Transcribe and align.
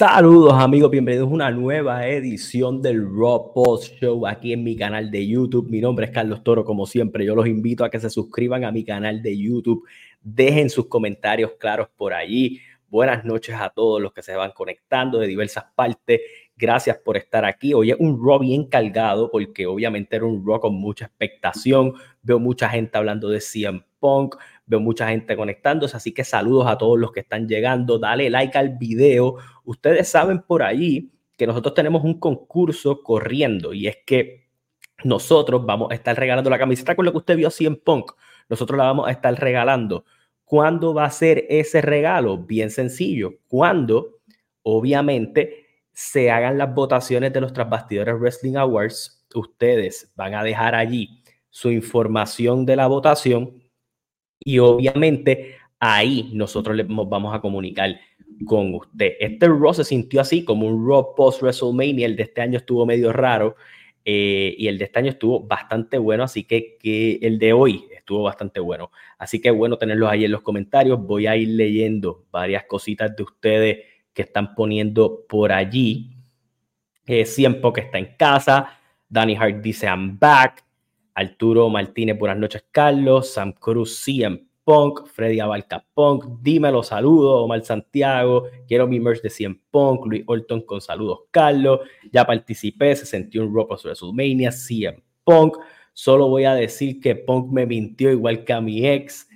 Saludos 0.00 0.54
amigos, 0.54 0.90
bienvenidos 0.90 1.28
a 1.28 1.30
una 1.30 1.50
nueva 1.50 2.06
edición 2.06 2.80
del 2.80 3.04
Raw 3.04 3.52
Post 3.52 4.00
Show 4.00 4.26
aquí 4.26 4.54
en 4.54 4.64
mi 4.64 4.74
canal 4.74 5.10
de 5.10 5.28
YouTube. 5.28 5.68
Mi 5.68 5.82
nombre 5.82 6.06
es 6.06 6.10
Carlos 6.10 6.42
Toro, 6.42 6.64
como 6.64 6.86
siempre, 6.86 7.22
yo 7.26 7.34
los 7.34 7.46
invito 7.46 7.84
a 7.84 7.90
que 7.90 8.00
se 8.00 8.08
suscriban 8.08 8.64
a 8.64 8.72
mi 8.72 8.82
canal 8.82 9.20
de 9.20 9.36
YouTube, 9.36 9.86
dejen 10.22 10.70
sus 10.70 10.86
comentarios 10.86 11.50
claros 11.58 11.90
por 11.94 12.14
allí. 12.14 12.60
Buenas 12.88 13.26
noches 13.26 13.54
a 13.60 13.68
todos 13.68 14.00
los 14.00 14.14
que 14.14 14.22
se 14.22 14.34
van 14.34 14.52
conectando 14.52 15.18
de 15.18 15.26
diversas 15.26 15.64
partes. 15.74 16.22
Gracias 16.56 16.96
por 16.96 17.18
estar 17.18 17.44
aquí. 17.44 17.74
Hoy 17.74 17.90
es 17.90 17.96
un 18.00 18.18
Raw 18.24 18.38
bien 18.38 18.68
cargado 18.68 19.30
porque 19.30 19.66
obviamente 19.66 20.16
era 20.16 20.24
un 20.24 20.42
Raw 20.46 20.60
con 20.60 20.76
mucha 20.76 21.04
expectación. 21.04 21.92
Veo 22.22 22.38
mucha 22.38 22.70
gente 22.70 22.96
hablando 22.96 23.28
de 23.28 23.42
CM 23.42 23.84
Punk, 23.98 24.36
Veo 24.70 24.78
mucha 24.78 25.08
gente 25.08 25.36
conectándose, 25.36 25.96
así 25.96 26.14
que 26.14 26.22
saludos 26.22 26.68
a 26.68 26.78
todos 26.78 26.96
los 26.96 27.10
que 27.10 27.18
están 27.18 27.48
llegando. 27.48 27.98
Dale 27.98 28.30
like 28.30 28.56
al 28.56 28.78
video. 28.78 29.34
Ustedes 29.70 30.08
saben 30.08 30.42
por 30.42 30.64
allí 30.64 31.12
que 31.36 31.46
nosotros 31.46 31.74
tenemos 31.74 32.02
un 32.02 32.18
concurso 32.18 33.04
corriendo 33.04 33.72
y 33.72 33.86
es 33.86 33.98
que 34.04 34.48
nosotros 35.04 35.64
vamos 35.64 35.92
a 35.92 35.94
estar 35.94 36.18
regalando 36.18 36.50
la 36.50 36.58
camiseta 36.58 36.96
con 36.96 37.04
lo 37.04 37.12
que 37.12 37.18
usted 37.18 37.36
vio 37.36 37.46
así 37.46 37.66
en 37.66 37.76
Punk. 37.76 38.10
Nosotros 38.48 38.76
la 38.76 38.86
vamos 38.86 39.06
a 39.06 39.12
estar 39.12 39.32
regalando. 39.38 40.04
¿Cuándo 40.44 40.92
va 40.92 41.04
a 41.04 41.10
ser 41.12 41.46
ese 41.48 41.82
regalo? 41.82 42.36
Bien 42.36 42.68
sencillo. 42.72 43.34
Cuando, 43.46 44.18
obviamente, 44.62 45.68
se 45.92 46.32
hagan 46.32 46.58
las 46.58 46.74
votaciones 46.74 47.32
de 47.32 47.40
los 47.40 47.52
Transbastidores 47.52 48.18
Wrestling 48.18 48.56
Awards, 48.56 49.24
ustedes 49.36 50.12
van 50.16 50.34
a 50.34 50.42
dejar 50.42 50.74
allí 50.74 51.22
su 51.48 51.70
información 51.70 52.66
de 52.66 52.74
la 52.74 52.88
votación 52.88 53.62
y 54.40 54.58
obviamente 54.58 55.58
ahí 55.78 56.32
nosotros 56.34 56.74
le 56.74 56.82
vamos 56.82 57.32
a 57.32 57.40
comunicar 57.40 58.00
con 58.44 58.74
usted. 58.74 59.12
Este 59.20 59.48
Raw 59.48 59.74
se 59.74 59.84
sintió 59.84 60.20
así 60.20 60.44
como 60.44 60.66
un 60.66 60.86
Raw 60.86 61.14
post 61.14 61.42
WrestleMania. 61.42 62.06
El 62.06 62.16
de 62.16 62.24
este 62.24 62.40
año 62.40 62.58
estuvo 62.58 62.86
medio 62.86 63.12
raro 63.12 63.56
eh, 64.04 64.54
y 64.56 64.68
el 64.68 64.78
de 64.78 64.84
este 64.86 64.98
año 64.98 65.10
estuvo 65.10 65.40
bastante 65.40 65.98
bueno. 65.98 66.24
Así 66.24 66.44
que, 66.44 67.18
el 67.22 67.38
de 67.38 67.52
hoy 67.52 67.86
estuvo 67.94 68.22
bastante 68.24 68.60
bueno. 68.60 68.90
Así 69.18 69.40
que 69.40 69.50
bueno 69.50 69.76
tenerlos 69.76 70.10
ahí 70.10 70.24
en 70.24 70.32
los 70.32 70.42
comentarios. 70.42 71.00
Voy 71.00 71.26
a 71.26 71.36
ir 71.36 71.48
leyendo 71.48 72.24
varias 72.30 72.64
cositas 72.64 73.14
de 73.14 73.22
ustedes 73.22 73.78
que 74.12 74.22
están 74.22 74.54
poniendo 74.54 75.24
por 75.28 75.52
allí. 75.52 76.10
Eh, 77.06 77.24
que 77.24 77.80
está 77.80 77.98
en 77.98 78.14
casa. 78.16 78.78
Danny 79.08 79.36
Hart 79.36 79.56
dice 79.56 79.86
I'm 79.86 80.18
back. 80.18 80.64
Arturo 81.14 81.68
Martínez, 81.68 82.16
buenas 82.18 82.38
noches, 82.38 82.64
Carlos. 82.70 83.32
Sam 83.32 83.52
Cruz, 83.52 83.98
CM 84.04 84.49
Punk. 84.70 85.08
Freddy 85.08 85.40
Abalca 85.40 85.84
Punk. 85.94 86.40
Dímelo, 86.40 86.84
saludos. 86.84 87.42
Omar 87.42 87.64
Santiago. 87.64 88.44
Quiero 88.68 88.86
mi 88.86 89.00
merch 89.00 89.20
de 89.20 89.28
CM 89.28 89.60
Punk. 89.68 90.06
Luis 90.06 90.22
Orton 90.26 90.60
con 90.60 90.80
saludos, 90.80 91.22
Carlos. 91.32 91.80
Ya 92.12 92.24
participé, 92.24 92.94
se 92.94 93.04
sentió 93.04 93.42
un 93.42 93.52
Rock 93.52 93.72
of 93.72 93.84
WrestleMania. 93.84 94.52
CM 94.52 95.02
Punk. 95.24 95.56
Solo 95.92 96.28
voy 96.28 96.44
a 96.44 96.54
decir 96.54 97.00
que 97.00 97.16
Punk 97.16 97.50
me 97.50 97.66
mintió 97.66 98.12
igual 98.12 98.44
que 98.44 98.52
a 98.52 98.60
mi 98.60 98.86
ex. 98.86 99.28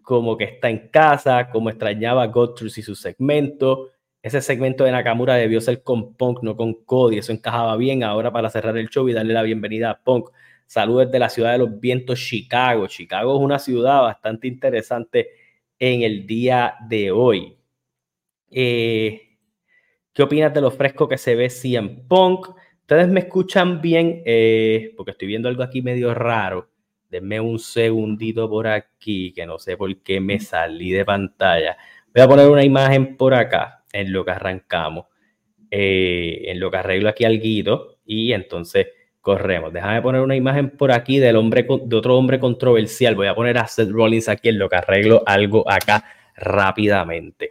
Como 0.00 0.38
que 0.38 0.44
está 0.44 0.70
en 0.70 0.88
casa, 0.88 1.50
como 1.50 1.68
extrañaba 1.68 2.22
a 2.22 2.32
y 2.58 2.82
su 2.82 2.94
segmento. 2.94 3.90
Ese 4.22 4.40
segmento 4.40 4.84
de 4.84 4.92
Nakamura 4.92 5.34
debió 5.34 5.60
ser 5.60 5.82
con 5.82 6.14
Punk, 6.14 6.42
no 6.42 6.56
con 6.56 6.72
Cody. 6.72 7.18
Eso 7.18 7.32
encajaba 7.32 7.76
bien. 7.76 8.04
Ahora 8.04 8.32
para 8.32 8.48
cerrar 8.48 8.78
el 8.78 8.88
show 8.88 9.06
y 9.06 9.12
darle 9.12 9.34
la 9.34 9.42
bienvenida 9.42 9.90
a 9.90 10.02
Punk 10.02 10.30
Saludos 10.68 11.10
de 11.10 11.18
la 11.18 11.30
ciudad 11.30 11.52
de 11.52 11.58
los 11.60 11.80
vientos, 11.80 12.20
Chicago. 12.20 12.86
Chicago 12.88 13.38
es 13.38 13.42
una 13.42 13.58
ciudad 13.58 14.02
bastante 14.02 14.48
interesante 14.48 15.30
en 15.78 16.02
el 16.02 16.26
día 16.26 16.74
de 16.86 17.10
hoy. 17.10 17.56
Eh, 18.50 19.38
¿Qué 20.12 20.22
opinas 20.22 20.52
de 20.52 20.60
lo 20.60 20.70
fresco 20.70 21.08
que 21.08 21.16
se 21.16 21.34
ve 21.36 21.50
en 21.64 22.06
Punk? 22.06 22.50
Ustedes 22.80 23.08
me 23.08 23.20
escuchan 23.20 23.80
bien, 23.80 24.22
eh, 24.26 24.92
porque 24.94 25.12
estoy 25.12 25.28
viendo 25.28 25.48
algo 25.48 25.62
aquí 25.62 25.80
medio 25.80 26.12
raro. 26.12 26.68
Denme 27.08 27.40
un 27.40 27.58
segundito 27.58 28.46
por 28.50 28.66
aquí, 28.66 29.32
que 29.32 29.46
no 29.46 29.58
sé 29.58 29.74
por 29.78 29.96
qué 30.02 30.20
me 30.20 30.38
salí 30.38 30.90
de 30.90 31.06
pantalla. 31.06 31.78
Voy 32.14 32.22
a 32.22 32.28
poner 32.28 32.46
una 32.46 32.62
imagen 32.62 33.16
por 33.16 33.32
acá, 33.32 33.86
en 33.90 34.12
lo 34.12 34.22
que 34.22 34.32
arrancamos, 34.32 35.06
eh, 35.70 36.42
en 36.44 36.60
lo 36.60 36.70
que 36.70 36.76
arreglo 36.76 37.08
aquí 37.08 37.24
al 37.24 37.40
guido, 37.40 38.00
y 38.04 38.32
entonces 38.34 38.88
corremos. 39.28 39.70
Déjame 39.70 40.00
poner 40.00 40.22
una 40.22 40.34
imagen 40.34 40.70
por 40.70 40.90
aquí 40.90 41.18
del 41.18 41.36
hombre, 41.36 41.66
de 41.84 41.96
otro 41.96 42.16
hombre 42.16 42.40
controversial. 42.40 43.14
Voy 43.14 43.26
a 43.26 43.34
poner 43.34 43.58
a 43.58 43.66
Seth 43.66 43.90
Rollins 43.90 44.26
aquí 44.26 44.48
en 44.48 44.58
lo 44.58 44.70
que 44.70 44.76
arreglo 44.76 45.22
algo 45.26 45.70
acá 45.70 46.02
rápidamente. 46.34 47.50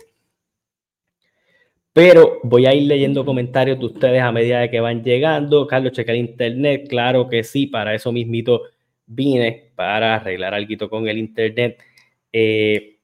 Pero 1.94 2.40
voy 2.42 2.66
a 2.66 2.74
ir 2.74 2.88
leyendo 2.88 3.24
comentarios 3.24 3.78
de 3.78 3.86
ustedes 3.86 4.24
a 4.24 4.32
medida 4.32 4.62
de 4.62 4.72
que 4.72 4.80
van 4.80 5.04
llegando. 5.04 5.68
Carlos, 5.68 5.92
checa 5.92 6.14
el 6.14 6.18
internet. 6.18 6.88
Claro 6.90 7.30
que 7.30 7.44
sí, 7.44 7.68
para 7.68 7.94
eso 7.94 8.12
mismito 8.12 8.64
vine, 9.06 9.72
para 9.76 10.16
arreglar 10.16 10.56
algo 10.56 10.90
con 10.90 11.08
el 11.08 11.20
internet. 11.20 11.80
Eh, 12.34 12.98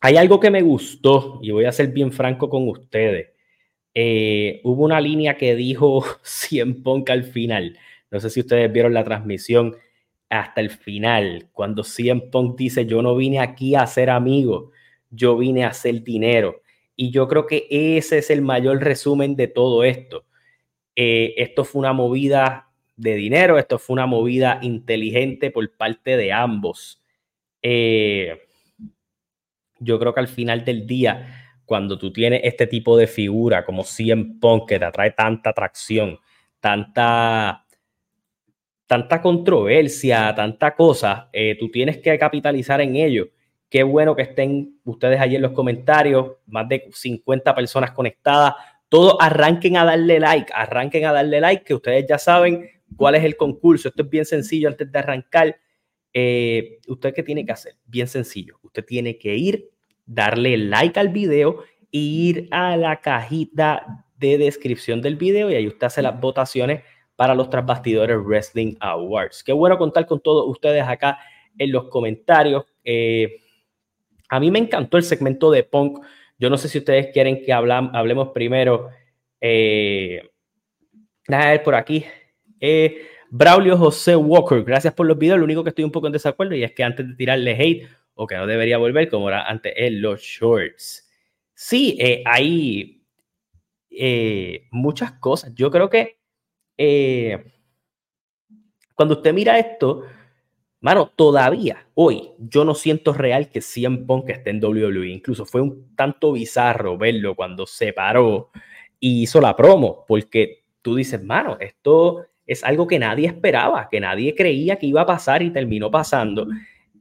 hay 0.00 0.16
algo 0.16 0.40
que 0.40 0.50
me 0.50 0.62
gustó 0.62 1.38
y 1.42 1.50
voy 1.50 1.66
a 1.66 1.72
ser 1.72 1.88
bien 1.88 2.10
franco 2.12 2.48
con 2.48 2.66
ustedes. 2.66 3.33
Eh, 3.94 4.60
hubo 4.64 4.84
una 4.84 5.00
línea 5.00 5.36
que 5.36 5.54
dijo 5.54 6.04
Cien 6.22 6.82
Punk 6.82 7.10
al 7.10 7.24
final. 7.24 7.78
No 8.10 8.20
sé 8.20 8.30
si 8.30 8.40
ustedes 8.40 8.72
vieron 8.72 8.94
la 8.94 9.04
transmisión 9.04 9.76
hasta 10.30 10.60
el 10.60 10.70
final, 10.70 11.48
cuando 11.52 11.84
Cien 11.84 12.30
Punk 12.30 12.56
dice, 12.58 12.86
yo 12.86 13.02
no 13.02 13.14
vine 13.14 13.38
aquí 13.40 13.74
a 13.74 13.86
ser 13.86 14.10
amigo, 14.10 14.72
yo 15.10 15.36
vine 15.36 15.64
a 15.64 15.68
hacer 15.68 16.02
dinero. 16.02 16.62
Y 16.96 17.10
yo 17.10 17.28
creo 17.28 17.46
que 17.46 17.66
ese 17.70 18.18
es 18.18 18.30
el 18.30 18.42
mayor 18.42 18.82
resumen 18.82 19.36
de 19.36 19.48
todo 19.48 19.84
esto. 19.84 20.24
Eh, 20.96 21.34
esto 21.36 21.64
fue 21.64 21.80
una 21.80 21.92
movida 21.92 22.70
de 22.96 23.14
dinero, 23.14 23.58
esto 23.58 23.78
fue 23.78 23.94
una 23.94 24.06
movida 24.06 24.58
inteligente 24.62 25.50
por 25.50 25.70
parte 25.76 26.16
de 26.16 26.32
ambos. 26.32 27.02
Eh, 27.62 28.40
yo 29.80 29.98
creo 29.98 30.14
que 30.14 30.20
al 30.20 30.28
final 30.28 30.64
del 30.64 30.86
día 30.86 31.43
cuando 31.64 31.98
tú 31.98 32.12
tienes 32.12 32.40
este 32.44 32.66
tipo 32.66 32.96
de 32.96 33.06
figura 33.06 33.64
como 33.64 33.84
CM 33.84 34.36
Punk 34.40 34.68
que 34.68 34.78
te 34.78 34.84
atrae 34.84 35.12
tanta 35.12 35.50
atracción, 35.50 36.18
tanta, 36.60 37.64
tanta 38.86 39.20
controversia, 39.20 40.34
tanta 40.34 40.74
cosa, 40.74 41.28
eh, 41.32 41.56
tú 41.58 41.70
tienes 41.70 41.98
que 41.98 42.18
capitalizar 42.18 42.80
en 42.80 42.96
ello. 42.96 43.28
Qué 43.68 43.82
bueno 43.82 44.14
que 44.14 44.22
estén 44.22 44.78
ustedes 44.84 45.20
allí 45.20 45.36
en 45.36 45.42
los 45.42 45.52
comentarios, 45.52 46.36
más 46.46 46.68
de 46.68 46.88
50 46.92 47.54
personas 47.54 47.90
conectadas. 47.92 48.54
Todos 48.88 49.16
arranquen 49.18 49.76
a 49.76 49.84
darle 49.84 50.20
like, 50.20 50.52
arranquen 50.54 51.06
a 51.06 51.12
darle 51.12 51.40
like, 51.40 51.64
que 51.64 51.74
ustedes 51.74 52.06
ya 52.08 52.18
saben 52.18 52.68
cuál 52.96 53.16
es 53.16 53.24
el 53.24 53.36
concurso. 53.36 53.88
Esto 53.88 54.02
es 54.02 54.10
bien 54.10 54.24
sencillo 54.24 54.68
antes 54.68 54.90
de 54.90 54.98
arrancar. 54.98 55.56
Eh, 56.12 56.78
¿Usted 56.86 57.12
qué 57.12 57.24
tiene 57.24 57.44
que 57.44 57.50
hacer? 57.50 57.74
Bien 57.84 58.06
sencillo. 58.06 58.60
Usted 58.62 58.84
tiene 58.84 59.18
que 59.18 59.34
ir 59.34 59.73
darle 60.06 60.56
like 60.56 60.98
al 60.98 61.08
video 61.08 61.64
e 61.92 61.98
ir 61.98 62.48
a 62.50 62.76
la 62.76 63.00
cajita 63.00 64.04
de 64.16 64.38
descripción 64.38 65.02
del 65.02 65.16
video 65.16 65.50
y 65.50 65.54
ahí 65.54 65.66
usted 65.66 65.86
hace 65.86 66.02
las 66.02 66.20
votaciones 66.20 66.82
para 67.16 67.34
los 67.34 67.50
Transbastidores 67.50 68.18
Wrestling 68.24 68.74
Awards. 68.80 69.44
Qué 69.44 69.52
bueno 69.52 69.78
contar 69.78 70.06
con 70.06 70.20
todos 70.20 70.48
ustedes 70.48 70.82
acá 70.82 71.18
en 71.58 71.70
los 71.72 71.88
comentarios. 71.88 72.64
Eh, 72.82 73.40
a 74.28 74.40
mí 74.40 74.50
me 74.50 74.58
encantó 74.58 74.96
el 74.96 75.04
segmento 75.04 75.50
de 75.50 75.62
Punk. 75.62 76.04
Yo 76.38 76.50
no 76.50 76.56
sé 76.56 76.68
si 76.68 76.78
ustedes 76.78 77.08
quieren 77.12 77.42
que 77.44 77.52
hablemos 77.52 78.30
primero. 78.30 78.88
Eh, 79.40 80.28
a 81.28 81.50
ver 81.50 81.62
por 81.62 81.74
aquí. 81.74 82.04
Eh, 82.60 83.06
Braulio 83.30 83.76
José 83.76 84.16
Walker, 84.16 84.62
gracias 84.62 84.94
por 84.94 85.06
los 85.06 85.18
videos. 85.18 85.38
Lo 85.38 85.44
único 85.44 85.62
que 85.62 85.70
estoy 85.70 85.84
un 85.84 85.92
poco 85.92 86.06
en 86.06 86.12
desacuerdo 86.12 86.54
y 86.54 86.64
es 86.64 86.72
que 86.72 86.84
antes 86.84 87.06
de 87.06 87.14
tirarle 87.14 87.52
hate, 87.52 87.88
o 88.14 88.26
que 88.26 88.36
no 88.36 88.46
debería 88.46 88.78
volver 88.78 89.08
como 89.08 89.28
era 89.28 89.48
antes 89.48 89.72
en 89.76 90.00
los 90.00 90.20
shorts. 90.20 91.08
Sí, 91.54 91.96
eh, 92.00 92.22
hay 92.26 93.02
eh, 93.90 94.66
muchas 94.70 95.12
cosas. 95.12 95.54
Yo 95.54 95.70
creo 95.70 95.88
que 95.88 96.18
eh, 96.76 97.52
cuando 98.94 99.16
usted 99.16 99.32
mira 99.32 99.58
esto, 99.58 100.04
mano, 100.80 101.12
todavía 101.14 101.86
hoy 101.94 102.30
yo 102.38 102.64
no 102.64 102.74
siento 102.74 103.12
real 103.12 103.50
que 103.50 103.60
CM 103.60 103.98
Punk 104.06 104.30
esté 104.30 104.50
en 104.50 104.64
WWE. 104.64 105.08
Incluso 105.08 105.46
fue 105.46 105.60
un 105.60 105.94
tanto 105.96 106.32
bizarro 106.32 106.98
verlo 106.98 107.34
cuando 107.34 107.66
se 107.66 107.92
paró 107.92 108.50
y 109.00 109.22
hizo 109.22 109.40
la 109.40 109.56
promo, 109.56 110.04
porque 110.06 110.64
tú 110.82 110.94
dices, 110.94 111.22
mano, 111.22 111.56
esto 111.60 112.26
es 112.46 112.62
algo 112.64 112.86
que 112.86 112.98
nadie 112.98 113.26
esperaba, 113.26 113.88
que 113.90 114.00
nadie 114.00 114.34
creía 114.34 114.76
que 114.76 114.86
iba 114.86 115.02
a 115.02 115.06
pasar 115.06 115.42
y 115.42 115.50
terminó 115.50 115.90
pasando 115.90 116.46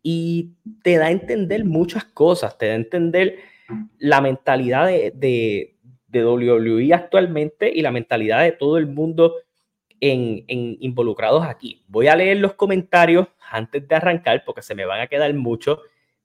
y 0.03 0.51
te 0.83 0.97
da 0.97 1.07
a 1.07 1.11
entender 1.11 1.65
muchas 1.65 2.03
cosas, 2.03 2.57
te 2.57 2.67
da 2.67 2.73
a 2.73 2.75
entender 2.75 3.39
la 3.97 4.21
mentalidad 4.21 4.85
de, 4.85 5.11
de, 5.15 5.77
de 6.07 6.25
WWE 6.25 6.93
actualmente 6.93 7.71
y 7.73 7.81
la 7.81 7.91
mentalidad 7.91 8.43
de 8.43 8.51
todo 8.51 8.77
el 8.77 8.87
mundo 8.87 9.35
en, 10.11 10.43
involucrados 10.81 11.45
aquí. 11.45 11.83
Voy 11.87 12.07
a 12.07 12.15
leer 12.15 12.37
los 12.37 12.53
comentarios 12.55 13.27
antes 13.49 13.87
de 13.87 13.95
arrancar 13.95 14.43
porque 14.45 14.61
se 14.61 14.75
me 14.75 14.85
van 14.85 14.99
a 14.99 15.07
quedar 15.07 15.33
muchos. 15.33 15.79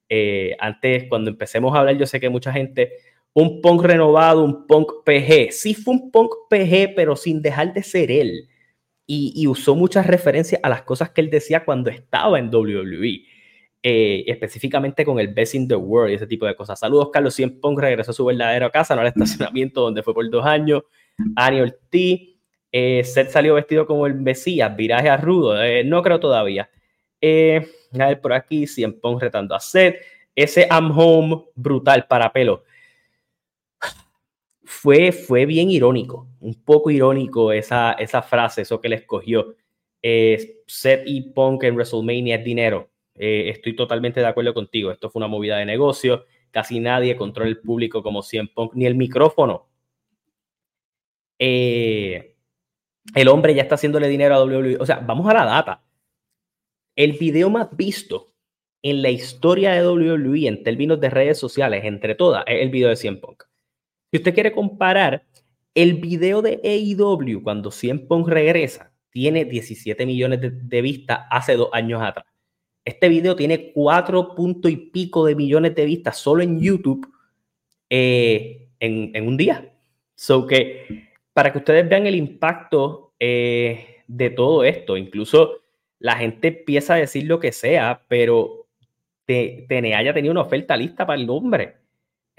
Eh, 0.09 0.57
antes, 0.59 1.05
cuando 1.09 1.31
empecemos 1.31 1.75
a 1.75 1.81
hablar, 1.81 1.97
yo 1.97 2.07
sé 2.07 2.19
que 2.19 2.29
mucha 2.29 2.53
gente 2.53 2.93
un 3.35 3.61
punk 3.61 3.83
renovado, 3.83 4.43
un 4.43 4.67
punk 4.67 5.05
PG. 5.05 5.53
Sí 5.53 5.75
fue 5.75 5.95
un 5.95 6.11
punk 6.11 6.33
PG, 6.51 6.95
pero 6.97 7.15
sin 7.15 7.41
dejar 7.41 7.73
de 7.73 7.83
ser 7.83 8.11
él. 8.11 8.49
Y, 9.11 9.47
usó 9.47 9.75
muchas 9.75 10.07
referencias 10.07 10.61
a 10.63 10.69
las 10.69 10.83
cosas 10.83 11.11
que 11.11 11.23
él 11.23 11.31
decía 11.31 11.65
cuando 11.65 11.89
estaba 11.89 12.39
en 12.39 12.55
WWE. 12.55 13.23
Eh, 13.81 14.25
específicamente 14.27 15.05
con 15.05 15.21
el 15.21 15.29
Best 15.29 15.55
in 15.55 15.69
the 15.69 15.77
World 15.77 16.11
y 16.11 16.15
ese 16.15 16.27
tipo 16.27 16.47
de 16.47 16.57
cosas. 16.57 16.81
Saludos, 16.81 17.11
Carlos. 17.13 17.35
Cien 17.35 17.61
Punk 17.61 17.79
regresó 17.79 18.11
a 18.11 18.15
su 18.15 18.25
verdadera 18.25 18.71
casa, 18.71 18.95
no 18.95 19.03
al 19.03 19.07
estacionamiento 19.09 19.83
donde 19.83 20.03
fue 20.03 20.15
por 20.15 20.29
dos 20.29 20.45
años. 20.45 20.83
Ani 21.37 21.61
Ortiz. 21.61 22.37
Eh, 22.71 23.03
Seth 23.05 23.31
salió 23.31 23.55
vestido 23.55 23.87
como 23.87 24.07
el 24.07 24.15
Mesías, 24.15 24.75
viraje 24.77 25.09
a 25.09 25.17
rudo. 25.17 25.63
Eh, 25.63 25.85
no 25.85 26.03
creo 26.03 26.19
todavía. 26.21 26.69
Eh, 27.21 27.67
a 27.99 28.09
ver 28.09 28.21
por 28.21 28.33
aquí, 28.33 28.67
Cien 28.67 29.01
Punk 29.01 29.23
retando 29.23 29.55
a 29.55 29.61
Seth. 29.61 29.97
Ese 30.35 30.69
I'm 30.71 30.91
home 30.97 31.45
brutal 31.55 32.07
para 32.07 32.33
pelo 32.33 32.65
fue, 34.65 35.13
fue 35.13 35.47
bien 35.47 35.71
irónico, 35.71 36.29
un 36.41 36.55
poco 36.63 36.91
irónico 36.91 37.53
esa, 37.53 37.93
esa 37.93 38.23
frase, 38.23 38.63
eso 38.63 38.81
que 38.81 38.89
le 38.89 38.97
escogió. 38.97 39.57
Seth 40.03 41.03
y 41.07 41.33
Punk 41.33 41.65
en 41.65 41.75
WrestleMania 41.75 42.37
es 42.37 42.45
dinero. 42.45 42.91
Eh, 43.19 43.51
estoy 43.51 43.75
totalmente 43.75 44.21
de 44.21 44.27
acuerdo 44.27 44.55
contigo. 44.55 44.91
Esto 44.91 45.11
fue 45.11 45.21
una 45.21 45.29
movida 45.29 45.59
de 45.59 45.67
negocio. 45.67 46.25
Casi 46.51 46.81
nadie 46.81 47.17
controla 47.17 47.51
el 47.51 47.59
público 47.61 48.03
como 48.03 48.23
CM 48.23 48.49
Punk, 48.55 48.75
ni 48.75 48.87
el 48.87 48.95
micrófono. 48.95 49.69
Eh, 51.39 52.37
el 53.15 53.29
hombre 53.29 53.55
ya 53.55 53.63
está 53.63 53.77
haciéndole 53.77 54.09
dinero 54.09 54.35
a 54.35 54.45
WWE. 54.45 54.79
O 54.81 54.87
sea, 54.87 54.99
vamos 54.99 55.29
a 55.29 55.35
la 55.35 55.45
data. 55.45 55.85
El 56.97 57.13
video 57.13 57.51
más 57.51 57.77
visto 57.77 58.33
en 58.83 59.03
la 59.03 59.11
historia 59.11 59.73
de 59.73 59.87
WWE 59.87 60.47
en 60.47 60.63
términos 60.63 61.01
de 61.01 61.11
redes 61.11 61.39
sociales, 61.39 61.85
entre 61.85 62.15
todas, 62.15 62.45
es 62.47 62.63
el 62.63 62.71
video 62.71 62.89
de 62.89 62.97
CM 62.97 63.19
Punk. 63.19 63.45
Si 64.11 64.19
usted 64.19 64.35
quiere 64.35 64.53
comparar, 64.53 65.27
el 65.75 65.95
video 65.95 66.43
de 66.43 66.61
AEW 66.65 67.43
cuando 67.43 67.71
CM 67.71 68.01
Punk 68.01 68.29
regresa 68.29 68.93
tiene 69.11 69.45
17 69.45 70.07
millones 70.07 70.41
de, 70.43 70.83
vistas 70.83 71.21
hace 71.31 71.57
dos 71.57 71.71
años 71.73 72.03
atrás. 72.03 72.27
Este 72.89 73.11
video 73.11 73.37
tiene 73.37 73.71
cuatro 73.73 74.35
puntos 74.35 74.71
y 74.71 74.79
pico 74.79 75.27
de 75.27 75.35
millones 75.35 75.75
de 75.75 75.85
vistas 75.85 76.17
solo 76.17 76.43
en 76.43 76.59
YouTube 76.59 77.07
eh, 77.91 78.71
en, 78.81 79.29
un 79.29 79.37
día. 79.37 79.75
So 80.15 80.47
que 80.47 81.11
para 81.35 81.53
que 81.53 81.59
ustedes 81.59 81.87
vean 81.87 82.07
el 82.07 82.15
impacto 82.15 83.13
eh, 83.21 83.99
de 84.07 84.31
todo 84.31 84.65
esto, 84.65 84.97
incluso 84.97 85.65
la 85.99 86.17
gente 86.17 86.49
empieza 86.49 86.95
a 86.95 86.97
decir 86.97 87.25
lo 87.25 87.39
que 87.39 87.53
sea, 87.53 88.07
pero 88.09 88.69
TNA 89.27 90.05
ya 90.05 90.15
tenía 90.15 90.31
una 90.31 90.41
oferta 90.41 90.75
lista 90.75 91.07
para 91.07 91.21
el 91.21 91.29
hombre. 91.29 91.77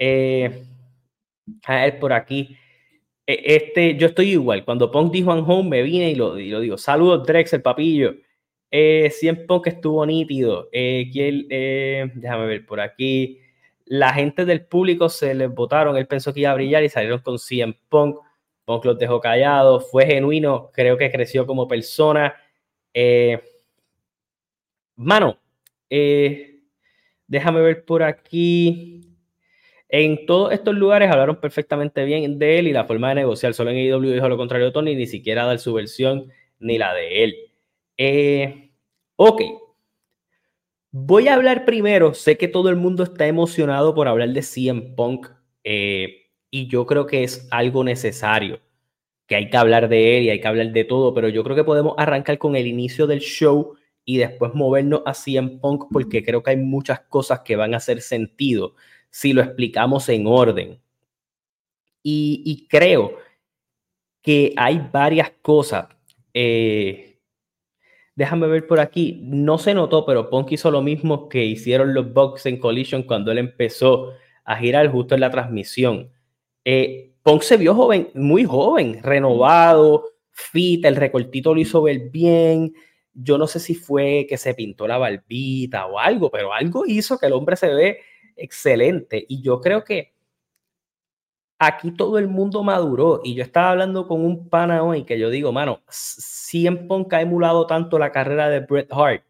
Eh, 0.00 0.64
a 1.64 1.86
él 1.86 1.96
por 1.98 2.12
aquí. 2.12 2.56
E, 3.24 3.54
este, 3.54 3.94
yo 3.94 4.08
estoy 4.08 4.32
igual. 4.32 4.64
Cuando 4.64 4.90
Punk 4.90 5.12
dijo 5.12 5.32
en 5.32 5.44
home, 5.46 5.70
me 5.70 5.82
vine 5.84 6.10
y 6.10 6.16
lo, 6.16 6.34
lo 6.34 6.60
digo. 6.60 6.76
Saludos, 6.76 7.24
Drex, 7.24 7.52
el 7.52 7.62
papillo. 7.62 8.16
Eh, 8.70 9.10
siempre 9.10 9.46
Punk 9.46 9.66
estuvo 9.66 10.04
nítido. 10.06 10.68
Eh, 10.72 11.10
eh, 11.14 12.10
déjame 12.14 12.46
ver 12.46 12.66
por 12.66 12.80
aquí. 12.80 13.40
La 13.86 14.12
gente 14.12 14.44
del 14.44 14.64
público 14.64 15.08
se 15.08 15.34
les 15.34 15.50
votaron. 15.50 15.96
Él 15.96 16.06
pensó 16.06 16.32
que 16.32 16.40
iba 16.40 16.50
a 16.52 16.54
brillar 16.54 16.84
y 16.84 16.88
salieron 16.88 17.20
con 17.20 17.38
100 17.38 17.76
Punk. 17.88 18.18
Punk 18.64 18.84
los 18.84 18.98
dejó 18.98 19.20
callados. 19.20 19.90
Fue 19.90 20.06
genuino. 20.06 20.70
Creo 20.72 20.96
que 20.96 21.10
creció 21.10 21.46
como 21.46 21.66
persona. 21.66 22.34
Eh, 22.94 23.42
mano, 24.96 25.38
déjame 27.26 27.60
ver 27.60 27.84
por 27.84 28.02
aquí. 28.02 29.00
En 29.88 30.24
todos 30.24 30.52
estos 30.52 30.74
lugares 30.76 31.10
hablaron 31.10 31.40
perfectamente 31.40 32.04
bien 32.04 32.38
de 32.38 32.60
él 32.60 32.68
y 32.68 32.72
la 32.72 32.84
forma 32.84 33.08
de 33.08 33.16
negociar. 33.16 33.54
Solo 33.54 33.70
en 33.70 33.78
IW 33.78 34.12
dijo 34.12 34.28
lo 34.28 34.36
contrario 34.36 34.70
Tony, 34.72 34.94
ni 34.94 35.06
siquiera 35.06 35.44
dar 35.44 35.58
su 35.58 35.74
versión 35.74 36.30
ni 36.60 36.78
la 36.78 36.94
de 36.94 37.24
él. 37.24 37.49
Eh, 38.02 38.72
ok. 39.16 39.42
Voy 40.90 41.28
a 41.28 41.34
hablar 41.34 41.66
primero. 41.66 42.14
Sé 42.14 42.38
que 42.38 42.48
todo 42.48 42.70
el 42.70 42.76
mundo 42.76 43.02
está 43.02 43.26
emocionado 43.26 43.94
por 43.94 44.08
hablar 44.08 44.30
de 44.30 44.40
CM 44.40 44.94
Punk 44.96 45.28
eh, 45.64 46.30
y 46.50 46.66
yo 46.66 46.86
creo 46.86 47.06
que 47.06 47.24
es 47.24 47.46
algo 47.50 47.84
necesario, 47.84 48.60
que 49.26 49.36
hay 49.36 49.50
que 49.50 49.56
hablar 49.58 49.90
de 49.90 50.16
él 50.16 50.24
y 50.24 50.30
hay 50.30 50.40
que 50.40 50.48
hablar 50.48 50.72
de 50.72 50.84
todo, 50.84 51.12
pero 51.12 51.28
yo 51.28 51.44
creo 51.44 51.54
que 51.54 51.64
podemos 51.64 51.94
arrancar 51.98 52.38
con 52.38 52.56
el 52.56 52.66
inicio 52.66 53.06
del 53.06 53.20
show 53.20 53.76
y 54.06 54.16
después 54.16 54.54
movernos 54.54 55.02
a 55.04 55.12
CM 55.12 55.58
Punk 55.60 55.84
porque 55.92 56.24
creo 56.24 56.42
que 56.42 56.52
hay 56.52 56.56
muchas 56.56 57.00
cosas 57.00 57.40
que 57.40 57.54
van 57.54 57.74
a 57.74 57.76
hacer 57.76 58.00
sentido 58.00 58.76
si 59.10 59.34
lo 59.34 59.42
explicamos 59.42 60.08
en 60.08 60.26
orden. 60.26 60.80
Y, 62.02 62.66
creo 62.70 63.18
que 64.22 64.54
hay 64.56 64.88
varias 64.90 65.30
cosas. 65.42 65.86
Eh, 66.32 67.09
déjame 68.20 68.48
ver 68.48 68.66
por 68.66 68.80
aquí. 68.80 69.18
No 69.22 69.56
se 69.56 69.72
notó, 69.72 70.04
pero 70.04 70.28
Punk 70.28 70.52
hizo 70.52 70.70
lo 70.70 70.82
mismo 70.82 71.30
que 71.30 71.42
hicieron 71.42 71.94
los 71.94 72.12
Bucks 72.12 72.44
en 72.44 72.58
Collision 72.58 73.04
cuando 73.04 73.32
él 73.32 73.38
empezó 73.38 74.12
a 74.44 74.56
girar 74.56 74.90
justo 74.90 75.14
en 75.14 75.22
la 75.22 75.30
transmisión. 75.30 76.12
Eh, 76.66 77.14
se 77.40 77.56
vio 77.56 77.74
joven, 77.74 78.10
muy 78.12 78.44
joven, 78.44 79.02
renovado, 79.02 80.04
fit, 80.32 80.84
el 80.84 80.96
recortito 80.96 81.54
lo 81.54 81.62
hizo 81.62 81.80
ver 81.80 82.10
bien. 82.10 82.74
Yo 83.14 83.38
no 83.38 83.46
sé 83.46 83.58
si 83.58 83.74
fue 83.74 84.26
que 84.28 84.36
se 84.36 84.52
pintó 84.52 84.86
la 84.86 84.98
barbita 84.98 85.86
o 85.86 85.98
algo, 85.98 86.30
pero 86.30 86.52
algo 86.52 86.84
hizo 86.86 87.16
que 87.16 87.24
el 87.24 87.32
hombre 87.32 87.56
se 87.56 87.72
ve 87.72 88.00
excelente. 88.36 89.24
Y 89.30 89.40
yo 89.40 89.62
creo 89.62 89.82
que 89.82 90.12
aquí 91.60 91.92
todo 91.92 92.18
el 92.18 92.26
mundo 92.26 92.64
maduró. 92.64 93.20
Y 93.22 93.34
yo 93.34 93.44
estaba 93.44 93.70
hablando 93.70 94.08
con 94.08 94.24
un 94.24 94.48
pana 94.48 94.82
hoy 94.82 95.04
que 95.04 95.18
yo 95.18 95.30
digo, 95.30 95.52
mano, 95.52 95.82
CM 95.88 96.88
Punk 96.88 97.12
ha 97.14 97.20
emulado 97.20 97.66
tanto 97.66 97.98
la 97.98 98.10
carrera 98.10 98.48
de 98.48 98.60
Bret 98.60 98.90
Hart 98.90 99.22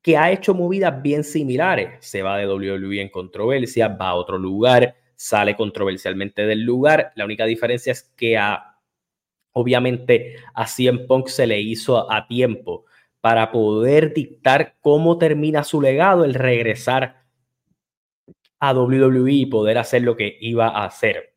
que 0.00 0.16
ha 0.16 0.30
hecho 0.30 0.54
movidas 0.54 1.02
bien 1.02 1.24
similares. 1.24 1.98
Se 2.00 2.22
va 2.22 2.38
de 2.38 2.46
WWE 2.46 3.02
en 3.02 3.10
controversia, 3.10 3.88
va 3.88 4.10
a 4.10 4.14
otro 4.14 4.38
lugar, 4.38 4.96
sale 5.14 5.56
controversialmente 5.56 6.46
del 6.46 6.62
lugar. 6.62 7.12
La 7.16 7.26
única 7.26 7.44
diferencia 7.44 7.92
es 7.92 8.04
que 8.16 8.38
a, 8.38 8.78
obviamente 9.52 10.36
a 10.54 10.66
CM 10.66 11.00
Punk 11.00 11.28
se 11.28 11.46
le 11.46 11.60
hizo 11.60 12.10
a 12.10 12.26
tiempo 12.26 12.86
para 13.20 13.50
poder 13.52 14.14
dictar 14.14 14.76
cómo 14.80 15.18
termina 15.18 15.64
su 15.64 15.82
legado, 15.82 16.24
el 16.24 16.32
regresar 16.32 17.24
a 18.60 18.72
WWE 18.72 19.32
y 19.32 19.46
poder 19.46 19.76
hacer 19.76 20.02
lo 20.02 20.16
que 20.16 20.38
iba 20.40 20.68
a 20.68 20.86
hacer. 20.86 21.29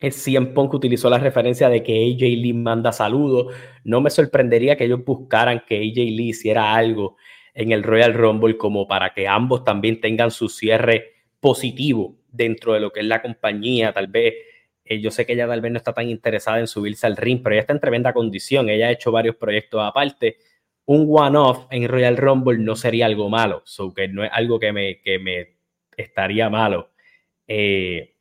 Es 0.00 0.14
CM 0.22 0.48
Punk 0.48 0.74
utilizó 0.74 1.10
la 1.10 1.18
referencia 1.18 1.68
de 1.68 1.82
que 1.82 1.92
AJ 1.92 2.20
Lee 2.20 2.52
manda 2.52 2.92
saludos. 2.92 3.54
No 3.82 4.00
me 4.00 4.10
sorprendería 4.10 4.76
que 4.76 4.84
ellos 4.84 5.04
buscaran 5.04 5.62
que 5.66 5.76
AJ 5.76 5.96
Lee 5.96 6.28
hiciera 6.28 6.74
algo 6.74 7.16
en 7.52 7.72
el 7.72 7.82
Royal 7.82 8.14
Rumble 8.14 8.56
como 8.56 8.86
para 8.86 9.12
que 9.12 9.26
ambos 9.26 9.64
también 9.64 10.00
tengan 10.00 10.30
su 10.30 10.48
cierre 10.48 11.14
positivo 11.40 12.16
dentro 12.30 12.74
de 12.74 12.80
lo 12.80 12.92
que 12.92 13.00
es 13.00 13.06
la 13.06 13.20
compañía. 13.20 13.92
Tal 13.92 14.06
vez, 14.06 14.34
eh, 14.84 15.00
yo 15.00 15.10
sé 15.10 15.26
que 15.26 15.32
ella 15.32 15.48
tal 15.48 15.60
vez 15.60 15.72
no 15.72 15.78
está 15.78 15.92
tan 15.92 16.08
interesada 16.08 16.60
en 16.60 16.68
subirse 16.68 17.06
al 17.06 17.16
ring, 17.16 17.40
pero 17.42 17.54
ella 17.54 17.62
está 17.62 17.72
en 17.72 17.80
tremenda 17.80 18.12
condición. 18.12 18.68
Ella 18.68 18.86
ha 18.88 18.92
hecho 18.92 19.10
varios 19.10 19.34
proyectos 19.34 19.80
aparte. 19.82 20.38
Un 20.84 21.08
one-off 21.10 21.66
en 21.70 21.88
Royal 21.88 22.16
Rumble 22.16 22.58
no 22.58 22.76
sería 22.76 23.06
algo 23.06 23.28
malo, 23.28 23.64
no 24.10 24.24
es 24.24 24.30
algo 24.32 24.60
que 24.60 24.72
me, 24.72 25.00
que 25.00 25.18
me 25.18 25.56
estaría 25.96 26.48
malo. 26.48 26.92
Eh, 27.48 28.14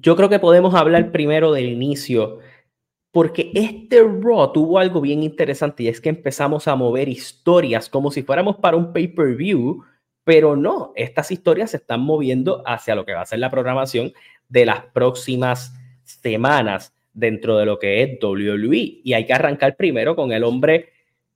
yo 0.00 0.14
creo 0.14 0.28
que 0.28 0.38
podemos 0.38 0.74
hablar 0.74 1.10
primero 1.10 1.52
del 1.52 1.66
inicio, 1.66 2.40
porque 3.12 3.50
este 3.54 4.02
Raw 4.02 4.52
tuvo 4.52 4.78
algo 4.78 5.00
bien 5.00 5.22
interesante 5.22 5.84
y 5.84 5.88
es 5.88 6.00
que 6.00 6.10
empezamos 6.10 6.68
a 6.68 6.76
mover 6.76 7.08
historias 7.08 7.88
como 7.88 8.10
si 8.10 8.22
fuéramos 8.22 8.56
para 8.56 8.76
un 8.76 8.92
pay-per-view, 8.92 9.82
pero 10.22 10.54
no, 10.54 10.92
estas 10.96 11.30
historias 11.30 11.70
se 11.70 11.78
están 11.78 12.00
moviendo 12.00 12.62
hacia 12.66 12.94
lo 12.94 13.06
que 13.06 13.14
va 13.14 13.22
a 13.22 13.26
ser 13.26 13.38
la 13.38 13.50
programación 13.50 14.12
de 14.48 14.66
las 14.66 14.84
próximas 14.86 15.72
semanas 16.04 16.94
dentro 17.14 17.56
de 17.56 17.64
lo 17.64 17.78
que 17.78 18.02
es 18.02 18.18
WWE. 18.22 19.00
Y 19.02 19.14
hay 19.14 19.24
que 19.24 19.32
arrancar 19.32 19.76
primero 19.76 20.14
con 20.14 20.32
el 20.32 20.44
hombre 20.44 20.90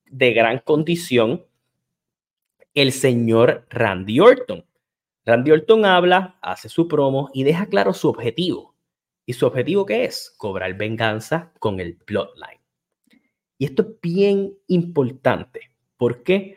de 0.05 0.33
gran 0.35 0.59
condición, 0.59 1.45
el 2.75 2.93
señor 2.93 3.65
Randy 3.71 4.21
Orton. 4.21 4.65
Randy 5.27 5.51
Orton 5.51 5.85
habla, 5.85 6.39
hace 6.41 6.69
su 6.69 6.89
promo 6.89 7.31
y 7.35 7.45
deja 7.45 7.67
claro 7.67 7.93
su 7.93 8.09
objetivo. 8.09 8.75
¿Y 9.27 9.35
su 9.35 9.47
objetivo 9.47 9.87
qué 9.87 10.05
es? 10.05 10.35
Cobrar 10.39 10.75
venganza 10.77 11.53
con 11.59 11.79
el 11.79 11.99
Bloodline. 12.07 12.61
Y 13.59 13.67
esto 13.67 13.83
es 13.83 13.89
bien 14.01 14.59
importante. 14.69 15.71
¿Por 15.97 16.23
qué? 16.23 16.57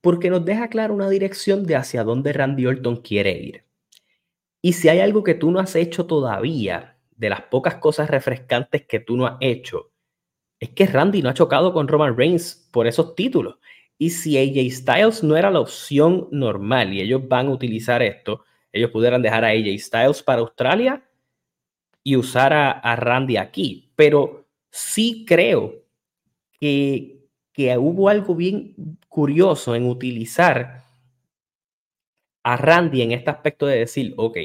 Porque 0.00 0.28
nos 0.28 0.44
deja 0.44 0.68
claro 0.68 0.92
una 0.94 1.08
dirección 1.08 1.64
de 1.64 1.76
hacia 1.76 2.04
dónde 2.04 2.34
Randy 2.34 2.66
Orton 2.66 2.96
quiere 2.96 3.32
ir. 3.32 3.64
Y 4.60 4.74
si 4.74 4.88
hay 4.88 5.00
algo 5.00 5.24
que 5.24 5.34
tú 5.34 5.50
no 5.50 5.58
has 5.58 5.74
hecho 5.74 6.06
todavía, 6.06 6.98
de 7.16 7.30
las 7.30 7.42
pocas 7.42 7.76
cosas 7.76 8.10
refrescantes 8.10 8.86
que 8.86 9.00
tú 9.00 9.16
no 9.16 9.26
has 9.26 9.36
hecho, 9.40 9.90
es 10.60 10.70
que 10.70 10.86
Randy 10.86 11.22
no 11.22 11.30
ha 11.30 11.34
chocado 11.34 11.72
con 11.72 11.88
Roman 11.88 12.16
Reigns 12.16 12.68
por 12.70 12.86
esos 12.86 13.14
títulos. 13.14 13.56
Y 13.98 14.10
si 14.10 14.36
AJ 14.36 14.72
Styles 14.72 15.22
no 15.22 15.36
era 15.36 15.50
la 15.50 15.60
opción 15.60 16.28
normal 16.30 16.92
y 16.92 17.00
ellos 17.00 17.26
van 17.28 17.46
a 17.46 17.50
utilizar 17.50 18.02
esto, 18.02 18.44
ellos 18.72 18.90
pudieran 18.90 19.22
dejar 19.22 19.44
a 19.44 19.48
AJ 19.48 19.78
Styles 19.78 20.22
para 20.22 20.40
Australia 20.40 21.02
y 22.02 22.16
usar 22.16 22.52
a, 22.52 22.96
Randy 22.96 23.36
aquí. 23.36 23.92
Pero 23.96 24.46
sí 24.70 25.24
creo 25.26 25.74
que, 26.60 27.28
que 27.52 27.76
hubo 27.78 28.08
algo 28.08 28.34
bien 28.34 28.74
curioso 29.08 29.74
en 29.74 29.88
utilizar 29.88 30.82
a 32.42 32.56
Randy 32.56 33.02
en 33.02 33.12
este 33.12 33.30
aspecto 33.30 33.66
de 33.66 33.78
decir, 33.78 34.12
ok, 34.16 34.38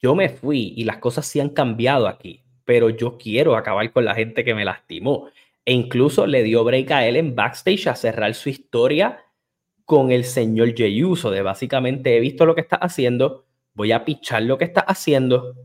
yo 0.00 0.14
me 0.14 0.28
fui 0.28 0.74
y 0.76 0.84
las 0.84 0.98
cosas 0.98 1.26
sí 1.26 1.40
han 1.40 1.50
cambiado 1.50 2.06
aquí, 2.06 2.42
pero 2.64 2.88
yo 2.88 3.18
quiero 3.18 3.56
acabar 3.56 3.92
con 3.92 4.04
la 4.04 4.14
gente 4.14 4.44
que 4.44 4.54
me 4.54 4.64
lastimó. 4.64 5.28
E 5.64 5.72
incluso 5.72 6.26
le 6.26 6.42
dio 6.42 6.64
break 6.64 6.90
a 6.90 7.06
él 7.06 7.16
en 7.16 7.34
backstage 7.34 7.86
a 7.86 7.94
cerrar 7.94 8.34
su 8.34 8.48
historia 8.48 9.24
con 9.84 10.12
el 10.12 10.24
señor 10.24 10.74
Jey 10.76 11.02
Uso, 11.02 11.32
de 11.32 11.42
básicamente 11.42 12.16
he 12.16 12.20
visto 12.20 12.46
lo 12.46 12.54
que 12.54 12.60
estás 12.60 12.78
haciendo, 12.80 13.46
voy 13.74 13.90
a 13.90 14.04
pichar 14.04 14.42
lo 14.42 14.56
que 14.56 14.64
estás 14.64 14.84
haciendo 14.86 15.56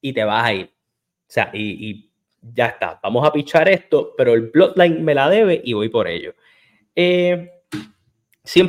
y 0.00 0.12
te 0.12 0.24
vas 0.24 0.44
a 0.44 0.52
ir. 0.52 0.66
O 0.66 1.24
sea, 1.26 1.50
y, 1.54 2.10
ya 2.54 2.66
está, 2.66 3.00
vamos 3.02 3.26
a 3.26 3.32
pichar 3.32 3.68
esto, 3.68 4.12
pero 4.16 4.34
el 4.34 4.50
Bloodline 4.50 5.02
me 5.02 5.14
la 5.14 5.30
debe 5.30 5.62
y 5.64 5.72
voy 5.72 5.88
por 5.88 6.06
ello. 6.06 6.34
Eh, 6.94 7.50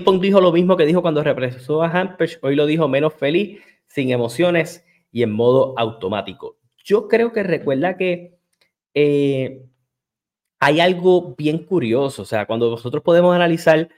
Pong 0.06 0.22
dijo 0.22 0.40
lo 0.40 0.52
mismo 0.52 0.78
que 0.78 0.86
dijo 0.86 1.02
cuando 1.02 1.22
representó 1.22 1.84
a 1.84 1.90
Hampers, 1.90 2.40
hoy 2.42 2.56
lo 2.56 2.66
dijo 2.66 2.88
menos 2.88 3.14
feliz, 3.14 3.60
sin 3.88 4.12
emociones 4.12 4.86
y 5.12 5.22
en 5.22 5.32
modo 5.32 5.74
automático. 5.78 6.58
Yo 6.84 7.08
creo 7.10 7.34
que 7.34 7.44
recuerda 7.44 7.98
que 7.98 8.38
eh, 8.94 9.66
hay 10.60 10.80
algo 10.80 11.36
bien 11.36 11.60
curioso, 11.66 12.24
o 12.24 12.26
sea, 12.26 12.46
cuando 12.46 12.70
nosotros 12.70 13.04
podemos 13.04 13.36
analizar 13.36 13.90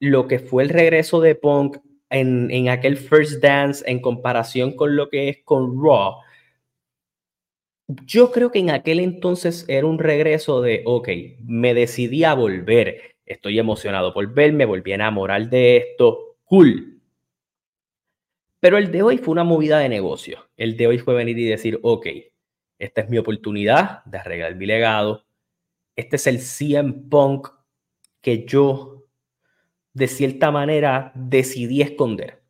lo 0.00 0.28
que 0.28 0.38
fue 0.38 0.62
el 0.62 0.68
regreso 0.68 1.20
de 1.20 1.34
Punk 1.34 1.78
en, 2.10 2.50
en, 2.50 2.68
aquel 2.68 2.96
First 2.96 3.42
Dance 3.42 3.84
en 3.90 4.00
comparación 4.00 4.76
con 4.76 4.96
lo 4.96 5.08
que 5.08 5.28
es 5.28 5.38
con 5.44 5.82
Raw, 5.82 6.16
yo 8.06 8.30
creo 8.30 8.50
que 8.50 8.60
en 8.60 8.70
aquel 8.70 9.00
entonces 9.00 9.64
era 9.68 9.86
un 9.86 9.98
regreso 9.98 10.62
de, 10.62 10.82
ok, 10.86 11.08
me 11.44 11.74
decidí 11.74 12.24
a 12.24 12.34
volver, 12.34 13.16
estoy 13.26 13.58
emocionado 13.58 14.14
por 14.14 14.32
verme, 14.32 14.64
volví 14.64 14.92
a 14.92 14.96
enamorar 14.96 15.50
de 15.50 15.76
esto, 15.76 16.36
cool. 16.44 17.00
Pero 18.60 18.78
el 18.78 18.90
de 18.90 19.02
hoy 19.02 19.18
fue 19.18 19.32
una 19.32 19.44
movida 19.44 19.78
de 19.78 19.90
negocio. 19.90 20.48
El 20.56 20.76
de 20.78 20.86
hoy 20.86 20.98
fue 20.98 21.14
venir 21.14 21.38
y 21.38 21.44
decir, 21.44 21.78
ok, 21.82 22.06
esta 22.78 23.02
es 23.02 23.10
mi 23.10 23.18
oportunidad 23.18 24.02
de 24.04 24.18
arreglar 24.18 24.54
mi 24.54 24.64
legado. 24.64 25.26
Este 25.96 26.16
es 26.16 26.26
el 26.26 26.40
CM 26.40 26.92
Punk 27.10 27.48
que 28.20 28.44
yo, 28.44 29.04
de 29.92 30.08
cierta 30.08 30.50
manera, 30.50 31.12
decidí 31.14 31.82
esconder. 31.82 32.42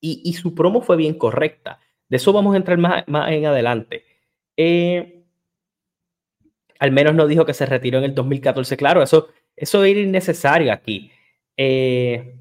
Y, 0.00 0.34
su 0.34 0.54
promo 0.54 0.82
fue 0.82 0.96
bien 0.96 1.14
correcta. 1.14 1.80
De 2.08 2.18
eso 2.18 2.32
vamos 2.32 2.54
a 2.54 2.58
entrar 2.58 2.78
más, 2.78 3.02
más 3.08 3.32
en 3.32 3.44
adelante. 3.46 4.04
Eh, 4.56 5.24
al 6.78 6.92
menos 6.92 7.14
no 7.14 7.26
dijo 7.26 7.44
que 7.44 7.54
se 7.54 7.66
retiró 7.66 7.98
en 7.98 8.04
el 8.04 8.14
2014. 8.14 8.76
Claro, 8.76 9.02
eso, 9.02 9.28
eso 9.56 9.82
era 9.82 9.98
innecesario 9.98 10.72
aquí. 10.72 11.10
Eh, 11.56 12.36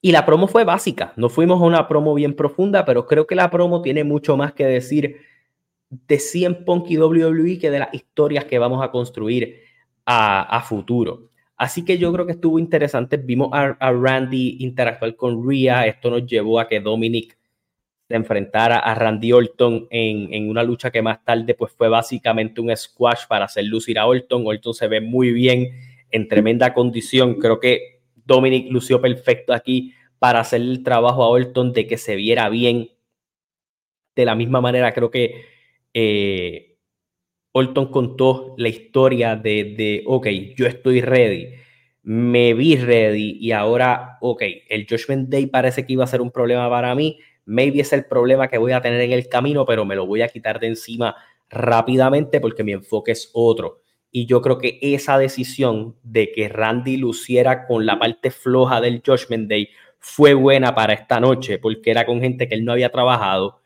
y 0.00 0.12
la 0.12 0.24
promo 0.24 0.48
fue 0.48 0.64
básica. 0.64 1.12
No 1.16 1.28
fuimos 1.28 1.60
a 1.60 1.64
una 1.64 1.88
promo 1.88 2.14
bien 2.14 2.34
profunda, 2.34 2.84
pero 2.86 3.06
creo 3.06 3.26
que 3.26 3.34
la 3.34 3.50
promo 3.50 3.82
tiene 3.82 4.04
mucho 4.04 4.36
más 4.36 4.54
que 4.54 4.64
decir 4.64 5.20
de 5.90 6.18
100 6.18 6.64
Punk 6.64 6.90
y 6.90 6.96
WWE 6.96 7.58
que 7.58 7.70
de 7.70 7.80
las 7.80 7.92
historias 7.92 8.44
que 8.44 8.58
vamos 8.58 8.82
a 8.82 8.90
construir 8.90 9.60
a, 10.06 10.64
futuro. 10.66 11.30
Así 11.56 11.84
que 11.84 11.98
yo 11.98 12.12
creo 12.12 12.26
que 12.26 12.32
estuvo 12.32 12.58
interesante. 12.58 13.16
Vimos 13.16 13.50
a, 13.52 13.76
a, 13.78 13.92
Randy 13.92 14.56
interactuar 14.60 15.14
con 15.14 15.46
Rhea. 15.46 15.86
Esto 15.86 16.10
nos 16.10 16.26
llevó 16.26 16.58
a 16.58 16.66
que 16.66 16.80
Dominic 16.80 17.36
se 18.08 18.16
enfrentara 18.16 18.78
a 18.78 18.94
Randy 18.94 19.32
Orton 19.32 19.86
en, 19.90 20.32
en, 20.32 20.48
una 20.48 20.64
lucha 20.64 20.90
que 20.90 21.02
más 21.02 21.24
tarde 21.24 21.54
pues 21.54 21.72
fue 21.72 21.88
básicamente 21.88 22.60
un 22.60 22.76
squash 22.76 23.26
para 23.28 23.44
hacer 23.44 23.64
lucir 23.64 23.98
a 23.98 24.06
Orton. 24.06 24.44
Orton 24.46 24.74
se 24.74 24.88
ve 24.88 25.00
muy 25.00 25.32
bien, 25.32 25.68
en 26.10 26.26
tremenda 26.26 26.74
condición. 26.74 27.34
Creo 27.34 27.60
que 27.60 28.00
Dominic 28.24 28.70
lució 28.70 29.00
perfecto 29.00 29.52
aquí 29.52 29.94
para 30.18 30.40
hacer 30.40 30.60
el 30.60 30.82
trabajo 30.82 31.22
a 31.22 31.28
Orton 31.28 31.72
de 31.72 31.86
que 31.86 31.98
se 31.98 32.16
viera 32.16 32.48
bien. 32.48 32.90
De 34.16 34.24
la 34.24 34.34
misma 34.34 34.60
manera, 34.60 34.92
creo 34.92 35.10
que 35.10 35.44
eh, 35.94 36.78
Orton 37.52 37.90
contó 37.90 38.54
la 38.58 38.68
historia 38.68 39.36
de, 39.36 39.74
de, 39.76 40.02
ok, 40.06 40.26
yo 40.56 40.66
estoy 40.66 41.00
ready, 41.00 41.54
me 42.02 42.54
vi 42.54 42.76
ready 42.76 43.38
y 43.40 43.52
ahora, 43.52 44.18
ok, 44.20 44.42
el 44.68 44.86
Judgment 44.88 45.28
Day 45.28 45.46
parece 45.46 45.84
que 45.84 45.92
iba 45.92 46.04
a 46.04 46.08
ser 46.08 46.20
un 46.20 46.30
problema 46.30 46.68
para 46.70 46.94
mí, 46.94 47.18
maybe 47.44 47.80
es 47.80 47.92
el 47.92 48.04
problema 48.04 48.48
que 48.48 48.58
voy 48.58 48.72
a 48.72 48.80
tener 48.80 49.00
en 49.00 49.12
el 49.12 49.28
camino, 49.28 49.66
pero 49.66 49.84
me 49.84 49.96
lo 49.96 50.06
voy 50.06 50.22
a 50.22 50.28
quitar 50.28 50.60
de 50.60 50.68
encima 50.68 51.16
rápidamente 51.48 52.40
porque 52.40 52.64
mi 52.64 52.72
enfoque 52.72 53.12
es 53.12 53.30
otro. 53.32 53.82
Y 54.12 54.26
yo 54.26 54.40
creo 54.40 54.58
que 54.58 54.78
esa 54.80 55.18
decisión 55.18 55.96
de 56.02 56.32
que 56.32 56.48
Randy 56.48 56.96
luciera 56.96 57.66
con 57.66 57.86
la 57.86 57.98
parte 57.98 58.30
floja 58.30 58.80
del 58.80 59.02
Judgment 59.04 59.48
Day 59.48 59.68
fue 59.98 60.34
buena 60.34 60.74
para 60.74 60.94
esta 60.94 61.20
noche, 61.20 61.58
porque 61.58 61.90
era 61.90 62.06
con 62.06 62.20
gente 62.20 62.48
que 62.48 62.54
él 62.54 62.64
no 62.64 62.72
había 62.72 62.90
trabajado, 62.90 63.59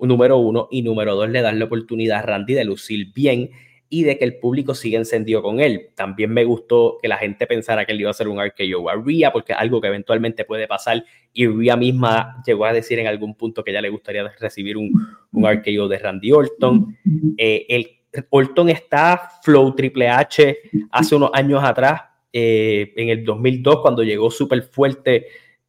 número 0.00 0.38
uno, 0.38 0.68
y 0.70 0.82
número 0.82 1.14
dos, 1.14 1.28
le 1.28 1.42
dan 1.42 1.58
la 1.58 1.64
oportunidad 1.64 2.18
a 2.18 2.22
Randy 2.22 2.54
de 2.54 2.64
lucir 2.64 3.12
bien 3.12 3.50
y 3.88 4.02
de 4.02 4.18
que 4.18 4.24
el 4.24 4.38
público 4.38 4.74
siga 4.74 4.98
encendido 4.98 5.42
con 5.42 5.60
él. 5.60 5.90
También 5.94 6.32
me 6.32 6.44
gustó 6.44 6.98
que 7.00 7.08
la 7.08 7.18
gente 7.18 7.46
pensara 7.46 7.84
que 7.84 7.92
él 7.92 8.00
iba 8.00 8.10
a 8.10 8.14
ser 8.14 8.28
un 8.28 8.42
RKO 8.42 8.88
a 8.90 8.96
Rhea, 8.96 9.32
porque 9.32 9.52
es 9.52 9.58
algo 9.58 9.80
que 9.80 9.88
eventualmente 9.88 10.44
puede 10.44 10.66
pasar, 10.66 11.04
y 11.32 11.46
Rhea 11.46 11.76
misma 11.76 12.42
llegó 12.44 12.64
a 12.64 12.72
decir 12.72 12.98
en 12.98 13.06
algún 13.06 13.34
punto 13.34 13.62
que 13.62 13.72
ya 13.72 13.80
le 13.80 13.88
gustaría 13.88 14.28
recibir 14.40 14.76
un, 14.76 14.90
un 15.32 15.48
RKO 15.48 15.88
de 15.88 15.98
Randy 15.98 16.32
Orton. 16.32 16.96
Eh, 17.38 17.66
el 17.68 17.90
Orton 18.30 18.68
está 18.70 19.30
Flow 19.42 19.74
Triple 19.74 20.08
H 20.08 20.58
hace 20.90 21.14
unos 21.14 21.30
años 21.32 21.62
atrás, 21.62 22.02
eh, 22.32 22.92
en 22.96 23.08
el 23.08 23.24
2002, 23.24 23.80
cuando 23.80 24.02
llegó 24.02 24.30
súper 24.30 24.62
fuerte. 24.62 25.26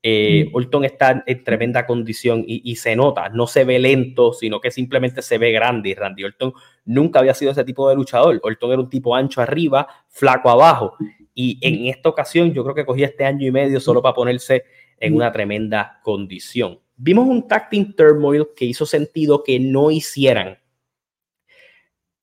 Eh, 0.09 0.49
Orton 0.53 0.85
está 0.85 1.21
en 1.27 1.43
tremenda 1.43 1.85
condición 1.85 2.45
y, 2.47 2.73
se 2.77 2.95
nota, 2.95 3.27
no 3.27 3.45
se 3.45 3.65
ve 3.65 3.77
lento, 3.77 4.31
sino 4.31 4.61
que 4.61 4.71
simplemente 4.71 5.21
se 5.21 5.37
ve 5.37 5.51
grande. 5.51 5.89
Y 5.89 5.95
Randy 5.95 6.23
Orton 6.23 6.53
nunca 6.85 7.19
había 7.19 7.33
sido 7.33 7.51
ese 7.51 7.65
tipo 7.65 7.89
de 7.89 7.95
luchador. 7.95 8.39
Orton 8.41 8.71
era 8.71 8.81
un 8.81 8.89
tipo 8.89 9.13
ancho 9.13 9.41
arriba, 9.41 9.85
flaco 10.07 10.49
abajo. 10.49 10.95
Y 11.33 11.59
en 11.61 11.87
esta 11.87 12.07
ocasión 12.07 12.53
yo 12.53 12.63
creo 12.63 12.73
que 12.73 12.85
cogía 12.85 13.07
este 13.07 13.25
año 13.25 13.45
y 13.45 13.51
medio 13.51 13.81
solo 13.81 14.01
para 14.01 14.15
ponerse 14.15 14.63
en 14.97 15.13
una 15.13 15.29
tremenda 15.29 15.99
condición. 16.01 16.79
Vimos 16.95 17.27
un 17.27 17.45
tag 17.45 17.69
team 17.69 17.93
turmoil 17.93 18.47
que 18.55 18.63
hizo 18.63 18.85
sentido 18.85 19.43
que 19.43 19.59
no 19.59 19.91
hicieran 19.91 20.57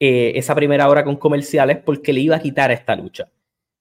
eh, 0.00 0.32
esa 0.36 0.54
primera 0.54 0.88
hora 0.88 1.04
con 1.04 1.16
comerciales 1.16 1.80
porque 1.84 2.14
le 2.14 2.20
iba 2.20 2.36
a 2.36 2.40
quitar 2.40 2.70
esta 2.70 2.96
lucha. 2.96 3.30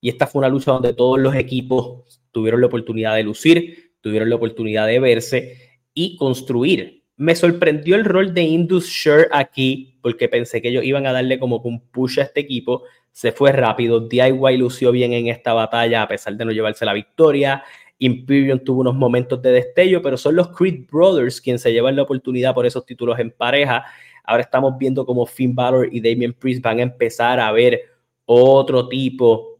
Y 0.02 0.10
esta 0.10 0.28
fue 0.28 0.40
una 0.40 0.50
lucha 0.50 0.74
donde 0.74 0.94
todos 0.94 1.18
los 1.18 1.34
equipos 1.36 2.22
tuvieron 2.34 2.60
la 2.60 2.68
oportunidad 2.68 3.16
de 3.16 3.24
lucir, 3.24 3.93
tuvieron 4.04 4.30
la 4.30 4.36
oportunidad 4.36 4.86
de 4.86 5.00
verse 5.00 5.58
y 5.94 6.18
construir. 6.18 7.04
Me 7.16 7.36
sorprendió 7.36 7.96
el 7.96 8.06
rol 8.06 8.34
de 8.34 8.42
Indus 8.42 8.86
Sure 8.86 9.28
aquí 9.32 9.98
porque 10.02 10.28
pensé 10.28 10.62
que 10.62 10.70
ellos 10.70 10.84
iban 10.84 11.08
a 11.08 11.14
darle 11.14 11.40
como 11.40 11.58
un 11.60 11.80
push 11.90 12.20
a 12.20 12.24
este 12.24 12.42
equipo. 12.42 12.84
Se 13.12 13.32
fue 13.32 13.54
rápido. 13.54 14.02
DIY 14.02 14.58
lució 14.58 14.92
bien 14.92 15.14
en 15.14 15.28
esta 15.28 15.54
batalla 15.54 16.02
a 16.02 16.08
pesar 16.08 16.36
de 16.36 16.44
no 16.44 16.52
llevarse 16.52 16.86
la 16.86 16.94
victoria. 16.94 17.64
Imperium 18.00 18.60
tuvo 18.60 18.82
unos 18.82 18.96
momentos 18.96 19.42
de 19.42 19.52
destello, 19.52 20.02
pero 20.02 20.18
son 20.18 20.36
los 20.36 20.50
Creed 20.50 20.88
Brothers 20.92 21.40
quienes 21.40 21.62
se 21.62 21.72
llevan 21.72 21.96
la 21.96 22.04
oportunidad 22.04 22.54
por 22.54 22.66
esos 22.66 22.86
títulos 22.86 23.18
en 23.20 23.32
pareja. 23.32 23.86
Ahora 24.26 24.42
estamos 24.44 24.78
viendo 24.78 25.06
como 25.06 25.26
Finn 25.26 25.56
Balor 25.56 25.88
y 25.90 26.02
Damien 26.02 26.34
Priest 26.34 26.62
van 26.62 26.80
a 26.80 26.84
empezar 26.84 27.40
a 27.40 27.52
ver 27.54 27.82
otro 28.26 28.90
tipo 28.90 29.60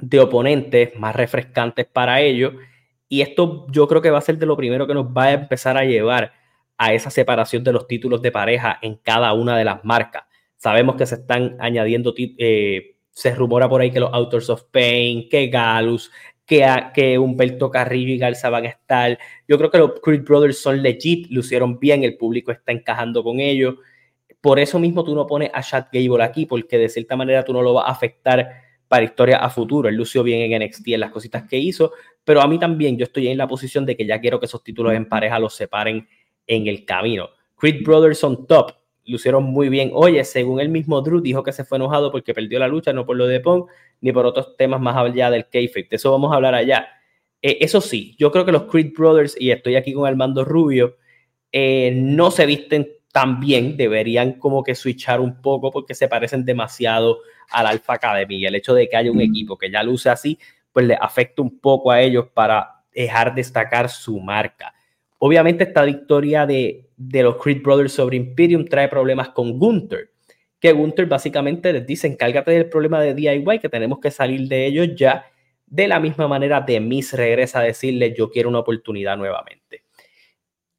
de 0.00 0.20
oponentes 0.20 0.96
más 0.96 1.16
refrescantes 1.16 1.86
para 1.86 2.20
ellos. 2.20 2.54
Y 3.08 3.22
esto 3.22 3.66
yo 3.70 3.88
creo 3.88 4.02
que 4.02 4.10
va 4.10 4.18
a 4.18 4.22
ser 4.22 4.38
de 4.38 4.46
lo 4.46 4.56
primero 4.56 4.86
que 4.86 4.94
nos 4.94 5.06
va 5.06 5.24
a 5.24 5.32
empezar 5.32 5.76
a 5.76 5.84
llevar 5.84 6.32
a 6.76 6.92
esa 6.92 7.10
separación 7.10 7.64
de 7.64 7.72
los 7.72 7.86
títulos 7.86 8.22
de 8.22 8.30
pareja 8.30 8.78
en 8.82 8.96
cada 8.96 9.32
una 9.32 9.56
de 9.56 9.64
las 9.64 9.84
marcas. 9.84 10.24
Sabemos 10.56 10.96
que 10.96 11.06
se 11.06 11.16
están 11.16 11.56
añadiendo, 11.58 12.14
eh, 12.16 12.96
se 13.10 13.34
rumora 13.34 13.68
por 13.68 13.80
ahí 13.80 13.90
que 13.90 14.00
los 14.00 14.12
Authors 14.12 14.50
of 14.50 14.64
Pain, 14.70 15.28
que 15.28 15.48
Galus, 15.48 16.10
que, 16.46 16.66
que 16.94 17.18
Humberto 17.18 17.70
Carrillo 17.70 18.12
y 18.12 18.18
Garza 18.18 18.48
van 18.50 18.66
a 18.66 18.68
estar. 18.68 19.18
Yo 19.46 19.58
creo 19.58 19.70
que 19.70 19.78
los 19.78 20.00
Creed 20.00 20.22
Brothers 20.22 20.60
son 20.60 20.82
legit, 20.82 21.28
lucieron 21.30 21.78
bien, 21.78 22.04
el 22.04 22.16
público 22.16 22.52
está 22.52 22.72
encajando 22.72 23.22
con 23.22 23.40
ellos. 23.40 23.74
Por 24.40 24.58
eso 24.58 24.78
mismo 24.78 25.02
tú 25.04 25.14
no 25.14 25.26
pones 25.26 25.50
a 25.52 25.62
Chad 25.62 25.86
Gable 25.92 26.22
aquí, 26.22 26.46
porque 26.46 26.78
de 26.78 26.88
cierta 26.88 27.16
manera 27.16 27.44
tú 27.44 27.52
no 27.52 27.62
lo 27.62 27.74
vas 27.74 27.88
a 27.88 27.92
afectar 27.92 28.67
para 28.88 29.04
historia 29.04 29.36
a 29.38 29.50
futuro. 29.50 29.88
Él 29.88 29.94
lució 29.94 30.22
bien 30.22 30.50
en 30.50 30.62
NXT 30.62 30.88
en 30.88 31.00
las 31.00 31.10
cositas 31.10 31.46
que 31.48 31.58
hizo, 31.58 31.92
pero 32.24 32.40
a 32.40 32.48
mí 32.48 32.58
también 32.58 32.96
yo 32.96 33.04
estoy 33.04 33.28
en 33.28 33.38
la 33.38 33.46
posición 33.46 33.86
de 33.86 33.96
que 33.96 34.06
ya 34.06 34.20
quiero 34.20 34.40
que 34.40 34.46
esos 34.46 34.64
títulos 34.64 34.94
en 34.94 35.08
pareja 35.08 35.38
los 35.38 35.54
separen 35.54 36.08
en 36.46 36.66
el 36.66 36.84
camino. 36.84 37.28
Creed 37.56 37.84
Brothers 37.84 38.18
son 38.18 38.46
top, 38.46 38.72
lucieron 39.04 39.44
muy 39.44 39.68
bien. 39.68 39.90
Oye, 39.94 40.24
según 40.24 40.60
el 40.60 40.68
mismo 40.68 41.00
Drew, 41.02 41.20
dijo 41.20 41.42
que 41.42 41.52
se 41.52 41.64
fue 41.64 41.76
enojado 41.76 42.10
porque 42.10 42.34
perdió 42.34 42.58
la 42.58 42.68
lucha, 42.68 42.92
no 42.92 43.04
por 43.04 43.16
lo 43.16 43.26
de 43.26 43.40
Pong, 43.40 43.66
ni 44.00 44.12
por 44.12 44.26
otros 44.26 44.56
temas 44.56 44.80
más 44.80 44.96
allá 44.96 45.30
del 45.30 45.48
kayfabe. 45.48 45.88
De 45.90 45.96
eso 45.96 46.10
vamos 46.10 46.32
a 46.32 46.36
hablar 46.36 46.54
allá. 46.54 46.88
Eh, 47.42 47.58
eso 47.60 47.80
sí, 47.80 48.16
yo 48.18 48.32
creo 48.32 48.44
que 48.44 48.52
los 48.52 48.64
Creed 48.64 48.92
Brothers, 48.96 49.36
y 49.38 49.50
estoy 49.50 49.76
aquí 49.76 49.92
con 49.92 50.06
Armando 50.06 50.44
Rubio, 50.44 50.96
eh, 51.52 51.92
no 51.94 52.30
se 52.30 52.46
visten 52.46 52.97
tan 53.12 53.40
bien, 53.40 53.76
deberían 53.76 54.34
como 54.34 54.62
que 54.62 54.74
switchar 54.74 55.20
un 55.20 55.40
poco 55.40 55.70
porque 55.70 55.94
se 55.94 56.08
parecen 56.08 56.44
demasiado 56.44 57.20
al 57.50 57.66
Alpha 57.66 57.94
Academy. 57.94 58.36
Y 58.36 58.46
el 58.46 58.54
hecho 58.54 58.74
de 58.74 58.88
que 58.88 58.96
haya 58.96 59.10
un 59.10 59.20
equipo 59.20 59.56
que 59.56 59.70
ya 59.70 59.82
luce 59.82 60.10
así, 60.10 60.38
pues 60.72 60.86
le 60.86 60.94
afecta 60.94 61.42
un 61.42 61.58
poco 61.58 61.90
a 61.90 62.00
ellos 62.00 62.26
para 62.32 62.82
dejar 62.92 63.34
destacar 63.34 63.88
su 63.88 64.20
marca. 64.20 64.74
Obviamente 65.18 65.64
esta 65.64 65.82
victoria 65.82 66.46
de, 66.46 66.90
de 66.96 67.22
los 67.22 67.36
Creed 67.36 67.62
Brothers 67.62 67.92
sobre 67.92 68.16
Imperium 68.16 68.64
trae 68.64 68.88
problemas 68.88 69.30
con 69.30 69.58
Gunther, 69.58 70.10
que 70.60 70.72
Gunther 70.72 71.06
básicamente 71.06 71.72
les 71.72 71.86
dice, 71.86 72.06
encárgate 72.06 72.50
del 72.52 72.68
problema 72.68 73.00
de 73.00 73.14
DIY, 73.14 73.58
que 73.60 73.68
tenemos 73.68 74.00
que 74.00 74.10
salir 74.10 74.48
de 74.48 74.66
ellos 74.66 74.88
ya. 74.96 75.26
De 75.66 75.86
la 75.86 76.00
misma 76.00 76.28
manera, 76.28 76.60
de 76.60 76.80
Miss 76.80 77.12
regresa 77.12 77.60
a 77.60 77.62
decirle, 77.62 78.14
yo 78.16 78.30
quiero 78.30 78.48
una 78.48 78.60
oportunidad 78.60 79.16
nuevamente. 79.16 79.84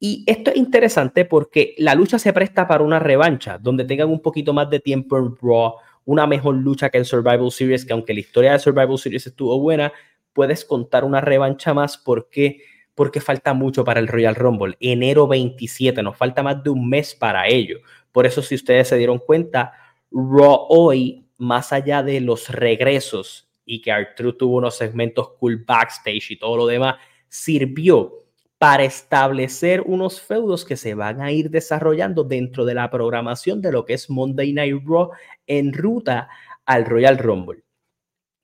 Y 0.02 0.24
esto 0.26 0.50
es 0.50 0.56
interesante 0.56 1.26
porque 1.26 1.74
la 1.76 1.94
lucha 1.94 2.18
se 2.18 2.32
presta 2.32 2.66
para 2.66 2.82
una 2.82 2.98
revancha, 2.98 3.58
donde 3.58 3.84
tengan 3.84 4.08
un 4.08 4.20
poquito 4.20 4.54
más 4.54 4.70
de 4.70 4.80
tiempo 4.80 5.18
en 5.18 5.36
Raw, 5.40 5.74
una 6.06 6.26
mejor 6.26 6.56
lucha 6.56 6.88
que 6.88 6.96
en 6.98 7.04
Survival 7.04 7.52
Series, 7.52 7.84
que 7.84 7.92
aunque 7.92 8.14
la 8.14 8.20
historia 8.20 8.52
de 8.52 8.58
Survival 8.58 8.98
Series 8.98 9.26
estuvo 9.26 9.60
buena, 9.60 9.92
puedes 10.32 10.64
contar 10.64 11.04
una 11.04 11.20
revancha 11.20 11.74
más 11.74 11.98
porque 11.98 12.62
porque 12.94 13.20
falta 13.20 13.54
mucho 13.54 13.82
para 13.82 13.98
el 13.98 14.08
Royal 14.08 14.34
Rumble. 14.34 14.76
Enero 14.78 15.26
27, 15.26 16.02
nos 16.02 16.18
falta 16.18 16.42
más 16.42 16.62
de 16.62 16.68
un 16.68 16.86
mes 16.86 17.14
para 17.14 17.48
ello. 17.48 17.78
Por 18.12 18.26
eso, 18.26 18.42
si 18.42 18.54
ustedes 18.54 18.88
se 18.88 18.96
dieron 18.96 19.18
cuenta, 19.18 19.72
Raw 20.10 20.66
hoy, 20.68 21.26
más 21.38 21.72
allá 21.72 22.02
de 22.02 22.20
los 22.20 22.50
regresos 22.50 23.48
y 23.64 23.80
que 23.80 23.92
Arthur 23.92 24.36
tuvo 24.36 24.58
unos 24.58 24.76
segmentos 24.76 25.30
cool 25.38 25.64
backstage 25.64 26.32
y 26.32 26.38
todo 26.38 26.58
lo 26.58 26.66
demás, 26.66 26.96
sirvió 27.28 28.24
para 28.60 28.84
establecer 28.84 29.80
unos 29.86 30.20
feudos 30.20 30.66
que 30.66 30.76
se 30.76 30.92
van 30.92 31.22
a 31.22 31.32
ir 31.32 31.48
desarrollando 31.48 32.24
dentro 32.24 32.66
de 32.66 32.74
la 32.74 32.90
programación 32.90 33.62
de 33.62 33.72
lo 33.72 33.86
que 33.86 33.94
es 33.94 34.10
Monday 34.10 34.52
Night 34.52 34.82
Raw 34.84 35.12
en 35.46 35.72
ruta 35.72 36.28
al 36.66 36.84
Royal 36.84 37.16
Rumble. 37.16 37.62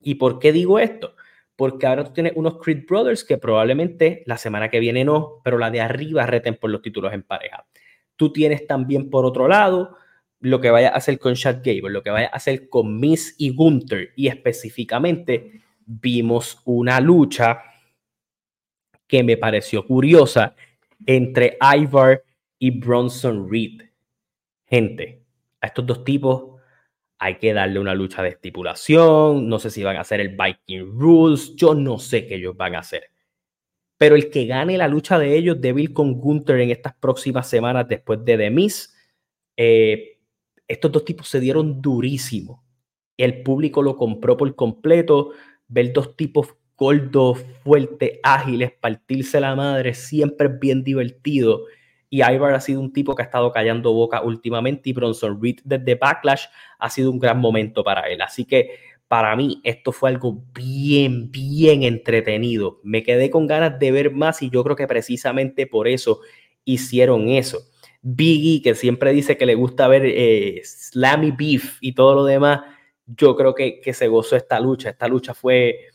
¿Y 0.01 0.15
por 0.15 0.39
qué 0.39 0.53
digo 0.53 0.79
esto? 0.79 1.17
Porque 1.55 1.87
ahora 1.87 2.03
tú 2.03 2.15
tienes 2.15 2.33
unos 2.35 2.57
Creed 2.63 2.87
Brothers 2.89 3.25
que 3.25 3.37
probablemente 3.37 4.23
la 4.25 4.39
semana 4.39 4.71
que 4.71 4.81
viene 4.81 5.05
no, 5.05 5.43
pero 5.45 5.59
la 5.59 5.71
de 5.71 5.83
arriba 5.83 6.25
reten 6.25 6.55
por 6.55 6.71
los 6.71 6.81
títulos 6.81 7.13
en 7.13 7.23
pareja. 7.23 7.67
Tú 8.17 8.33
tienes 8.33 8.67
también 8.67 9.11
por 9.11 9.27
otro 9.27 9.49
lado 9.49 9.99
lo 10.41 10.63
que 10.63 10.71
vaya 10.71 10.95
a 10.95 10.97
hacer 10.97 11.19
con 11.19 11.35
Chad 11.35 11.57
Gable, 11.63 11.91
lo 11.91 12.03
que 12.03 12.09
vaya 12.09 12.29
a 12.29 12.37
hacer 12.37 12.71
con 12.71 12.99
Miss 12.99 13.35
y 13.37 13.55
Gunther. 13.55 14.13
Y 14.17 14.29
específicamente 14.29 15.61
vimos 15.85 16.63
una 16.65 17.01
lucha 17.01 17.61
que 19.07 19.23
me 19.23 19.37
pareció 19.37 19.87
curiosa 19.87 20.55
entre 21.05 21.59
Ivar 21.61 22.25
y 22.59 22.71
Bronson 22.79 23.51
Reed. 23.51 23.83
Gente, 24.67 25.23
a 25.61 25.67
estos 25.69 25.87
dos 25.87 26.05
tipos 26.05 26.57
hay 27.19 27.37
que 27.37 27.53
darle 27.55 27.79
una 27.81 27.95
lucha 27.95 28.23
de 28.23 28.31
estipulación. 28.31 29.49
No 29.49 29.59
sé 29.59 29.71
si 29.71 29.83
van 29.83 29.97
a 29.97 30.01
hacer 30.01 30.21
el 30.21 30.37
Viking 30.37 30.99
Rules. 30.99 31.55
Yo 31.57 31.75
no 31.75 31.99
sé 31.99 32.27
qué 32.27 32.37
ellos 32.37 32.57
van 32.57 32.75
a 32.75 32.81
hacer. 32.81 33.11
Pero 33.99 34.15
el 34.15 34.31
que 34.31 34.47
gane 34.47 34.77
la 34.77 34.89
lucha 34.89 35.19
de 35.19 35.37
ellos, 35.37 35.61
Devil 35.61 35.93
con 35.93 36.15
Gunther 36.15 36.61
en 36.61 36.71
estas 36.71 36.95
próximas 36.95 37.49
semanas 37.49 37.89
después 37.89 38.23
de 38.25 38.37
The 38.37 38.51
Miz, 38.51 38.95
eh, 39.57 40.19
estos 40.69 40.93
dos 40.93 41.05
tipos 41.05 41.29
se 41.29 41.41
dieron 41.41 41.81
durísimo. 41.81 42.63
El 43.17 43.43
público 43.43 43.81
lo 43.83 43.97
compró 43.97 44.37
por 44.37 44.55
completo. 44.55 45.33
Ver 45.69 45.93
dos 45.93 46.17
tipos 46.17 46.55
gordos, 46.77 47.45
fuertes, 47.65 48.19
ágiles, 48.23 48.73
partirse 48.73 49.41
la 49.41 49.55
madre, 49.55 49.95
siempre 49.95 50.49
es 50.49 50.61
bien 50.61 50.85
divertido. 50.85 51.65
Y 52.09 52.23
Ivar 52.23 52.55
ha 52.55 52.61
sido 52.61 52.81
un 52.81 52.93
tipo 52.93 53.15
que 53.15 53.23
ha 53.23 53.25
estado 53.25 53.51
callando 53.51 53.93
boca 53.93 54.23
últimamente 54.23 54.91
y 54.91 54.93
Bronson 54.93 55.41
Reed 55.43 55.57
desde 55.65 55.97
Backlash 55.97 56.47
ha 56.79 56.89
sido 56.89 57.11
un 57.11 57.19
gran 57.19 57.39
momento 57.39 57.83
para 57.83 58.03
él. 58.03 58.21
Así 58.23 58.45
que 58.45 58.79
para 59.09 59.35
mí 59.37 59.61
esto 59.65 59.93
fue 59.93 60.11
algo 60.11 60.45
bien, 60.55 61.31
bien 61.31 61.83
entretenido. 61.83 62.81
Me 62.85 63.03
quedé 63.03 63.31
con 63.31 63.47
ganas 63.47 63.79
de 63.79 63.91
ver 63.91 64.13
más 64.13 64.43
y 64.43 64.51
yo 64.51 64.63
creo 64.63 64.77
que 64.77 64.87
precisamente 64.87 65.67
por 65.67 65.89
eso 65.89 66.21
hicieron 66.65 67.29
eso. 67.29 67.61
Biggie, 68.03 68.63
que 68.63 68.75
siempre 68.75 69.13
dice 69.13 69.37
que 69.37 69.47
le 69.47 69.57
gusta 69.57 69.89
ver 69.89 70.03
eh, 70.07 70.63
Slammy 70.65 71.33
Beef 71.33 71.79
y 71.81 71.93
todo 71.93 72.15
lo 72.15 72.25
demás, 72.25 72.61
yo 73.07 73.35
creo 73.37 73.55
que, 73.55 73.81
que 73.81 73.93
se 73.93 74.07
gozó 74.07 74.37
esta 74.37 74.61
lucha. 74.61 74.91
Esta 74.91 75.09
lucha 75.09 75.35
fue 75.35 75.89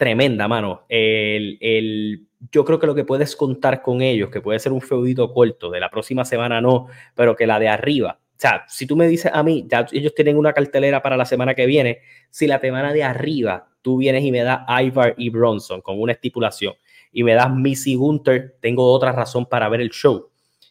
tremenda, 0.00 0.48
mano. 0.48 0.86
El, 0.88 1.58
el, 1.60 2.26
yo 2.50 2.64
creo 2.64 2.78
que 2.78 2.86
lo 2.86 2.94
que 2.94 3.04
puedes 3.04 3.36
contar 3.36 3.82
con 3.82 4.00
ellos, 4.00 4.30
que 4.30 4.40
puede 4.40 4.58
ser 4.58 4.72
un 4.72 4.80
feudito 4.80 5.30
corto, 5.30 5.70
de 5.70 5.78
la 5.78 5.90
próxima 5.90 6.24
semana 6.24 6.58
no, 6.62 6.86
pero 7.14 7.36
que 7.36 7.46
la 7.46 7.58
de 7.58 7.68
arriba. 7.68 8.18
O 8.18 8.40
sea, 8.40 8.64
si 8.66 8.86
tú 8.86 8.96
me 8.96 9.06
dices 9.06 9.30
a 9.34 9.42
mí, 9.42 9.66
ya 9.68 9.86
ellos 9.92 10.14
tienen 10.14 10.38
una 10.38 10.54
cartelera 10.54 11.02
para 11.02 11.18
la 11.18 11.26
semana 11.26 11.54
que 11.54 11.66
viene, 11.66 12.00
si 12.30 12.46
la 12.46 12.58
semana 12.58 12.94
de 12.94 13.04
arriba 13.04 13.68
tú 13.82 13.98
vienes 13.98 14.24
y 14.24 14.32
me 14.32 14.42
das 14.42 14.62
Ivar 14.82 15.14
y 15.18 15.28
Bronson 15.28 15.82
con 15.82 16.00
una 16.00 16.12
estipulación 16.12 16.72
y 17.12 17.22
me 17.22 17.34
das 17.34 17.54
Missy 17.54 17.94
Gunter, 17.96 18.56
tengo 18.58 18.90
otra 18.90 19.12
razón 19.12 19.44
para 19.44 19.68
ver 19.68 19.82
el 19.82 19.90
show. 19.90 20.30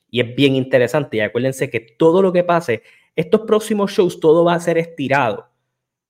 Y 0.09 0.21
es 0.21 0.35
bien 0.35 0.55
interesante. 0.55 1.17
Y 1.17 1.19
acuérdense 1.19 1.69
que 1.69 1.81
todo 1.81 2.23
lo 2.23 2.33
que 2.33 2.43
pase, 2.43 2.81
estos 3.15 3.41
próximos 3.41 3.91
shows, 3.91 4.19
todo 4.19 4.43
va 4.43 4.55
a 4.55 4.59
ser 4.59 4.79
estirado 4.79 5.48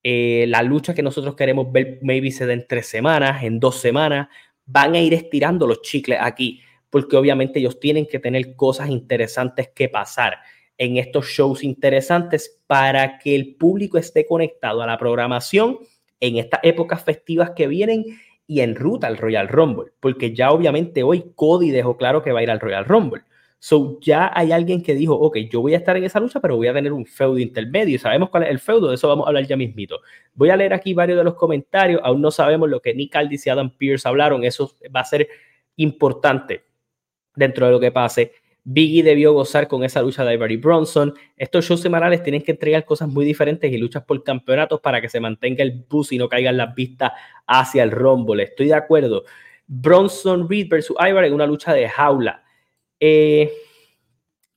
eh, 0.04 0.46
la 0.48 0.64
lucha 0.64 0.94
que 0.94 1.04
nosotros 1.04 1.36
queremos 1.36 1.72
ver, 1.72 2.00
maybe 2.02 2.32
se 2.32 2.46
da 2.46 2.54
en 2.54 2.66
tres 2.68 2.88
semanas, 2.88 3.44
en 3.44 3.60
dos 3.60 3.80
semanas, 3.80 4.28
van 4.66 4.96
a 4.96 5.00
ir 5.00 5.14
estirando 5.14 5.68
los 5.68 5.82
chicles 5.82 6.20
aquí, 6.22 6.62
porque 6.90 7.18
obviamente 7.18 7.60
ellos 7.60 7.80
tienen 7.80 8.06
que 8.06 8.20
tener 8.20 8.56
cosas 8.56 8.90
interesantes 8.90 9.70
que 9.70 9.90
pasar 9.90 10.40
en 10.78 10.98
estos 10.98 11.28
shows 11.28 11.64
interesantes 11.64 12.60
para 12.66 13.20
que 13.20 13.36
el 13.36 13.56
público 13.56 13.98
esté 13.98 14.26
conectado 14.26 14.82
a 14.82 14.88
la 14.88 14.98
programación 14.98 15.80
en 16.20 16.38
estas 16.38 16.62
épocas 16.64 17.04
festivas 17.04 17.52
que 17.56 17.68
vienen 17.68 18.06
y 18.48 18.62
en 18.62 18.76
ruta 18.76 19.08
al 19.08 19.18
Royal 19.18 19.48
Rumble, 19.48 19.92
porque 20.00 20.34
ya 20.34 20.52
obviamente 20.52 21.04
hoy 21.04 21.34
Cody 21.36 21.70
dejó 21.70 21.98
claro 21.98 22.24
que 22.24 22.32
va 22.32 22.40
a 22.40 22.44
ir 22.44 22.50
al 22.50 22.60
Royal 22.60 22.86
Rumble. 22.86 23.24
So 23.60 24.00
ya 24.00 24.32
hay 24.34 24.54
alguien 24.54 24.82
que 24.82 24.96
dijo, 24.96 25.14
ok, 25.14 25.38
yo 25.52 25.62
voy 25.62 25.74
a 25.74 25.78
estar 25.78 25.98
en 25.98 26.06
esa 26.06 26.20
lucha, 26.20 26.40
pero 26.40 26.56
voy 26.56 26.68
a 26.68 26.74
tener 26.74 26.94
un 26.94 27.06
feudo 27.06 27.38
intermedio. 27.38 28.00
sabemos 28.00 28.30
cuál 28.30 28.44
es 28.44 28.50
el 28.50 28.60
feudo, 28.60 28.88
de 28.88 28.96
eso 28.96 29.08
vamos 29.10 29.26
a 29.26 29.30
hablar 29.30 29.46
ya 29.46 29.58
mismito. 29.58 30.00
Voy 30.34 30.50
a 30.50 30.56
leer 30.56 30.74
aquí 30.74 30.94
varios 30.94 31.18
de 31.18 31.26
los 31.26 31.36
comentarios. 31.36 32.00
Aún 32.04 32.22
no 32.22 32.32
sabemos 32.32 32.70
lo 32.70 32.82
que 32.82 32.94
Nick 32.94 33.16
Aldis 33.16 33.46
y 33.46 33.50
Adam 33.50 33.70
Pierce 33.78 34.08
hablaron. 34.08 34.46
Eso 34.46 34.72
va 34.96 35.02
a 35.02 35.06
ser 35.06 35.28
importante 35.76 36.64
dentro 37.36 37.66
de 37.66 37.72
lo 37.74 37.80
que 37.82 37.92
pase. 37.92 38.32
Biggie 38.64 39.04
debió 39.04 39.34
gozar 39.34 39.68
con 39.68 39.84
esa 39.84 40.02
lucha 40.02 40.24
de 40.24 40.36
Ivory 40.36 40.58
Bronson. 40.58 41.14
Estos 41.36 41.66
shows 41.66 41.82
semanales 41.82 42.24
tienen 42.24 42.42
que 42.44 42.52
entregar 42.52 42.86
cosas 42.86 43.10
muy 43.10 43.26
diferentes 43.26 43.72
y 43.72 43.78
luchas 43.78 44.04
por 44.04 44.24
campeonatos 44.24 44.80
para 44.80 45.02
que 45.02 45.10
se 45.10 45.20
mantenga 45.20 45.64
el 45.64 45.86
bus 45.90 46.12
y 46.12 46.18
no 46.18 46.30
caigan 46.30 46.56
las 46.56 46.76
vistas 46.76 47.12
hacia 47.48 47.84
el 47.84 47.92
Rumble. 47.92 48.44
Estoy 48.44 48.68
de 48.68 48.76
acuerdo. 48.76 49.24
Bronson 49.68 50.48
Reed 50.50 50.68
versus 50.70 50.96
Ivory 51.00 51.28
en 51.28 51.34
una 51.34 51.48
lucha 51.48 51.74
de 51.74 51.90
jaula. 51.90 52.44
Eh, 53.00 53.52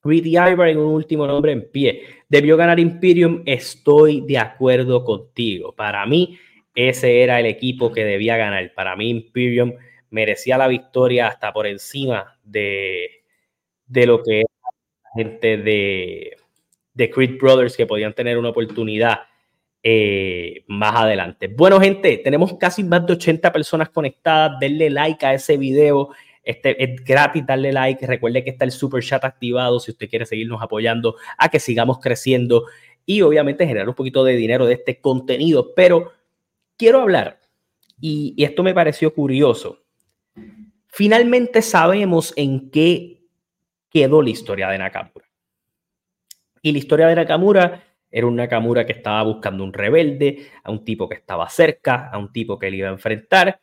Reed 0.05 0.27
en 0.27 0.79
un 0.79 0.95
último 0.95 1.27
nombre 1.27 1.53
en 1.53 1.71
pie. 1.71 2.03
Debió 2.29 2.57
ganar 2.57 2.81
Imperium. 2.81 3.43
Estoy 3.47 4.23
de 4.23 4.39
acuerdo 4.39 5.05
contigo. 5.05 5.73
Para 5.73 6.05
mí, 6.07 6.39
ese 6.75 7.23
era 7.23 7.39
el 7.39 7.47
equipo 7.47 7.93
que 7.93 8.05
debía 8.05 8.37
ganar. 8.37 8.73
Para 8.75 8.97
mí, 8.97 9.11
Imperium 9.11 9.75
merecía 10.11 10.59
la 10.59 10.69
victoria 10.69 11.29
hasta 11.29 11.53
por 11.53 11.67
encima 11.67 12.37
de, 12.43 13.23
de 13.87 14.07
lo 14.07 14.23
que 14.23 14.41
era 14.41 14.49
la 15.05 15.23
gente 15.23 15.57
de, 15.59 16.37
de 16.95 17.11
Creed 17.11 17.39
Brothers 17.39 17.77
que 17.77 17.87
podían 17.87 18.13
tener 18.13 18.39
una 18.39 18.51
oportunidad 18.51 19.21
eh, 19.85 20.65
más 20.69 20.95
adelante. 20.95 21.49
Bueno, 21.49 21.81
gente, 21.81 22.19
tenemos 22.19 22.55
casi 22.55 22.85
más 22.85 23.07
de 23.07 23.15
80 23.15 23.53
personas 23.53 23.89
conectadas. 23.91 24.59
Denle 24.61 24.91
like 24.91 25.25
a 25.25 25.35
ese 25.35 25.57
video. 25.57 26.11
Este, 26.43 26.83
es 26.83 27.05
gratis 27.05 27.47
darle 27.47 27.73
like. 27.73 28.07
Recuerde 28.07 28.43
que 28.43 28.51
está 28.51 28.65
el 28.65 28.73
super 28.73 29.03
chat 29.03 29.25
activado 29.25 29.79
si 29.81 29.93
usted 29.93 30.09
quiere 30.09 30.27
seguirnos 30.27 30.61
apoyando 30.61 31.17
a 31.39 31.49
que 31.49 31.61
sigamos 31.61 31.99
creciendo 31.99 32.67
y 33.07 33.23
obviamente 33.23 33.67
generar 33.67 33.89
un 33.89 33.95
poquito 33.95 34.25
de 34.25 34.35
dinero 34.35 34.67
de 34.67 34.75
este 34.75 35.01
contenido. 35.01 35.73
Pero 35.75 36.13
quiero 36.77 37.01
hablar, 37.01 37.41
y, 38.01 38.35
esto 38.43 38.63
me 38.65 38.75
pareció 38.75 39.15
curioso. 39.15 39.85
Finalmente 40.89 41.63
sabemos 41.63 42.35
en 42.37 42.71
qué 42.71 43.23
quedó 43.89 44.21
la 44.21 44.31
historia 44.31 44.69
de 44.69 44.79
Nakamura. 44.79 45.27
Y 46.61 46.73
la 46.73 46.79
historia 46.79 47.07
de 47.07 47.15
Nakamura 47.15 47.85
era 48.11 48.27
un 48.27 48.37
Nakamura 48.37 48.85
que 48.85 48.93
estaba 48.93 49.23
buscando 49.23 49.65
un 49.65 49.73
rebelde, 49.73 50.51
a 50.65 50.71
un 50.71 50.85
tipo 50.85 51.09
que 51.09 51.15
estaba 51.15 51.49
cerca, 51.49 52.11
a 52.11 52.19
un 52.19 52.33
tipo 52.33 52.59
que 52.59 52.71
le 52.71 52.79
iba 52.79 52.89
a 52.89 52.93
enfrentar 52.93 53.62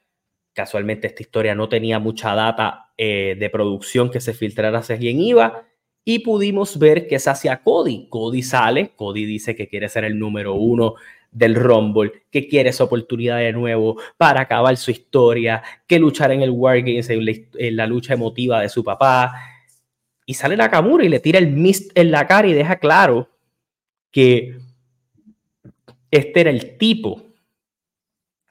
Casualmente 0.59 1.07
esta 1.07 1.23
historia 1.23 1.55
no 1.55 1.69
tenía 1.69 1.99
mucha 1.99 2.35
data 2.35 2.91
eh, 2.97 3.37
de 3.39 3.49
producción 3.49 4.11
que 4.11 4.19
se 4.19 4.33
filtrara 4.33 4.79
hacia 4.79 4.97
quién 4.97 5.21
iba 5.21 5.63
y 6.03 6.19
pudimos 6.19 6.77
ver 6.77 7.07
que 7.07 7.15
es 7.15 7.29
hacia 7.29 7.63
Cody. 7.63 8.07
Cody 8.09 8.43
sale, 8.43 8.89
Cody 8.93 9.23
dice 9.23 9.55
que 9.55 9.69
quiere 9.69 9.87
ser 9.87 10.03
el 10.03 10.19
número 10.19 10.55
uno 10.55 10.95
del 11.31 11.55
Rumble, 11.55 12.11
que 12.29 12.49
quiere 12.49 12.71
esa 12.71 12.83
oportunidad 12.83 13.37
de 13.37 13.53
nuevo 13.53 14.01
para 14.17 14.41
acabar 14.41 14.75
su 14.75 14.91
historia, 14.91 15.63
que 15.87 15.97
luchar 15.97 16.33
en 16.33 16.41
el 16.41 16.49
War 16.49 16.81
Games, 16.81 17.09
en 17.09 17.77
la, 17.77 17.87
lucha 17.87 18.15
emotiva 18.15 18.59
de 18.59 18.67
su 18.67 18.83
papá. 18.83 19.31
Y 20.25 20.33
sale 20.33 20.57
Nakamura 20.57 21.05
y 21.05 21.09
le 21.09 21.21
tira 21.21 21.39
el 21.39 21.47
mist 21.53 21.89
en 21.97 22.11
la 22.11 22.27
cara 22.27 22.49
y 22.49 22.53
deja 22.53 22.79
claro 22.79 23.29
que 24.11 24.57
este 26.11 26.41
era 26.41 26.49
el 26.49 26.77
tipo 26.77 27.23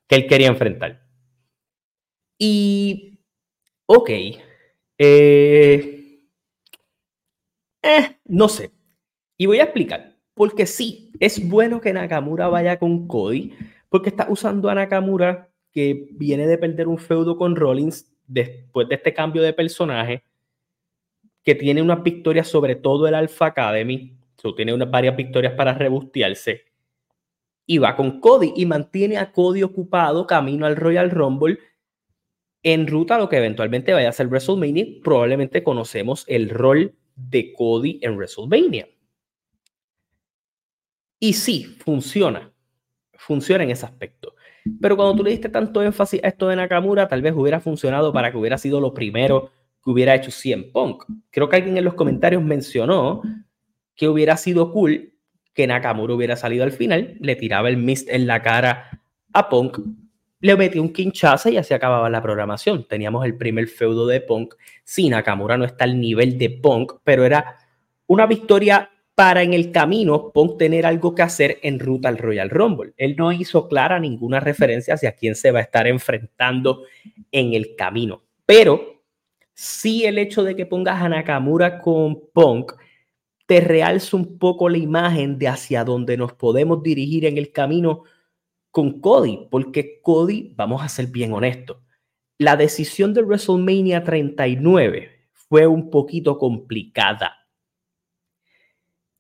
que 0.07 0.17
él 0.17 0.27
quería 0.27 0.49
enfrentar. 0.49 1.08
Y, 2.39 3.19
ok, 3.87 4.11
eh, 4.99 6.21
eh, 7.83 8.17
no 8.27 8.49
sé. 8.49 8.71
Y 9.37 9.47
voy 9.47 9.59
a 9.59 9.65
explicar. 9.65 10.17
Porque 10.35 10.67
sí, 10.67 11.11
es 11.19 11.49
bueno 11.49 11.81
que 11.81 11.93
Nakamura 11.93 12.49
vaya 12.49 12.79
con 12.79 13.09
Cody, 13.09 13.53
porque 13.89 14.11
está 14.11 14.29
usando 14.31 14.69
a 14.69 14.75
Nakamura, 14.75 15.51
que 15.73 16.09
viene 16.13 16.47
de 16.47 16.59
perder 16.59 16.87
un 16.87 16.99
feudo 16.99 17.37
con 17.37 17.57
Rollins 17.57 18.11
después 18.27 18.89
de 18.89 18.95
este 18.95 19.13
cambio 19.13 19.43
de 19.43 19.53
personaje, 19.53 20.23
que 21.43 21.55
tiene 21.55 21.83
unas 21.83 22.03
victorias 22.03 22.47
sobre 22.47 22.77
todo 22.77 23.09
el 23.09 23.15
Alpha 23.15 23.47
Academy, 23.47 24.17
so, 24.37 24.55
tiene 24.55 24.75
unas 24.75 24.91
varias 24.91 25.17
victorias 25.17 25.55
para 25.55 25.75
rebustearse, 25.75 26.65
y 27.67 27.79
va 27.79 27.97
con 27.97 28.21
Cody 28.21 28.53
y 28.57 28.67
mantiene 28.67 29.19
a 29.19 29.33
Cody 29.33 29.63
ocupado 29.63 30.27
camino 30.27 30.67
al 30.67 30.77
Royal 30.77 31.11
Rumble 31.11 31.59
en 32.63 32.87
ruta 32.87 33.17
a 33.17 33.19
lo 33.19 33.29
que 33.29 33.37
eventualmente 33.37 33.93
vaya 33.93 34.09
a 34.09 34.13
ser 34.13 34.29
WrestleMania. 34.29 34.87
Probablemente 35.03 35.63
conocemos 35.63 36.25
el 36.27 36.51
rol 36.51 36.95
de 37.15 37.53
Cody 37.53 37.99
en 38.03 38.17
WrestleMania. 38.17 38.89
Y 41.21 41.33
sí, 41.33 41.65
funciona. 41.65 42.53
Funciona 43.15 43.65
en 43.65 43.71
ese 43.71 43.87
aspecto. 43.87 44.35
Pero 44.81 44.97
cuando 44.97 45.17
tú 45.17 45.25
le 45.25 45.31
diste 45.31 45.49
tanto 45.49 45.83
énfasis 45.83 46.23
a 46.23 46.29
esto 46.29 46.49
de 46.49 46.57
Nakamura, 46.57 47.09
tal 47.09 47.23
vez 47.23 47.35
hubiera 47.35 47.61
funcionado 47.61 48.13
para 48.13 48.31
que 48.31 48.37
hubiera 48.37 48.59
sido 48.59 48.81
lo 48.81 48.95
primero 48.95 49.51
que 49.83 49.91
hubiera 49.91 50.15
hecho 50.15 50.31
CM 50.31 50.65
Punk. 50.65 51.05
Creo 51.31 51.49
que 51.49 51.57
alguien 51.57 51.77
en 51.77 51.85
los 51.85 51.95
comentarios 51.95 52.43
mencionó 52.43 53.23
que 53.95 54.09
hubiera 54.09 54.37
sido 54.37 54.73
cool 54.73 55.15
que 55.55 55.67
Nakamura 55.67 56.15
hubiera 56.15 56.37
salido 56.37 56.63
al 56.63 56.71
final, 56.73 57.17
le 57.21 57.35
tiraba 57.35 57.69
el 57.69 57.79
mist 57.79 58.09
en 58.09 58.29
la 58.29 58.43
cara 58.43 59.03
a 59.33 59.49
Punk, 59.49 59.81
le 60.41 60.57
metía 60.57 60.81
un 60.81 60.93
quinchazo 60.93 61.49
y 61.49 61.57
así 61.57 61.75
acababa 61.75 62.09
la 62.09 62.23
programación. 62.23 62.87
Teníamos 62.87 63.25
el 63.25 63.37
primer 63.37 63.67
feudo 63.69 64.07
de 64.07 64.21
Punk. 64.21 64.55
Sí, 64.85 65.09
Nakamura 65.09 65.57
no 65.57 65.65
está 65.65 65.85
al 65.85 66.01
nivel 66.01 66.39
de 66.39 66.51
Punk, 66.51 66.95
pero 67.03 67.25
era 67.25 67.57
una 68.07 68.27
victoria 68.27 68.91
para 69.15 69.43
en 69.43 69.53
el 69.53 69.73
camino 69.73 70.31
Punk 70.33 70.59
tener 70.59 70.87
algo 70.87 71.13
que 71.15 71.23
hacer 71.23 71.59
en 71.63 71.81
ruta 71.81 72.09
al 72.09 72.19
Royal 72.19 72.51
Rumble. 72.51 72.93
Él 72.97 73.17
no 73.17 73.33
hizo 73.33 73.67
clara 73.69 73.99
ninguna 73.99 74.39
referencia 74.39 74.95
hacia 74.95 75.17
quién 75.17 75.35
se 75.35 75.51
va 75.51 75.59
a 75.59 75.63
estar 75.63 75.89
enfrentando 75.89 76.85
en 77.33 77.53
el 77.53 77.75
camino. 77.75 78.23
Pero 78.47 79.03
sí 79.55 80.05
el 80.05 80.19
hecho 80.19 80.45
de 80.45 80.55
que 80.55 80.67
pongas 80.67 81.03
a 81.03 81.09
Nakamura 81.09 81.81
con 81.81 82.21
Punk 82.33 82.75
te 83.47 83.61
realza 83.61 84.17
un 84.17 84.39
poco 84.39 84.69
la 84.69 84.79
imagen 84.79 85.37
de 85.37 85.49
hacia 85.49 85.83
dónde 85.83 86.17
nos 86.17 86.35
podemos 86.35 86.83
dirigir 86.83 87.25
en 87.25 87.39
el 87.39 87.51
camino 87.51 88.05
con 88.71 89.01
Cody, 89.01 89.49
porque 89.51 90.01
Cody, 90.03 90.53
vamos 90.57 90.83
a 90.83 90.89
ser 90.89 91.07
bien 91.09 91.33
honestos, 91.33 91.79
la 92.39 92.57
decisión 92.57 93.15
de 93.15 93.23
WrestleMania 93.23 94.05
39 94.05 95.29
fue 95.33 95.67
un 95.67 95.91
poquito 95.91 96.39
complicada 96.39 97.39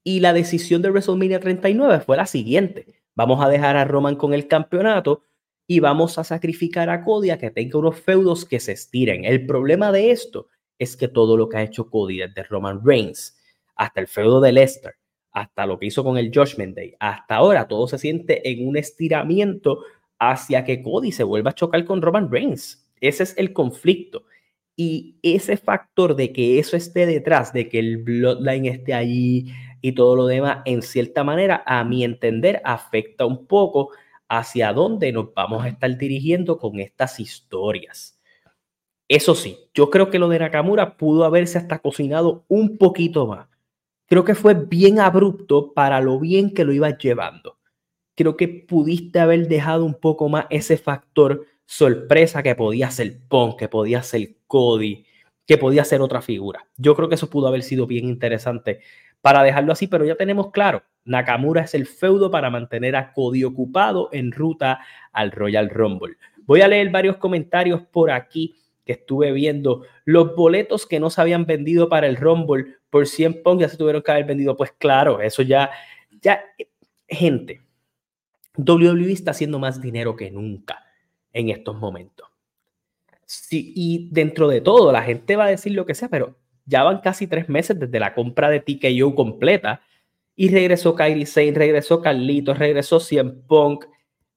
y 0.04 0.20
la 0.20 0.32
decisión 0.32 0.80
de 0.80 0.90
WrestleMania 0.90 1.40
39 1.40 2.00
fue 2.00 2.16
la 2.16 2.24
siguiente. 2.24 2.87
Vamos 3.14 3.44
a 3.44 3.48
dejar 3.48 3.76
a 3.76 3.84
Roman 3.84 4.16
con 4.16 4.32
el 4.32 4.48
campeonato 4.48 5.24
y 5.66 5.80
vamos 5.80 6.16
a 6.18 6.24
sacrificar 6.24 6.88
a 6.88 7.04
Cody 7.04 7.28
a 7.28 7.38
que 7.38 7.50
tenga 7.50 7.78
unos 7.78 8.00
feudos 8.00 8.46
que 8.46 8.58
se 8.58 8.72
estiren. 8.72 9.26
El 9.26 9.44
problema 9.44 9.92
de 9.92 10.11
esto 10.11 10.48
es 10.78 10.96
que 10.96 11.08
todo 11.08 11.37
lo 11.37 11.48
que 11.48 11.58
ha 11.58 11.62
hecho 11.62 11.90
Cody 11.90 12.18
desde 12.18 12.44
Roman 12.44 12.80
Reigns 12.82 13.37
hasta 13.76 14.00
el 14.00 14.06
feudo 14.06 14.40
de 14.40 14.52
Lester, 14.52 14.94
hasta 15.38 15.66
lo 15.66 15.79
que 15.79 15.87
hizo 15.87 16.03
con 16.05 16.18
el 16.18 16.31
Judgment 16.35 16.74
Day, 16.74 16.94
hasta 16.98 17.37
ahora 17.37 17.68
todo 17.68 17.87
se 17.87 17.98
siente 17.98 18.51
en 18.51 18.66
un 18.66 18.77
estiramiento 18.77 19.81
hacia 20.18 20.64
que 20.64 20.83
Cody 20.83 21.12
se 21.12 21.24
vuelva 21.24 21.51
a 21.51 21.55
chocar 21.55 21.85
con 21.85 22.03
Roman 22.03 22.31
Reigns. 22.31 22.87
Ese 23.01 23.22
es 23.22 23.38
el 23.38 23.53
conflicto. 23.53 24.24
Y 24.74 25.16
ese 25.22 25.57
factor 25.57 26.14
de 26.14 26.33
que 26.33 26.59
eso 26.59 26.77
esté 26.77 27.07
detrás, 27.07 27.53
de 27.53 27.68
que 27.68 27.79
el 27.79 27.98
Bloodline 27.98 28.66
esté 28.66 28.94
allí, 28.94 29.46
y 29.81 29.92
todo 29.92 30.16
lo 30.16 30.27
demás, 30.27 30.59
en 30.64 30.83
cierta 30.83 31.24
manera, 31.24 31.62
a 31.66 31.85
mi 31.85 32.05
entender, 32.05 32.61
afecta 32.64 33.24
un 33.27 33.46
poco 33.46 33.90
hacia 34.29 34.72
dónde 34.72 35.12
nos 35.12 35.33
vamos 35.35 35.64
a 35.64 35.68
estar 35.68 35.96
dirigiendo 35.96 36.59
con 36.59 36.81
estas 36.81 37.18
historias. 37.20 38.20
Eso 39.09 39.35
sí, 39.35 39.57
yo 39.72 39.88
creo 39.88 40.11
que 40.11 40.18
lo 40.18 40.29
de 40.29 40.38
Nakamura 40.38 40.96
pudo 40.96 41.24
haberse 41.24 41.59
hasta 41.59 41.79
cocinado 41.79 42.44
un 42.48 42.77
poquito 42.77 43.27
más. 43.27 43.47
Creo 44.09 44.25
que 44.25 44.35
fue 44.35 44.55
bien 44.55 45.01
abrupto 45.01 45.75
para 45.75 46.01
lo 46.01 46.18
bien 46.18 46.55
que 46.55 46.64
lo 46.64 46.73
ibas 46.73 46.97
llevando. 46.99 47.59
Creo 48.16 48.37
que 48.37 48.49
pudiste 48.49 49.21
haber 49.21 49.49
dejado 49.49 49.85
un 49.85 49.94
poco 49.94 50.31
más 50.31 50.47
ese 50.49 50.79
factor 50.79 51.44
sorpresa 51.66 52.42
que 52.42 52.55
podía 52.55 52.90
ser 52.90 53.21
Punk, 53.29 53.59
que 53.59 53.68
podía 53.68 54.03
ser 54.03 54.37
Cody, 54.47 55.05
que 55.47 55.59
podía 55.59 55.85
ser 55.85 56.01
otra 56.01 56.23
figura. 56.23 56.66
Yo 56.79 56.97
creo 56.97 57.11
que 57.11 57.16
eso 57.16 57.29
pudo 57.29 57.49
haber 57.49 57.62
sido 57.62 57.87
bien 57.87 58.09
interesante 58.09 58.81
para 59.21 59.42
dejarlo 59.42 59.73
así, 59.73 59.87
pero 59.87 60.07
ya 60.07 60.14
tenemos 60.14 60.51
claro, 60.53 60.83
Nakamura 61.05 61.62
es 61.62 61.75
el 61.75 61.87
feudo 61.87 62.31
para 62.31 62.49
mantener 62.49 62.97
a 62.97 63.12
Cody 63.12 63.44
ocupado 63.44 64.09
en 64.12 64.33
ruta 64.33 64.81
al 65.12 65.33
Royal 65.33 65.68
Rumble. 65.68 66.16
Voy 66.47 66.62
a 66.62 66.68
leer 66.68 66.90
varios 66.90 67.18
comentarios 67.18 67.83
por 67.83 68.11
aquí 68.11 68.55
que 68.88 68.94
estuve 68.94 69.33
viendo. 69.33 69.83
Los 70.07 70.35
boletos 70.35 70.87
que 70.87 70.98
no 70.98 71.11
se 71.11 71.20
habían 71.20 71.44
vendido 71.44 71.90
para 71.90 72.07
el 72.07 72.16
Rumble 72.16 72.77
por 72.88 73.07
100 73.07 73.42
Pong 73.42 73.61
ya 73.61 73.68
se 73.68 73.77
tuvieron 73.77 74.01
que 74.01 74.11
haber 74.11 74.24
vendido. 74.24 74.57
Pues 74.57 74.72
claro, 74.79 75.20
eso 75.20 75.42
ya, 75.42 75.70
ya, 76.22 76.42
gente, 77.07 77.61
WWE 78.57 79.12
está 79.12 79.33
haciendo 79.33 79.59
más 79.59 79.83
dinero 79.83 80.16
que 80.16 80.31
nunca 80.31 80.87
en 81.35 81.51
estos 81.51 81.77
momentos. 81.77 82.27
Sí, 83.27 83.74
y 83.77 84.09
dentro 84.11 84.48
de 84.48 84.62
todo, 84.62 84.90
la 84.90 85.03
gente 85.03 85.37
va 85.37 85.44
a 85.44 85.51
decir 85.51 85.72
lo 85.72 85.85
que 85.85 85.94
sea, 85.94 86.09
pero 86.09 86.38
ya 86.64 86.83
van 86.83 87.03
casi 87.03 87.27
tres 87.27 87.46
meses 87.51 87.79
desde 87.79 88.01
la 88.01 88.14
compra 88.14 88.48
de 88.48 88.61
TKO 88.61 89.14
completa. 89.14 89.83
Y 90.35 90.48
regresó 90.48 90.94
Kairi 90.94 91.27
Sane, 91.27 91.53
regresó 91.53 92.01
Carlitos, 92.01 92.59
regresó 92.59 93.01
Cien 93.01 93.42
Punk. 93.42 93.85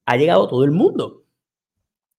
Ha 0.05 0.17
llegado 0.17 0.49
todo 0.49 0.65
el 0.65 0.71
mundo. 0.71 1.23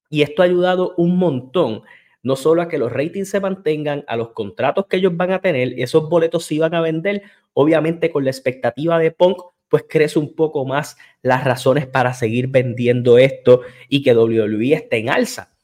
Y 0.08 0.22
esto 0.22 0.40
ha 0.40 0.46
ayudado 0.46 0.94
un 0.96 1.18
montón, 1.18 1.82
no 2.22 2.36
solo 2.36 2.62
a 2.62 2.68
que 2.68 2.78
los 2.78 2.92
ratings 2.92 3.30
se 3.30 3.40
mantengan, 3.40 4.04
a 4.06 4.16
los 4.16 4.30
contratos 4.30 4.86
que 4.86 4.98
ellos 4.98 5.16
van 5.16 5.32
a 5.32 5.40
tener, 5.40 5.74
esos 5.78 6.08
boletos 6.08 6.44
se 6.44 6.56
iban 6.56 6.74
a 6.74 6.80
vender, 6.80 7.22
obviamente 7.52 8.10
con 8.10 8.24
la 8.24 8.30
expectativa 8.30 8.98
de 8.98 9.10
Punk, 9.10 9.38
pues 9.68 9.84
crece 9.88 10.18
un 10.18 10.34
poco 10.34 10.66
más 10.66 10.96
las 11.22 11.44
razones 11.44 11.86
para 11.86 12.12
seguir 12.12 12.48
vendiendo 12.48 13.18
esto 13.18 13.62
y 13.88 14.02
que 14.02 14.14
WWE 14.14 14.74
esté 14.74 14.98
en 14.98 15.08
alza. 15.08 15.54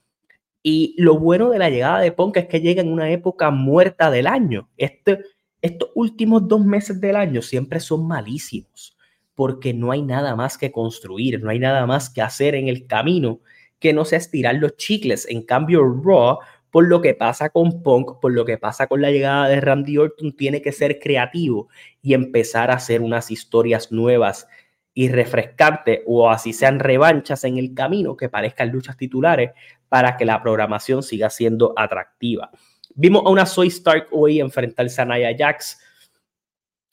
Y 0.62 0.94
lo 0.98 1.18
bueno 1.18 1.50
de 1.50 1.58
la 1.58 1.70
llegada 1.70 2.00
de 2.00 2.12
Punk 2.12 2.38
es 2.38 2.46
que 2.46 2.60
llega 2.60 2.82
en 2.82 2.92
una 2.92 3.10
época 3.10 3.50
muerta 3.50 4.10
del 4.10 4.26
año. 4.26 4.68
Este, 4.76 5.20
estos 5.60 5.90
últimos 5.94 6.48
dos 6.48 6.64
meses 6.64 7.00
del 7.00 7.16
año 7.16 7.42
siempre 7.42 7.80
son 7.80 8.06
malísimos 8.06 8.96
porque 9.38 9.72
no 9.72 9.92
hay 9.92 10.02
nada 10.02 10.34
más 10.34 10.58
que 10.58 10.72
construir, 10.72 11.40
no 11.40 11.50
hay 11.50 11.60
nada 11.60 11.86
más 11.86 12.10
que 12.10 12.22
hacer 12.22 12.56
en 12.56 12.66
el 12.66 12.88
camino 12.88 13.38
que 13.78 13.92
no 13.92 14.04
sea 14.04 14.18
estirar 14.18 14.56
los 14.56 14.76
chicles. 14.76 15.26
En 15.28 15.42
cambio, 15.42 15.82
Raw, 15.82 16.38
por 16.70 16.86
lo 16.86 17.00
que 17.00 17.14
pasa 17.14 17.50
con 17.50 17.82
Punk, 17.82 18.20
por 18.20 18.32
lo 18.32 18.44
que 18.44 18.58
pasa 18.58 18.86
con 18.86 19.00
la 19.00 19.10
llegada 19.10 19.48
de 19.48 19.60
Randy 19.60 19.98
Orton, 19.98 20.36
tiene 20.36 20.62
que 20.62 20.72
ser 20.72 20.98
creativo 20.98 21.68
y 22.02 22.14
empezar 22.14 22.70
a 22.70 22.74
hacer 22.74 23.00
unas 23.00 23.30
historias 23.30 23.90
nuevas 23.92 24.46
y 24.94 25.08
refrescarte 25.08 26.02
o 26.06 26.28
así 26.28 26.52
sean 26.52 26.80
revanchas 26.80 27.44
en 27.44 27.56
el 27.56 27.72
camino 27.72 28.16
que 28.16 28.28
parezcan 28.28 28.70
luchas 28.70 28.96
titulares 28.96 29.52
para 29.88 30.16
que 30.16 30.24
la 30.24 30.42
programación 30.42 31.02
siga 31.02 31.30
siendo 31.30 31.72
atractiva. 31.76 32.50
Vimos 32.94 33.24
a 33.24 33.30
una 33.30 33.46
Soy 33.46 33.68
Stark 33.68 34.08
hoy 34.10 34.40
enfrentarse 34.40 35.00
a 35.00 35.04
Nia 35.04 35.34
Jax. 35.38 35.80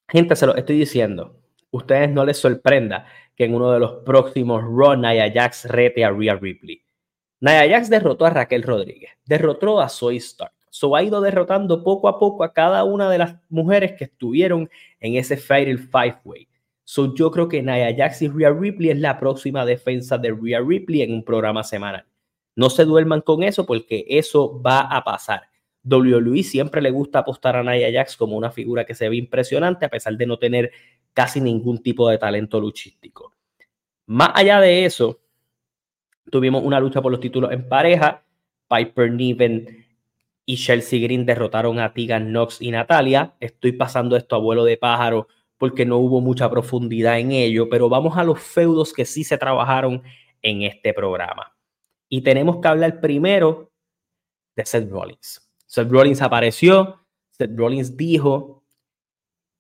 Gente, 0.08 0.36
se 0.36 0.46
lo 0.46 0.56
estoy 0.56 0.78
diciendo. 0.78 1.42
Ustedes 1.72 2.10
no 2.12 2.24
les 2.24 2.38
sorprenda 2.38 3.08
que 3.36 3.46
en 3.46 3.54
uno 3.54 3.72
de 3.72 3.80
los 3.80 4.04
próximos 4.04 4.64
Raw 4.64 4.96
Nia 4.96 5.32
Jax 5.32 5.66
rete 5.66 6.06
a 6.06 6.12
Rhea 6.12 6.36
Ripley. 6.36 6.82
Nia 7.42 7.68
Jax 7.70 7.90
derrotó 7.90 8.26
a 8.26 8.30
Raquel 8.30 8.64
Rodríguez, 8.64 9.12
derrotó 9.26 9.82
a 9.82 9.90
Soy 9.90 10.18
Stark. 10.18 10.54
So 10.70 10.96
ha 10.96 11.04
ido 11.04 11.22
derrotando 11.22 11.84
poco 11.84 12.08
a 12.08 12.20
poco 12.20 12.44
a 12.44 12.54
cada 12.54 12.84
una 12.84 13.10
de 13.10 13.18
las 13.18 13.36
mujeres 13.50 13.94
que 13.94 14.06
estuvieron 14.06 14.70
en 15.00 15.16
ese 15.16 15.38
Fatal 15.38 15.78
Five 15.78 16.18
Way. 16.26 16.48
So 16.84 17.16
yo 17.16 17.32
creo 17.32 17.48
que 17.48 17.62
Nia 17.62 17.96
Jax 17.96 18.22
y 18.22 18.28
Rhea 18.30 18.52
Ripley 18.52 18.90
es 18.90 19.00
la 19.00 19.20
próxima 19.20 19.66
defensa 19.66 20.18
de 20.18 20.32
Rhea 20.32 20.62
Ripley 20.62 21.02
en 21.02 21.14
un 21.14 21.24
programa 21.24 21.64
semanal. 21.64 22.06
No 22.56 22.70
se 22.70 22.86
duerman 22.86 23.22
con 23.22 23.44
eso 23.44 23.66
porque 23.66 24.06
eso 24.08 24.62
va 24.62 24.82
a 24.82 25.04
pasar. 25.04 25.44
WWE 25.86 26.44
siempre 26.44 26.82
le 26.82 26.90
gusta 26.90 27.20
apostar 27.20 27.56
a 27.56 27.64
Nia 27.64 27.92
Jax 27.92 28.18
como 28.18 28.36
una 28.36 28.52
figura 28.52 28.86
que 28.86 28.96
se 28.96 29.08
ve 29.08 29.16
impresionante 29.16 29.86
a 29.86 29.90
pesar 29.90 30.18
de 30.18 30.26
no 30.26 30.38
tener 30.38 30.72
casi 31.14 31.40
ningún 31.40 31.82
tipo 31.82 32.10
de 32.10 32.18
talento 32.18 32.60
luchístico. 32.60 33.34
Más 34.08 34.32
allá 34.34 34.60
de 34.60 34.86
eso, 34.86 35.22
tuvimos 36.32 36.64
una 36.64 36.80
lucha 36.80 37.02
por 37.02 37.12
los 37.12 37.22
títulos 37.22 37.52
en 37.52 37.68
pareja. 37.68 38.24
Piper 38.68 39.12
Niven 39.12 39.86
y 40.46 40.58
Chelsea 40.58 41.00
Green 41.00 41.26
derrotaron 41.26 41.80
a 41.80 41.94
Tegan 41.94 42.30
Knox 42.30 42.62
y 42.62 42.72
Natalia. 42.72 43.36
Estoy 43.40 43.74
pasando 43.74 44.16
esto 44.16 44.36
a 44.36 44.40
vuelo 44.40 44.66
de 44.66 44.78
pájaro 44.78 45.28
porque 45.58 45.86
no 45.86 45.98
hubo 45.98 46.20
mucha 46.20 46.50
profundidad 46.50 47.20
en 47.20 47.32
ello, 47.32 47.70
pero 47.70 47.90
vamos 47.90 48.18
a 48.18 48.24
los 48.24 48.40
feudos 48.40 48.92
que 48.92 49.06
sí 49.06 49.24
se 49.24 49.38
trabajaron 49.38 50.04
en 50.42 50.64
este 50.64 50.94
programa. 50.94 51.56
Y 52.10 52.22
tenemos 52.22 52.58
que 52.62 52.68
hablar 52.68 53.00
primero 53.00 53.72
de 54.56 54.66
Seth 54.66 54.90
Rollins. 54.90 55.45
Seth 55.76 55.92
Rollins 55.92 56.22
apareció, 56.22 57.06
Seth 57.32 57.52
Rollins 57.54 57.98
dijo, 57.98 58.64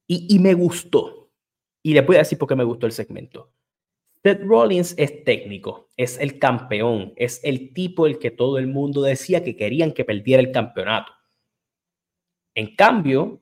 y, 0.08 0.39
me 0.39 0.54
gustó. 0.54 1.30
Y 1.84 1.93
le 1.93 1.99
voy 1.99 2.15
a 2.15 2.19
decir 2.19 2.38
por 2.38 2.47
qué 2.47 2.56
me 2.56 2.63
gustó 2.63 2.86
el 2.86 2.93
segmento. 2.93 3.51
Seth 4.23 4.41
Rollins 4.41 4.95
es 4.97 5.25
técnico, 5.25 5.89
es 5.97 6.17
el 6.17 6.39
campeón, 6.39 7.12
es 7.17 7.41
el 7.43 7.73
tipo 7.73 8.08
el 8.08 8.17
que 8.17 8.32
todo 8.32 8.60
el 8.60 8.67
mundo 8.67 9.01
decía 9.01 9.43
que 9.43 9.58
querían 9.58 9.91
que 9.91 10.06
perdiera 10.06 10.41
el 10.41 10.54
campeonato. 10.54 11.12
En 12.54 12.78
cambio, 12.78 13.41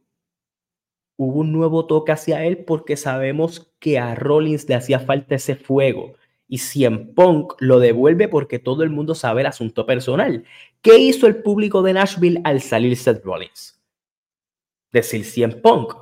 hubo 1.15 1.41
un 1.41 1.51
nuevo 1.51 1.85
toque 1.85 2.11
hacia 2.11 2.43
él 2.43 2.65
porque 2.65 2.97
sabemos 2.97 3.71
que 3.77 3.99
a 3.99 4.15
Rollins 4.15 4.67
le 4.67 4.73
hacía 4.73 4.99
falta 4.99 5.35
ese 5.35 5.55
fuego. 5.55 6.15
Y 6.47 6.57
Cien 6.57 7.13
Punk 7.13 7.53
lo 7.59 7.79
devuelve 7.79 8.27
porque 8.27 8.57
todo 8.57 8.81
el 8.81 8.89
mundo 8.89 9.13
sabe 9.13 9.41
el 9.41 9.47
asunto 9.47 9.85
personal. 9.85 10.43
¿Qué 10.83 10.97
hizo 10.97 11.27
el 11.27 11.41
público 11.41 11.81
de 11.81 11.93
Nashville 11.93 12.41
al 12.43 12.59
salir 12.59 12.97
Seth 12.97 13.23
Rollins? 13.23 13.81
Decir 14.91 15.23
Cien 15.23 15.61
Punk. 15.61 15.93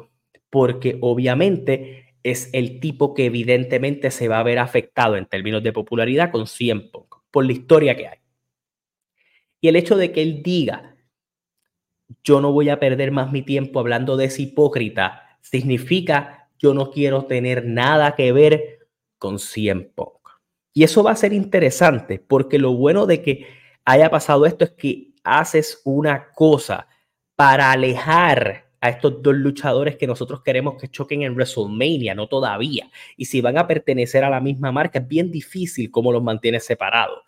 Porque 0.50 0.98
obviamente 1.02 2.16
es 2.24 2.50
el 2.52 2.80
tipo 2.80 3.14
que 3.14 3.26
evidentemente 3.26 4.10
se 4.10 4.28
va 4.28 4.40
a 4.40 4.44
ver 4.44 4.58
afectado 4.58 5.18
en 5.18 5.28
términos 5.28 5.62
de 5.62 5.72
popularidad 5.72 6.32
con 6.32 6.48
Cien 6.48 6.90
Punk, 6.90 7.16
por 7.30 7.46
la 7.46 7.52
historia 7.52 7.96
que 7.96 8.08
hay. 8.08 8.18
Y 9.62 9.68
el 9.68 9.76
hecho 9.76 9.96
de 9.98 10.12
que 10.12 10.24
él 10.24 10.42
diga, 10.42 10.96
yo 12.24 12.42
no 12.42 12.52
voy 12.52 12.70
a 12.70 12.80
perder 12.80 13.12
más 13.12 13.32
mi 13.32 13.44
tiempo 13.44 13.80
hablando 13.80 14.18
de 14.18 14.26
ese 14.26 14.42
hipócrita, 14.42 15.38
significa 15.42 16.50
yo 16.58 16.74
no 16.74 16.90
quiero 16.90 17.26
tener 17.26 17.66
nada 17.66 18.16
que 18.16 18.32
ver 18.32 18.88
con 19.20 19.38
Cien 19.38 19.92
Punk. 19.94 20.18
Y 20.74 20.84
eso 20.84 21.04
va 21.04 21.12
a 21.12 21.16
ser 21.16 21.34
interesante 21.34 22.18
porque 22.18 22.58
lo 22.58 22.74
bueno 22.74 23.06
de 23.06 23.22
que 23.22 23.61
haya 23.86 24.10
pasado 24.10 24.46
esto 24.46 24.66
es 24.66 24.72
que 24.72 25.12
haces 25.24 25.82
una 25.84 26.32
cosa 26.34 26.88
para 27.36 27.72
alejar 27.72 28.72
a 28.82 28.90
estos 28.90 29.22
dos 29.22 29.36
luchadores 29.36 29.96
que 29.96 30.08
nosotros 30.08 30.42
queremos 30.42 30.76
que 30.80 30.88
choquen 30.88 31.22
en 31.22 31.34
WrestleMania, 31.34 32.16
no 32.16 32.28
todavía. 32.28 32.90
Y 33.16 33.26
si 33.26 33.40
van 33.40 33.58
a 33.60 33.68
pertenecer 33.68 34.24
a 34.24 34.30
la 34.30 34.42
misma 34.42 34.72
marca, 34.72 35.00
es 35.00 35.08
bien 35.08 35.32
difícil 35.32 35.92
cómo 35.92 36.12
los 36.12 36.24
mantiene 36.24 36.60
separados. 36.60 37.20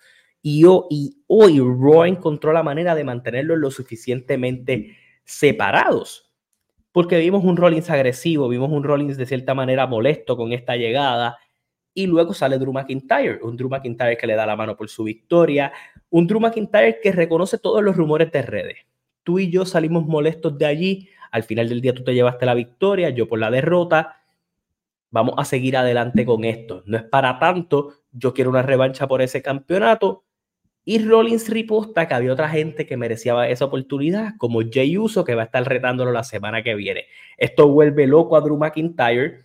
Y, 0.42 0.62
yo, 0.62 0.88
y 0.90 1.24
hoy 1.28 1.60
Raw 1.60 2.06
encontró 2.06 2.52
la 2.52 2.64
manera 2.64 2.96
de 2.96 3.04
mantenerlos 3.04 3.60
lo 3.60 3.70
suficientemente 3.70 4.98
separados. 5.24 6.32
Porque 6.92 7.18
vimos 7.20 7.44
un 7.44 7.56
Rollins 7.56 7.90
agresivo, 7.90 8.50
vimos 8.50 8.72
un 8.72 8.84
Rollins 8.84 9.18
de 9.18 9.26
cierta 9.26 9.54
manera 9.54 9.88
molesto 9.88 10.36
con 10.36 10.54
esta 10.54 10.76
llegada. 10.76 11.38
Y 11.94 12.08
luego 12.08 12.34
sale 12.34 12.58
Drew 12.58 12.74
McIntyre, 12.74 13.40
un 13.44 13.56
Drew 13.56 13.70
McIntyre 13.70 14.18
que 14.18 14.28
le 14.28 14.36
da 14.36 14.46
la 14.46 14.56
mano 14.56 14.76
por 14.76 14.90
su 14.90 15.04
victoria, 15.04 15.72
un 16.10 16.26
Drew 16.26 16.40
McIntyre 16.40 17.00
que 17.02 17.12
reconoce 17.12 17.58
todos 17.60 17.84
los 17.84 17.96
rumores 17.96 18.32
de 18.32 18.42
redes. 18.42 18.78
Tú 19.24 19.40
y 19.40 19.50
yo 19.52 19.66
salimos 19.66 20.06
molestos 20.06 20.58
de 20.58 20.66
allí, 20.66 21.10
al 21.32 21.44
final 21.44 21.70
del 21.70 21.82
día 21.82 21.94
tú 21.94 22.04
te 22.04 22.14
llevaste 22.14 22.46
la 22.46 22.54
victoria, 22.54 23.10
yo 23.10 23.28
por 23.28 23.40
la 23.40 23.50
derrota. 23.50 24.18
Vamos 25.10 25.36
a 25.38 25.46
seguir 25.46 25.78
adelante 25.78 26.26
con 26.26 26.44
esto. 26.44 26.84
No 26.86 26.98
es 26.98 27.04
para 27.04 27.40
tanto, 27.40 27.94
yo 28.12 28.34
quiero 28.34 28.50
una 28.50 28.62
revancha 28.62 29.08
por 29.08 29.22
ese 29.22 29.42
campeonato. 29.42 30.26
Y 30.86 31.04
Rollins 31.04 31.50
riposta 31.50 32.08
que 32.08 32.14
había 32.14 32.34
otra 32.34 32.50
gente 32.50 32.86
que 32.86 32.98
merecía 32.98 33.48
esa 33.48 33.66
oportunidad, 33.66 34.34
como 34.38 34.62
Jay 34.70 34.98
Uso, 34.98 35.24
que 35.24 35.34
va 35.34 35.44
a 35.44 35.46
estar 35.46 35.64
retándolo 35.64 36.12
la 36.12 36.24
semana 36.24 36.62
que 36.62 36.76
viene. 36.76 37.06
Esto 37.38 37.70
vuelve 37.70 38.06
loco 38.06 38.36
a 38.36 38.42
Drew 38.42 38.58
McIntyre 38.58 39.40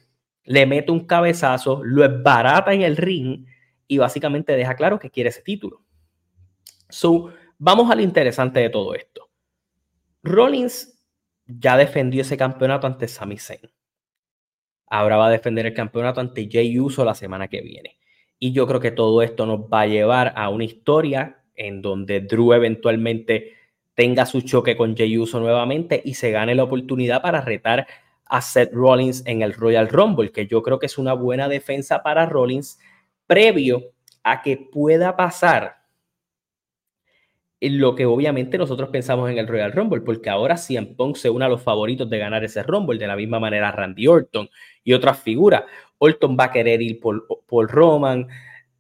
le 0.49 0.65
mete 0.65 0.91
un 0.91 1.05
cabezazo, 1.05 1.83
lo 1.85 2.03
esbarata 2.05 2.73
en 2.73 2.81
el 2.81 2.97
ring 2.97 3.45
y 3.87 3.99
básicamente 3.99 4.57
deja 4.57 4.77
claro 4.77 4.99
que 4.99 5.11
quiere 5.11 5.29
ese 5.29 5.43
título. 5.43 5.83
So, 6.89 7.35
vamos 7.59 7.91
al 7.91 8.01
interesante 8.01 8.59
de 8.61 8.71
todo 8.71 8.95
esto. 8.95 9.29
Rollins 10.23 11.05
ya 11.47 11.77
defendió 11.77 12.23
ese 12.23 12.39
campeonato 12.39 12.87
ante 12.87 13.09
Sami 13.09 13.37
Zayn. 13.37 13.71
Ahora 14.87 15.19
va 15.19 15.27
a 15.27 15.31
defender 15.31 15.67
el 15.67 15.75
campeonato 15.75 16.21
ante 16.21 16.49
Jay 16.51 16.79
Uso 16.79 17.05
la 17.05 17.15
semana 17.15 17.49
que 17.49 17.61
viene. 17.61 17.99
Y 18.39 18.53
yo 18.53 18.67
creo 18.67 18.81
que 18.81 18.91
todo 18.91 19.21
esto 19.21 19.45
nos 19.45 19.61
va 19.61 19.83
a 19.83 19.87
llevar 19.87 20.33
a 20.35 20.49
una 20.49 20.65
historia 20.65 21.45
en 21.57 21.83
donde 21.83 22.21
Drew 22.21 22.55
eventualmente 22.55 23.53
tenga 23.93 24.25
su 24.25 24.41
choque 24.41 24.79
con 24.79 24.97
Jay 24.97 25.19
Uso 25.19 25.41
nuevamente 25.41 26.01
y 26.03 26.15
se 26.15 26.31
gane 26.31 26.55
la 26.55 26.65
oportunidad 26.65 27.21
para 27.21 27.43
retar 27.43 27.87
a 28.29 28.41
Seth 28.41 28.73
Rollins 28.73 29.23
en 29.27 29.43
el 29.43 29.55
Royal 29.55 29.89
Rumble, 29.89 30.33
que 30.33 30.47
yo 30.47 30.63
creo 30.63 30.79
que 30.79 30.87
es 30.87 30.99
una 30.99 31.15
buena 31.15 31.49
defensa 31.49 32.03
para 32.03 32.27
Rollins 32.27 32.79
previo 33.27 33.93
a 34.23 34.43
que 34.43 34.57
pueda 34.57 35.17
pasar 35.17 35.79
lo 37.61 37.95
que 37.95 38.07
obviamente 38.07 38.57
nosotros 38.57 38.89
pensamos 38.91 39.31
en 39.31 39.39
el 39.39 39.49
Royal 39.49 39.73
Rumble, 39.73 40.03
porque 40.03 40.31
ahora 40.31 40.57
CM 40.57 40.95
Punk 40.95 41.17
se 41.17 41.29
une 41.29 41.45
a 41.45 41.49
los 41.49 41.63
favoritos 41.63 42.09
de 42.09 42.19
ganar 42.19 42.45
ese 42.45 42.63
Rumble, 42.63 42.99
de 42.99 43.07
la 43.07 43.17
misma 43.17 43.41
manera 43.41 43.73
Randy 43.73 44.07
Orton 44.07 44.49
y 44.85 44.93
otras 44.93 45.21
figuras. 45.21 45.65
Orton 45.99 46.37
va 46.39 46.45
a 46.45 46.53
querer 46.53 46.81
ir 46.81 47.01
por, 47.01 47.27
Roman, 47.71 48.29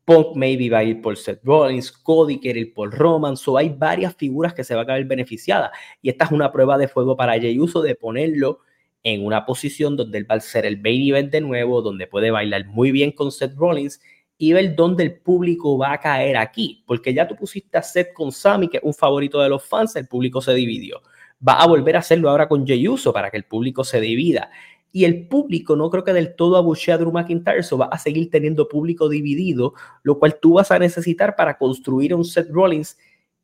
Punk 0.04 0.36
maybe 0.36 0.70
va 0.70 0.78
a 0.78 0.84
ir 0.84 1.02
por 1.02 1.16
Seth 1.16 1.40
Rollins, 1.42 1.90
Cody 1.90 2.38
quiere 2.38 2.60
ir 2.60 2.72
por 2.72 2.96
Roman, 2.96 3.36
so 3.36 3.56
hay 3.56 3.70
varias 3.70 4.14
figuras 4.14 4.54
que 4.54 4.62
se 4.62 4.76
van 4.76 4.88
a 4.88 4.94
ver 4.94 5.04
beneficiadas. 5.06 5.72
Y 6.00 6.10
esta 6.10 6.26
es 6.26 6.30
una 6.30 6.52
prueba 6.52 6.78
de 6.78 6.86
fuego 6.86 7.16
para 7.16 7.32
Jey 7.32 7.58
Uso 7.58 7.82
de 7.82 7.96
ponerlo 7.96 8.60
en 9.02 9.24
una 9.24 9.46
posición 9.46 9.96
donde 9.96 10.18
él 10.18 10.30
va 10.30 10.36
a 10.36 10.40
ser 10.40 10.66
el 10.66 10.76
baby 10.76 11.10
event 11.10 11.32
de 11.32 11.40
nuevo, 11.40 11.82
donde 11.82 12.06
puede 12.06 12.30
bailar 12.30 12.66
muy 12.66 12.90
bien 12.90 13.12
con 13.12 13.30
Seth 13.30 13.54
Rollins 13.56 14.00
y 14.36 14.52
ver 14.52 14.76
dónde 14.76 15.02
el 15.02 15.20
público 15.20 15.76
va 15.76 15.92
a 15.92 16.00
caer 16.00 16.36
aquí, 16.36 16.84
porque 16.86 17.12
ya 17.12 17.26
tú 17.26 17.34
pusiste 17.34 17.76
a 17.76 17.82
Seth 17.82 18.12
con 18.12 18.30
Sammy, 18.30 18.68
que 18.68 18.76
es 18.78 18.82
un 18.84 18.94
favorito 18.94 19.40
de 19.40 19.48
los 19.48 19.64
fans, 19.64 19.96
el 19.96 20.06
público 20.06 20.40
se 20.40 20.54
dividió. 20.54 21.02
Va 21.46 21.54
a 21.54 21.66
volver 21.66 21.96
a 21.96 22.00
hacerlo 22.00 22.30
ahora 22.30 22.48
con 22.48 22.66
Jey 22.66 22.86
Uso 22.86 23.12
para 23.12 23.30
que 23.30 23.36
el 23.36 23.44
público 23.44 23.82
se 23.82 24.00
divida. 24.00 24.50
Y 24.92 25.04
el 25.04 25.28
público 25.28 25.76
no 25.76 25.90
creo 25.90 26.04
que 26.04 26.12
del 26.12 26.34
todo 26.34 26.56
abuchee 26.56 26.92
a 26.92 26.98
Drew 26.98 27.12
McIntyre, 27.12 27.60
eso 27.60 27.76
va 27.76 27.86
a 27.86 27.98
seguir 27.98 28.30
teniendo 28.30 28.68
público 28.68 29.08
dividido, 29.08 29.74
lo 30.02 30.18
cual 30.18 30.38
tú 30.40 30.54
vas 30.54 30.70
a 30.70 30.78
necesitar 30.78 31.36
para 31.36 31.58
construir 31.58 32.14
un 32.14 32.24
Seth 32.24 32.48
Rollins 32.50 32.96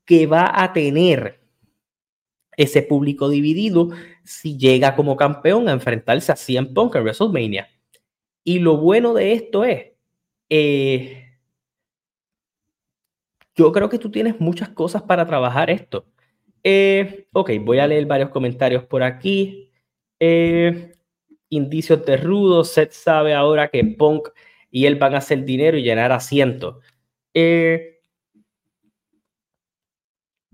que 0.04 0.26
va 0.26 0.62
a 0.62 0.72
tener 0.72 1.40
ese 2.56 2.82
público 2.82 3.28
dividido 3.28 3.90
si 4.24 4.56
llega 4.56 4.96
como 4.96 5.16
campeón 5.16 5.68
a 5.68 5.72
enfrentarse 5.72 6.32
a 6.32 6.36
CM 6.36 6.68
Punk 6.68 6.96
en 6.96 7.02
WrestleMania. 7.02 7.68
Y 8.42 8.58
lo 8.58 8.78
bueno 8.78 9.14
de 9.14 9.32
esto 9.32 9.64
es, 9.64 9.92
eh, 10.48 11.38
yo 13.54 13.70
creo 13.72 13.88
que 13.88 13.98
tú 13.98 14.10
tienes 14.10 14.40
muchas 14.40 14.70
cosas 14.70 15.02
para 15.02 15.26
trabajar 15.26 15.70
esto. 15.70 16.06
Eh, 16.62 17.26
ok, 17.32 17.50
voy 17.60 17.78
a 17.78 17.86
leer 17.86 18.06
varios 18.06 18.30
comentarios 18.30 18.84
por 18.84 19.02
aquí. 19.02 19.70
Eh, 20.18 20.92
indicios 21.50 22.04
de 22.04 22.16
rudo. 22.16 22.64
Seth 22.64 22.92
sabe 22.92 23.34
ahora 23.34 23.68
que 23.68 23.84
Punk 23.84 24.28
y 24.70 24.86
él 24.86 24.96
van 24.96 25.14
a 25.14 25.18
hacer 25.18 25.44
dinero 25.44 25.76
y 25.78 25.82
llenar 25.82 26.12
asientos. 26.12 26.76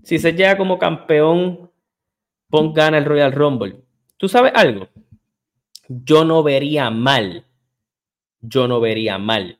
si 0.03 0.19
se 0.19 0.33
llega 0.33 0.57
como 0.57 0.79
campeón 0.79 1.70
Punk 2.51 2.75
gana 2.75 2.97
el 2.97 3.05
Royal 3.05 3.31
Rumble. 3.31 3.77
¿Tú 4.17 4.27
sabes 4.27 4.51
algo? 4.53 4.87
Yo 5.87 6.23
no 6.23 6.43
vería 6.43 6.89
mal, 6.91 7.45
yo 8.41 8.67
no 8.67 8.79
vería 8.79 9.17
mal 9.17 9.59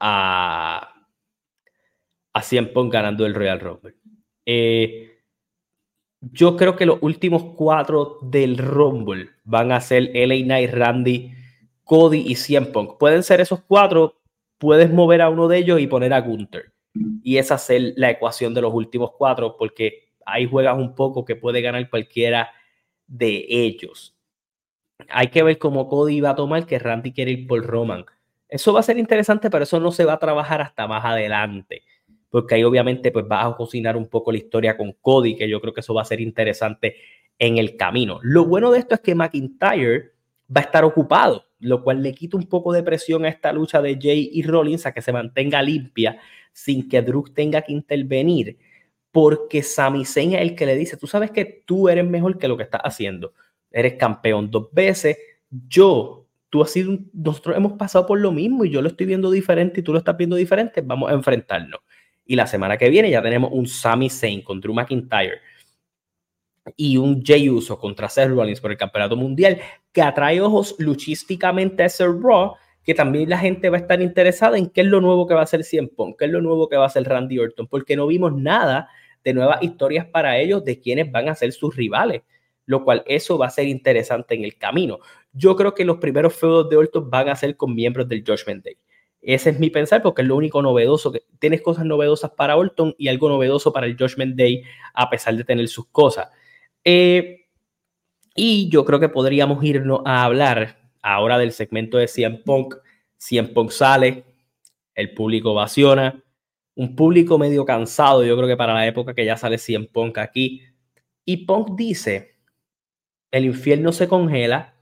a, 0.00 1.06
a 2.32 2.42
Cien 2.42 2.72
Punk 2.72 2.92
ganando 2.92 3.24
el 3.24 3.34
Royal 3.34 3.60
Rumble. 3.60 3.94
Eh, 4.44 5.12
yo 6.20 6.56
creo 6.56 6.76
que 6.76 6.86
los 6.86 6.98
últimos 7.00 7.54
cuatro 7.56 8.18
del 8.22 8.58
Rumble 8.58 9.30
van 9.44 9.72
a 9.72 9.80
ser 9.80 10.10
LA 10.14 10.44
Knight, 10.44 10.70
Randy, 10.72 11.32
Cody 11.84 12.24
y 12.26 12.36
Cien 12.36 12.72
Punk. 12.72 12.96
Pueden 12.98 13.22
ser 13.22 13.40
esos 13.40 13.60
cuatro, 13.66 14.20
puedes 14.58 14.92
mover 14.92 15.20
a 15.22 15.28
uno 15.28 15.48
de 15.48 15.58
ellos 15.58 15.80
y 15.80 15.86
poner 15.86 16.12
a 16.12 16.20
Gunther. 16.20 16.72
Y 17.22 17.38
esa 17.38 17.56
es 17.56 17.94
la 17.96 18.10
ecuación 18.10 18.54
de 18.54 18.62
los 18.62 18.72
últimos 18.72 19.12
cuatro, 19.16 19.56
porque 19.56 20.01
ahí 20.26 20.46
juegas 20.46 20.76
un 20.76 20.94
poco 20.94 21.24
que 21.24 21.36
puede 21.36 21.60
ganar 21.60 21.88
cualquiera 21.90 22.50
de 23.06 23.46
ellos. 23.48 24.16
Hay 25.08 25.28
que 25.28 25.42
ver 25.42 25.58
cómo 25.58 25.88
Cody 25.88 26.20
va 26.20 26.30
a 26.30 26.36
tomar 26.36 26.66
que 26.66 26.78
Randy 26.78 27.12
quiere 27.12 27.32
ir 27.32 27.46
por 27.46 27.64
Roman. 27.64 28.04
Eso 28.48 28.72
va 28.72 28.80
a 28.80 28.84
ser 28.84 28.98
interesante, 28.98 29.50
pero 29.50 29.64
eso 29.64 29.80
no 29.80 29.90
se 29.92 30.04
va 30.04 30.14
a 30.14 30.18
trabajar 30.18 30.60
hasta 30.60 30.86
más 30.86 31.04
adelante. 31.04 31.82
Porque 32.30 32.54
ahí 32.54 32.64
obviamente 32.64 33.10
pues 33.10 33.26
vas 33.26 33.46
a 33.46 33.56
cocinar 33.56 33.96
un 33.96 34.08
poco 34.08 34.30
la 34.32 34.38
historia 34.38 34.76
con 34.76 34.92
Cody, 35.00 35.36
que 35.36 35.48
yo 35.48 35.60
creo 35.60 35.72
que 35.72 35.80
eso 35.80 35.94
va 35.94 36.02
a 36.02 36.06
ser 36.06 36.20
interesante 36.20 36.96
en 37.38 37.58
el 37.58 37.76
camino. 37.76 38.20
Lo 38.22 38.46
bueno 38.46 38.70
de 38.70 38.78
esto 38.78 38.94
es 38.94 39.00
que 39.00 39.14
McIntyre 39.14 40.12
va 40.54 40.60
a 40.60 40.64
estar 40.64 40.84
ocupado. 40.84 41.46
lo 41.60 41.84
cual 41.84 42.02
le 42.02 42.12
quita 42.12 42.36
un 42.36 42.48
poco 42.48 42.72
de 42.72 42.82
presión 42.82 43.24
a 43.24 43.28
esta 43.28 43.52
lucha 43.52 43.80
de 43.80 43.96
Jay 44.00 44.30
y 44.32 44.42
Rollins 44.42 44.84
a 44.84 44.92
que 44.92 45.00
se 45.00 45.12
mantenga 45.12 45.62
limpia 45.62 46.18
sin 46.52 46.88
que 46.88 47.00
Drew 47.02 47.24
tenga 47.32 47.62
que 47.62 47.72
intervenir, 47.72 48.58
porque 49.12 49.62
Sami 49.62 50.04
Zayn 50.04 50.32
es 50.32 50.40
el 50.40 50.56
que 50.56 50.66
le 50.66 50.74
dice, 50.74 50.96
tú 50.96 51.06
sabes 51.06 51.30
que 51.30 51.44
tú 51.44 51.88
eres 51.88 52.04
mejor 52.04 52.38
que 52.38 52.48
lo 52.48 52.56
que 52.56 52.62
estás 52.64 52.80
haciendo, 52.82 53.34
eres 53.70 53.94
campeón 53.94 54.50
dos 54.50 54.72
veces, 54.72 55.18
yo, 55.68 56.26
tú 56.48 56.62
has 56.62 56.70
sido, 56.70 56.98
nosotros 57.12 57.56
hemos 57.56 57.74
pasado 57.74 58.06
por 58.06 58.18
lo 58.18 58.32
mismo 58.32 58.64
y 58.64 58.70
yo 58.70 58.80
lo 58.80 58.88
estoy 58.88 59.06
viendo 59.06 59.30
diferente 59.30 59.80
y 59.80 59.82
tú 59.82 59.92
lo 59.92 59.98
estás 59.98 60.16
viendo 60.16 60.34
diferente, 60.34 60.80
vamos 60.80 61.10
a 61.10 61.14
enfrentarnos. 61.14 61.80
Y 62.24 62.36
la 62.36 62.46
semana 62.46 62.78
que 62.78 62.88
viene 62.88 63.10
ya 63.10 63.22
tenemos 63.22 63.50
un 63.52 63.66
Sami 63.66 64.08
Zayn 64.08 64.42
con 64.42 64.60
Drew 64.60 64.72
McIntyre 64.72 65.40
y 66.76 66.96
un 66.96 67.22
Jay 67.22 67.50
Uso 67.50 67.78
contra 67.78 68.08
Seth 68.08 68.30
Rollins 68.30 68.60
por 68.60 68.70
el 68.70 68.76
campeonato 68.78 69.16
mundial 69.16 69.60
que 69.92 70.00
atrae 70.00 70.40
ojos 70.40 70.76
luchísticamente 70.78 71.82
a 71.82 71.86
ese 71.86 72.06
Raw 72.06 72.54
que 72.84 72.94
también 72.94 73.28
la 73.28 73.38
gente 73.38 73.68
va 73.68 73.76
a 73.76 73.80
estar 73.80 74.00
interesada 74.00 74.58
en 74.58 74.68
qué 74.68 74.80
es 74.80 74.86
lo 74.86 75.00
nuevo 75.00 75.26
que 75.26 75.34
va 75.34 75.40
a 75.40 75.44
hacer 75.44 75.64
CM 75.64 75.88
Punk, 75.88 76.18
qué 76.18 76.24
es 76.24 76.30
lo 76.30 76.40
nuevo 76.40 76.68
que 76.68 76.76
va 76.76 76.84
a 76.84 76.86
hacer 76.86 77.04
Randy 77.04 77.38
Orton, 77.38 77.68
porque 77.68 77.96
no 77.96 78.06
vimos 78.06 78.34
nada 78.34 78.88
de 79.24 79.34
nuevas 79.34 79.62
historias 79.62 80.06
para 80.06 80.38
ellos 80.38 80.64
de 80.64 80.80
quiénes 80.80 81.10
van 81.10 81.28
a 81.28 81.34
ser 81.34 81.52
sus 81.52 81.74
rivales, 81.76 82.22
lo 82.66 82.84
cual 82.84 83.02
eso 83.06 83.38
va 83.38 83.46
a 83.46 83.50
ser 83.50 83.66
interesante 83.66 84.34
en 84.34 84.44
el 84.44 84.56
camino. 84.56 84.98
Yo 85.32 85.56
creo 85.56 85.74
que 85.74 85.84
los 85.84 85.98
primeros 85.98 86.34
feudos 86.34 86.68
de 86.68 86.76
Orton 86.76 87.10
van 87.10 87.28
a 87.28 87.36
ser 87.36 87.56
con 87.56 87.74
miembros 87.74 88.08
del 88.08 88.24
Judgment 88.26 88.64
Day. 88.64 88.76
Ese 89.20 89.50
es 89.50 89.58
mi 89.60 89.70
pensar 89.70 90.02
porque 90.02 90.22
es 90.22 90.28
lo 90.28 90.36
único 90.36 90.60
novedoso 90.62 91.12
que 91.12 91.22
tienes 91.38 91.62
cosas 91.62 91.84
novedosas 91.84 92.32
para 92.32 92.56
Orton 92.56 92.94
y 92.98 93.08
algo 93.08 93.28
novedoso 93.28 93.72
para 93.72 93.86
el 93.86 93.96
Judgment 93.96 94.36
Day 94.36 94.64
a 94.94 95.08
pesar 95.08 95.36
de 95.36 95.44
tener 95.44 95.68
sus 95.68 95.86
cosas. 95.86 96.28
Eh, 96.84 97.46
y 98.34 98.68
yo 98.68 98.84
creo 98.84 98.98
que 98.98 99.08
podríamos 99.08 99.62
irnos 99.62 100.00
a 100.04 100.24
hablar 100.24 100.78
ahora 101.02 101.38
del 101.38 101.52
segmento 101.52 101.98
de 101.98 102.08
CM 102.08 102.38
Punk. 102.38 102.76
CM 103.16 103.48
Punk 103.50 103.70
sale, 103.70 104.24
el 104.94 105.14
público 105.14 105.52
ovaciona, 105.52 106.22
un 106.74 106.96
público 106.96 107.38
medio 107.38 107.64
cansado, 107.64 108.24
yo 108.24 108.36
creo 108.36 108.48
que 108.48 108.56
para 108.56 108.74
la 108.74 108.86
época 108.86 109.14
que 109.14 109.24
ya 109.24 109.36
sale 109.36 109.58
CM 109.58 109.86
Punk 109.86 110.18
aquí. 110.18 110.62
Y 111.24 111.44
Punk 111.46 111.76
dice, 111.76 112.36
el 113.30 113.44
infierno 113.44 113.92
se 113.92 114.08
congela, 114.08 114.74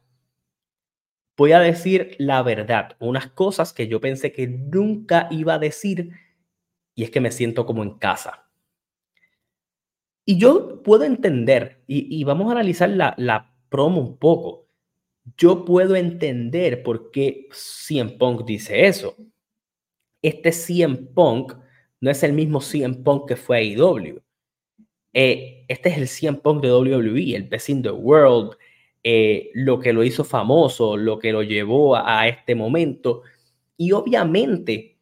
voy 1.37 1.53
a 1.53 1.61
decir 1.61 2.17
la 2.19 2.43
verdad, 2.43 2.97
unas 3.01 3.29
cosas 3.29 3.73
que 3.73 3.89
yo 3.89 4.01
pensé 4.01 4.33
que 4.33 4.47
nunca 4.47 5.29
iba 5.31 5.55
a 5.55 5.59
decir, 5.59 6.11
y 6.95 7.05
es 7.05 7.11
que 7.11 7.21
me 7.21 7.33
siento 7.33 7.67
como 7.67 7.83
en 7.83 7.99
casa. 7.99 8.51
Y 10.25 10.39
yo 10.39 10.83
puedo 10.83 11.05
entender, 11.05 11.83
y, 11.87 12.23
vamos 12.25 12.49
a 12.49 12.53
analizar 12.53 12.91
la, 12.91 13.15
la, 13.19 13.53
promo 13.69 14.01
un 14.01 14.19
poco. 14.19 14.69
Yo 15.37 15.65
puedo 15.65 15.97
entender 15.97 16.83
por 16.83 17.11
qué 17.11 17.49
CM 17.53 18.13
Punk 18.13 18.45
dice 18.45 18.87
eso. 18.87 19.17
Este 20.23 20.53
CM 20.53 20.97
Punk 21.15 21.55
no 22.01 22.11
es 22.11 22.23
el 22.23 22.33
mismo 22.33 22.61
CM 22.61 22.97
Punk 23.03 23.29
que 23.29 23.37
fue 23.37 23.59
a 23.59 23.63
IW. 23.63 24.21
Eh, 25.13 25.65
este 25.69 25.89
es 25.91 25.99
el 25.99 26.09
CM 26.09 26.39
Punk 26.39 26.63
de 26.63 26.73
WWE, 26.73 27.37
el 27.37 27.45
Best 27.45 27.69
in 27.69 27.83
the 27.83 27.91
World, 27.91 28.57
eh, 29.03 29.51
lo 29.55 29.81
que 29.81 29.93
lo 29.93 30.05
hizo 30.05 30.25
famoso, 30.25 30.97
lo 30.97 31.19
que 31.19 31.33
lo 31.33 31.43
llevó 31.43 31.97
a 31.97 32.29
este 32.29 32.55
momento. 32.55 33.23
Y 33.77 33.93
obviamente 33.93 34.99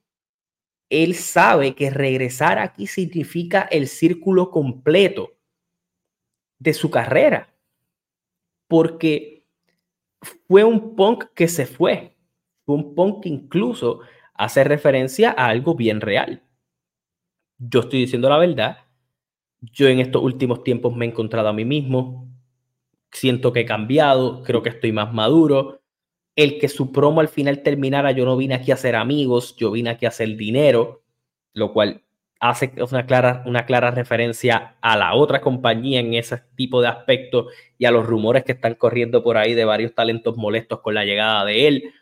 él 0.91 1.15
sabe 1.15 1.75
que 1.75 1.91
regresar 1.91 2.59
aquí 2.59 2.87
significa 2.87 3.63
el 3.63 3.89
círculo 3.89 4.51
completo 4.51 5.37
de 6.59 6.73
su 6.75 6.91
carrera. 6.91 7.55
Porque 8.67 9.47
fue 10.49 10.65
un 10.65 10.97
punk 10.97 11.27
que 11.35 11.49
se 11.49 11.67
fue. 11.67 12.17
Fue 12.65 12.77
un 12.77 12.95
punk 12.95 13.23
que 13.23 13.29
incluso 13.29 14.01
hace 14.35 14.65
referencia 14.65 15.31
a 15.31 15.49
algo 15.49 15.75
bien 15.75 16.01
real. 16.01 16.43
Yo 17.59 17.81
estoy 17.81 18.01
diciendo 18.01 18.29
la 18.29 18.39
verdad. 18.39 18.79
Yo 19.61 19.89
en 19.89 20.01
estos 20.01 20.23
últimos 20.23 20.63
tiempos 20.63 20.95
me 20.95 21.05
he 21.05 21.09
encontrado 21.09 21.49
a 21.49 21.53
mí 21.53 21.65
mismo. 21.65 22.29
Siento 23.13 23.53
que 23.53 23.61
he 23.61 23.67
cambiado. 23.67 24.43
Creo 24.45 24.63
que 24.63 24.71
estoy 24.71 24.93
más 24.93 25.13
maduro 25.13 25.79
el 26.39 26.61
que 26.61 26.69
su 26.69 26.93
promo 26.93 27.21
al 27.21 27.27
final 27.27 27.65
terminara, 27.65 28.13
yo 28.13 28.25
no 28.25 28.37
vine 28.37 28.55
aquí 28.55 28.71
a 28.71 28.75
hacer 28.75 28.95
amigos, 28.95 29.57
yo 29.57 29.73
vine 29.73 29.91
aquí 29.91 30.07
a 30.07 30.11
hacer 30.11 30.37
dinero, 30.37 31.03
lo 31.53 31.73
cual 31.73 32.05
hace 32.39 32.73
una 32.89 33.07
clara, 33.07 33.43
una 33.45 33.67
clara 33.67 33.91
referencia 33.91 34.77
a 34.81 34.97
la 34.97 35.17
otra 35.17 35.41
compañía 35.41 35.99
en 35.99 36.15
ese 36.15 36.41
tipo 36.55 36.81
de 36.81 36.87
aspecto 36.87 37.49
y 37.77 37.87
a 37.87 37.91
los 37.91 38.07
rumores 38.07 38.45
que 38.45 38.53
están 38.53 38.77
corriendo 38.77 39.25
por 39.25 39.37
ahí 39.37 39.55
de 39.55 39.65
varios 39.65 39.97
talentos 39.97 40.37
molestos 40.37 40.79
con 40.81 40.95
la 40.95 41.05
llegada 41.05 41.45
de 41.45 41.67
él. 41.67 41.93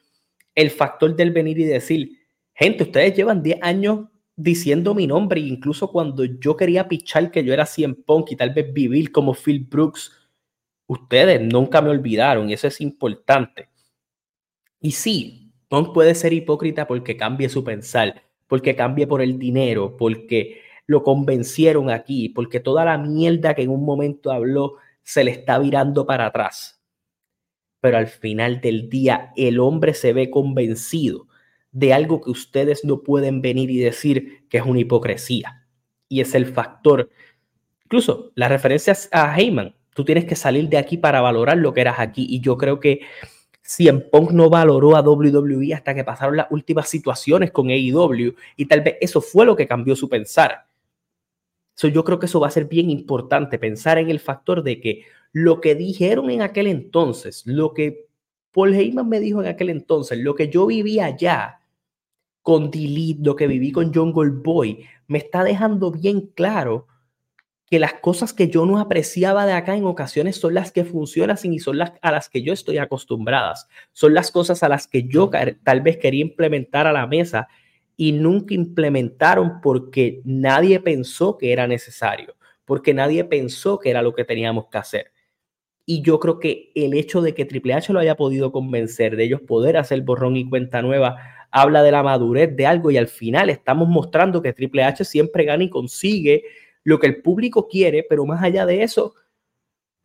El 0.54 0.70
factor 0.70 1.16
del 1.16 1.30
venir 1.30 1.58
y 1.58 1.64
decir, 1.64 2.10
gente, 2.52 2.82
ustedes 2.82 3.16
llevan 3.16 3.42
10 3.42 3.62
años 3.62 4.00
diciendo 4.36 4.94
mi 4.94 5.06
nombre, 5.06 5.40
incluso 5.40 5.90
cuando 5.90 6.24
yo 6.24 6.56
quería 6.56 6.88
pichar 6.88 7.30
que 7.30 7.42
yo 7.42 7.52
era 7.54 7.66
100 7.66 8.02
Punk 8.04 8.32
y 8.32 8.36
tal 8.36 8.50
vez 8.50 8.72
vivir 8.72 9.10
como 9.10 9.34
Phil 9.34 9.64
Brooks, 9.64 10.12
ustedes 10.86 11.40
nunca 11.40 11.80
me 11.80 11.90
olvidaron 11.90 12.50
y 12.50 12.52
eso 12.52 12.68
es 12.68 12.80
importante. 12.80 13.70
Y 14.80 14.92
sí, 14.92 15.52
Punk 15.68 15.92
puede 15.94 16.14
ser 16.14 16.32
hipócrita 16.32 16.86
porque 16.86 17.16
cambie 17.16 17.48
su 17.48 17.64
pensar, 17.64 18.22
porque 18.46 18.76
cambie 18.76 19.06
por 19.06 19.22
el 19.22 19.38
dinero, 19.38 19.96
porque 19.96 20.60
lo 20.86 21.02
convencieron 21.02 21.90
aquí, 21.90 22.28
porque 22.28 22.60
toda 22.60 22.84
la 22.84 22.98
mierda 22.98 23.54
que 23.54 23.62
en 23.62 23.70
un 23.70 23.84
momento 23.84 24.30
habló 24.30 24.76
se 25.02 25.24
le 25.24 25.30
está 25.32 25.58
virando 25.58 26.06
para 26.06 26.26
atrás. 26.26 26.82
Pero 27.80 27.98
al 27.98 28.06
final 28.06 28.60
del 28.60 28.88
día, 28.88 29.32
el 29.36 29.60
hombre 29.60 29.94
se 29.94 30.12
ve 30.12 30.30
convencido 30.30 31.25
de 31.76 31.92
algo 31.92 32.22
que 32.22 32.30
ustedes 32.30 32.86
no 32.86 33.02
pueden 33.02 33.42
venir 33.42 33.70
y 33.70 33.76
decir 33.76 34.46
que 34.48 34.56
es 34.56 34.64
una 34.64 34.80
hipocresía. 34.80 35.66
Y 36.08 36.22
es 36.22 36.34
el 36.34 36.46
factor, 36.46 37.10
incluso 37.84 38.32
las 38.34 38.48
referencias 38.48 39.10
a 39.12 39.38
Heyman, 39.38 39.74
tú 39.92 40.02
tienes 40.02 40.24
que 40.24 40.36
salir 40.36 40.70
de 40.70 40.78
aquí 40.78 40.96
para 40.96 41.20
valorar 41.20 41.58
lo 41.58 41.74
que 41.74 41.82
eras 41.82 41.96
aquí. 41.98 42.26
Y 42.30 42.40
yo 42.40 42.56
creo 42.56 42.80
que 42.80 43.00
en 43.78 44.08
Punk 44.08 44.30
no 44.30 44.48
valoró 44.48 44.96
a 44.96 45.02
WWE 45.02 45.74
hasta 45.74 45.94
que 45.94 46.02
pasaron 46.02 46.38
las 46.38 46.46
últimas 46.50 46.88
situaciones 46.88 47.50
con 47.50 47.68
AEW 47.68 48.34
y 48.56 48.64
tal 48.64 48.80
vez 48.80 48.96
eso 49.02 49.20
fue 49.20 49.44
lo 49.44 49.54
que 49.54 49.66
cambió 49.66 49.94
su 49.94 50.08
pensar. 50.08 50.66
yo 51.78 52.04
creo 52.04 52.18
que 52.18 52.24
eso 52.24 52.40
va 52.40 52.46
a 52.46 52.52
ser 52.52 52.64
bien 52.64 52.88
importante, 52.88 53.58
pensar 53.58 53.98
en 53.98 54.08
el 54.08 54.20
factor 54.20 54.62
de 54.62 54.80
que 54.80 55.02
lo 55.30 55.60
que 55.60 55.74
dijeron 55.74 56.30
en 56.30 56.40
aquel 56.40 56.68
entonces, 56.68 57.42
lo 57.44 57.74
que 57.74 58.06
Paul 58.50 58.72
Heyman 58.72 59.10
me 59.10 59.20
dijo 59.20 59.42
en 59.42 59.48
aquel 59.48 59.68
entonces, 59.68 60.18
lo 60.20 60.34
que 60.34 60.48
yo 60.48 60.64
vivía 60.64 61.04
allá 61.04 61.60
con 62.46 62.70
Delete, 62.70 63.24
lo 63.24 63.34
que 63.34 63.48
viví 63.48 63.72
con 63.72 63.92
John 63.92 64.12
Goldboy, 64.12 64.86
me 65.08 65.18
está 65.18 65.42
dejando 65.42 65.90
bien 65.90 66.28
claro 66.28 66.86
que 67.68 67.80
las 67.80 67.94
cosas 67.94 68.32
que 68.32 68.46
yo 68.46 68.64
no 68.66 68.78
apreciaba 68.78 69.46
de 69.46 69.52
acá 69.52 69.74
en 69.74 69.84
ocasiones 69.84 70.36
son 70.36 70.54
las 70.54 70.70
que 70.70 70.84
funcionan 70.84 71.36
y 71.42 71.58
son 71.58 71.76
las 71.76 71.94
a 72.00 72.12
las 72.12 72.28
que 72.28 72.42
yo 72.42 72.52
estoy 72.52 72.78
acostumbradas. 72.78 73.66
Son 73.92 74.14
las 74.14 74.30
cosas 74.30 74.62
a 74.62 74.68
las 74.68 74.86
que 74.86 75.08
yo 75.08 75.28
tal 75.64 75.80
vez 75.80 75.96
quería 75.96 76.20
implementar 76.20 76.86
a 76.86 76.92
la 76.92 77.08
mesa 77.08 77.48
y 77.96 78.12
nunca 78.12 78.54
implementaron 78.54 79.60
porque 79.60 80.20
nadie 80.24 80.78
pensó 80.78 81.38
que 81.38 81.52
era 81.52 81.66
necesario, 81.66 82.36
porque 82.64 82.94
nadie 82.94 83.24
pensó 83.24 83.80
que 83.80 83.90
era 83.90 84.02
lo 84.02 84.14
que 84.14 84.24
teníamos 84.24 84.68
que 84.68 84.78
hacer. 84.78 85.12
Y 85.84 86.02
yo 86.02 86.20
creo 86.20 86.38
que 86.38 86.70
el 86.76 86.94
hecho 86.94 87.22
de 87.22 87.34
que 87.34 87.44
Triple 87.44 87.74
H 87.74 87.92
lo 87.92 87.98
haya 87.98 88.16
podido 88.16 88.52
convencer 88.52 89.16
de 89.16 89.24
ellos 89.24 89.40
poder 89.40 89.76
hacer 89.76 90.00
borrón 90.02 90.36
y 90.36 90.48
cuenta 90.48 90.80
nueva 90.80 91.16
habla 91.50 91.82
de 91.82 91.92
la 91.92 92.02
madurez 92.02 92.54
de 92.54 92.66
algo 92.66 92.90
y 92.90 92.96
al 92.96 93.08
final 93.08 93.50
estamos 93.50 93.88
mostrando 93.88 94.42
que 94.42 94.52
Triple 94.52 94.84
H 94.84 95.04
siempre 95.04 95.44
gana 95.44 95.64
y 95.64 95.70
consigue 95.70 96.44
lo 96.84 96.98
que 96.98 97.06
el 97.06 97.22
público 97.22 97.68
quiere, 97.68 98.04
pero 98.08 98.24
más 98.26 98.42
allá 98.42 98.64
de 98.64 98.82
eso, 98.82 99.14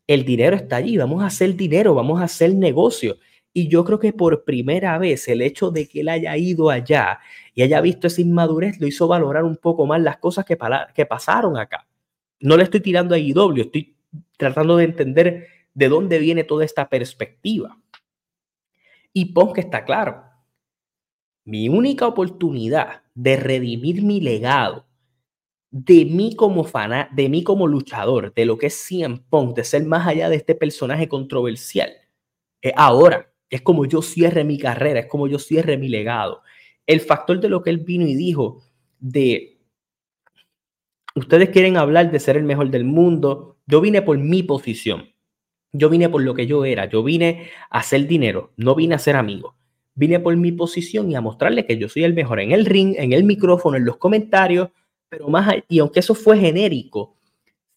el 0.08 0.26
dinero 0.26 0.56
está 0.56 0.78
allí, 0.78 0.98
vamos 0.98 1.24
a 1.24 1.28
hacer 1.28 1.56
dinero, 1.56 1.94
vamos 1.94 2.20
a 2.22 2.26
hacer 2.26 2.54
negocio. 2.56 3.18
Y 3.54 3.68
yo 3.68 3.84
creo 3.84 4.00
que 4.00 4.14
por 4.14 4.44
primera 4.44 4.98
vez 4.98 5.28
el 5.28 5.42
hecho 5.42 5.72
de 5.72 5.88
que 5.88 6.02
él 6.02 6.10
haya 6.10 6.36
ido 6.38 6.70
allá 6.70 7.20
y 7.54 7.62
haya 7.62 7.82
visto 7.82 8.08
esa 8.08 8.22
inmadurez 8.22 8.80
lo 8.80 8.88
hizo 8.88 9.08
valorar 9.08 9.44
un 9.44 9.58
poco 9.58 9.86
más 9.86 10.02
las 10.02 10.18
cosas 10.18 10.46
que, 10.46 10.58
que 10.96 11.06
pasaron 11.06 11.58
acá. 11.58 11.88
No 12.40 12.58
le 12.58 12.64
estoy 12.64 12.80
tirando 12.80 13.14
a 13.14 13.20
IW, 13.20 13.62
estoy 13.62 13.96
tratando 14.38 14.78
de 14.78 14.86
entender 14.86 15.48
de 15.74 15.90
dónde 15.90 16.18
viene 16.18 16.44
toda 16.44 16.66
esta 16.66 16.90
perspectiva. 16.90 17.78
Y 19.14 19.26
Punk 19.26 19.58
está 19.58 19.84
claro. 19.84 20.24
Mi 21.44 21.70
única 21.70 22.08
oportunidad 22.08 23.04
de 23.16 23.36
redimir 23.38 24.04
mi 24.04 24.22
legado 24.22 24.86
de 25.72 26.04
mí 26.04 26.36
como 26.36 26.66
fan, 26.66 27.08
de 27.14 27.30
mí 27.30 27.44
como 27.44 27.66
luchador, 27.66 28.34
de 28.34 28.46
lo 28.46 28.58
que 28.58 28.68
es 28.68 28.76
CM 28.76 29.22
de 29.56 29.64
ser 29.64 29.86
más 29.86 30.06
allá 30.06 30.30
de 30.30 30.36
este 30.36 30.54
personaje 30.54 31.08
controversial. 31.08 31.92
ahora, 32.76 33.32
es 33.50 33.62
como 33.62 33.86
yo 33.86 34.02
cierre 34.02 34.44
mi 34.44 34.58
carrera, 34.58 35.02
es 35.02 35.08
como 35.08 35.28
yo 35.28 35.40
cierre 35.40 35.78
mi 35.78 35.90
legado. 35.90 36.42
El 36.86 37.02
factor 37.02 37.40
de 37.40 37.50
lo 37.50 37.64
que 37.64 37.70
él 37.70 37.80
vino 37.80 38.06
y 38.06 38.16
dijo 38.16 38.62
de, 39.00 39.60
ustedes 41.16 41.50
quieren 41.50 41.78
hablar 41.78 42.12
de 42.12 42.20
ser 42.20 42.38
el 42.38 42.44
mejor 42.44 42.70
del 42.70 42.84
mundo, 42.86 43.58
yo 43.66 43.82
vine 43.82 44.02
por 44.02 44.18
mi 44.18 44.44
posición, 44.44 45.14
yo 45.74 45.90
vine 45.90 46.10
por 46.10 46.22
lo 46.22 46.34
que 46.34 46.48
yo 46.48 46.66
era, 46.66 46.86
yo 46.86 47.04
vine 47.04 47.50
a 47.70 47.80
hacer 47.80 48.08
dinero, 48.08 48.52
no 48.58 48.76
vine 48.76 48.96
a 48.96 49.00
ser 49.00 49.16
amigo. 49.16 49.56
Vine 49.96 50.20
por 50.20 50.36
mi 50.38 50.52
posición 50.52 51.12
y 51.12 51.16
a 51.16 51.22
mostrarle 51.22 51.66
que 51.66 51.78
yo 51.78 51.90
soy 51.90 52.04
el 52.04 52.14
mejor 52.14 52.40
en 52.40 52.52
el 52.52 52.66
ring, 52.66 52.96
en 52.98 53.14
el 53.14 53.24
micrófono, 53.24 53.78
en 53.78 53.86
los 53.86 53.98
comentarios, 53.98 54.70
pero 55.10 55.28
más, 55.28 55.56
y 55.68 55.80
aunque 55.80 56.00
eso 56.00 56.16
fue 56.16 56.38
genérico, 56.38 57.18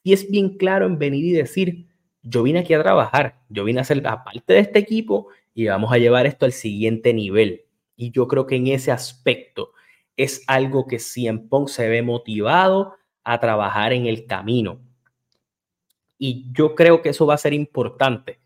sí 0.02 0.12
es 0.12 0.30
bien 0.30 0.56
claro 0.56 0.86
en 0.86 0.98
venir 0.98 1.24
y 1.24 1.32
decir, 1.32 1.86
yo 2.22 2.42
vine 2.42 2.60
aquí 2.60 2.74
a 2.74 2.82
trabajar, 2.82 3.40
yo 3.48 3.64
vine 3.64 3.80
a 3.80 3.84
ser 3.84 4.02
parte 4.02 4.52
de 4.52 4.60
este 4.60 4.78
equipo 4.78 5.28
y 5.52 5.66
vamos 5.66 5.92
a 5.92 5.98
llevar 5.98 6.26
esto 6.26 6.46
al 6.46 6.52
siguiente 6.52 7.12
nivel. 7.12 7.62
Y 7.96 8.10
yo 8.10 8.26
creo 8.28 8.46
que 8.46 8.56
en 8.56 8.68
ese 8.68 8.90
aspecto 8.90 9.72
es 10.16 10.42
algo 10.46 10.86
que 10.86 10.98
CM 10.98 11.48
Punk 11.48 11.68
se 11.68 11.88
ve 11.88 12.02
motivado 12.02 12.94
a 13.24 13.40
trabajar 13.40 13.92
en 13.92 14.06
el 14.06 14.26
camino. 14.26 14.80
Y 16.18 16.52
yo 16.52 16.74
creo 16.74 17.02
que 17.02 17.10
eso 17.10 17.26
va 17.26 17.34
a 17.34 17.38
ser 17.38 17.52
importante. 17.52 18.38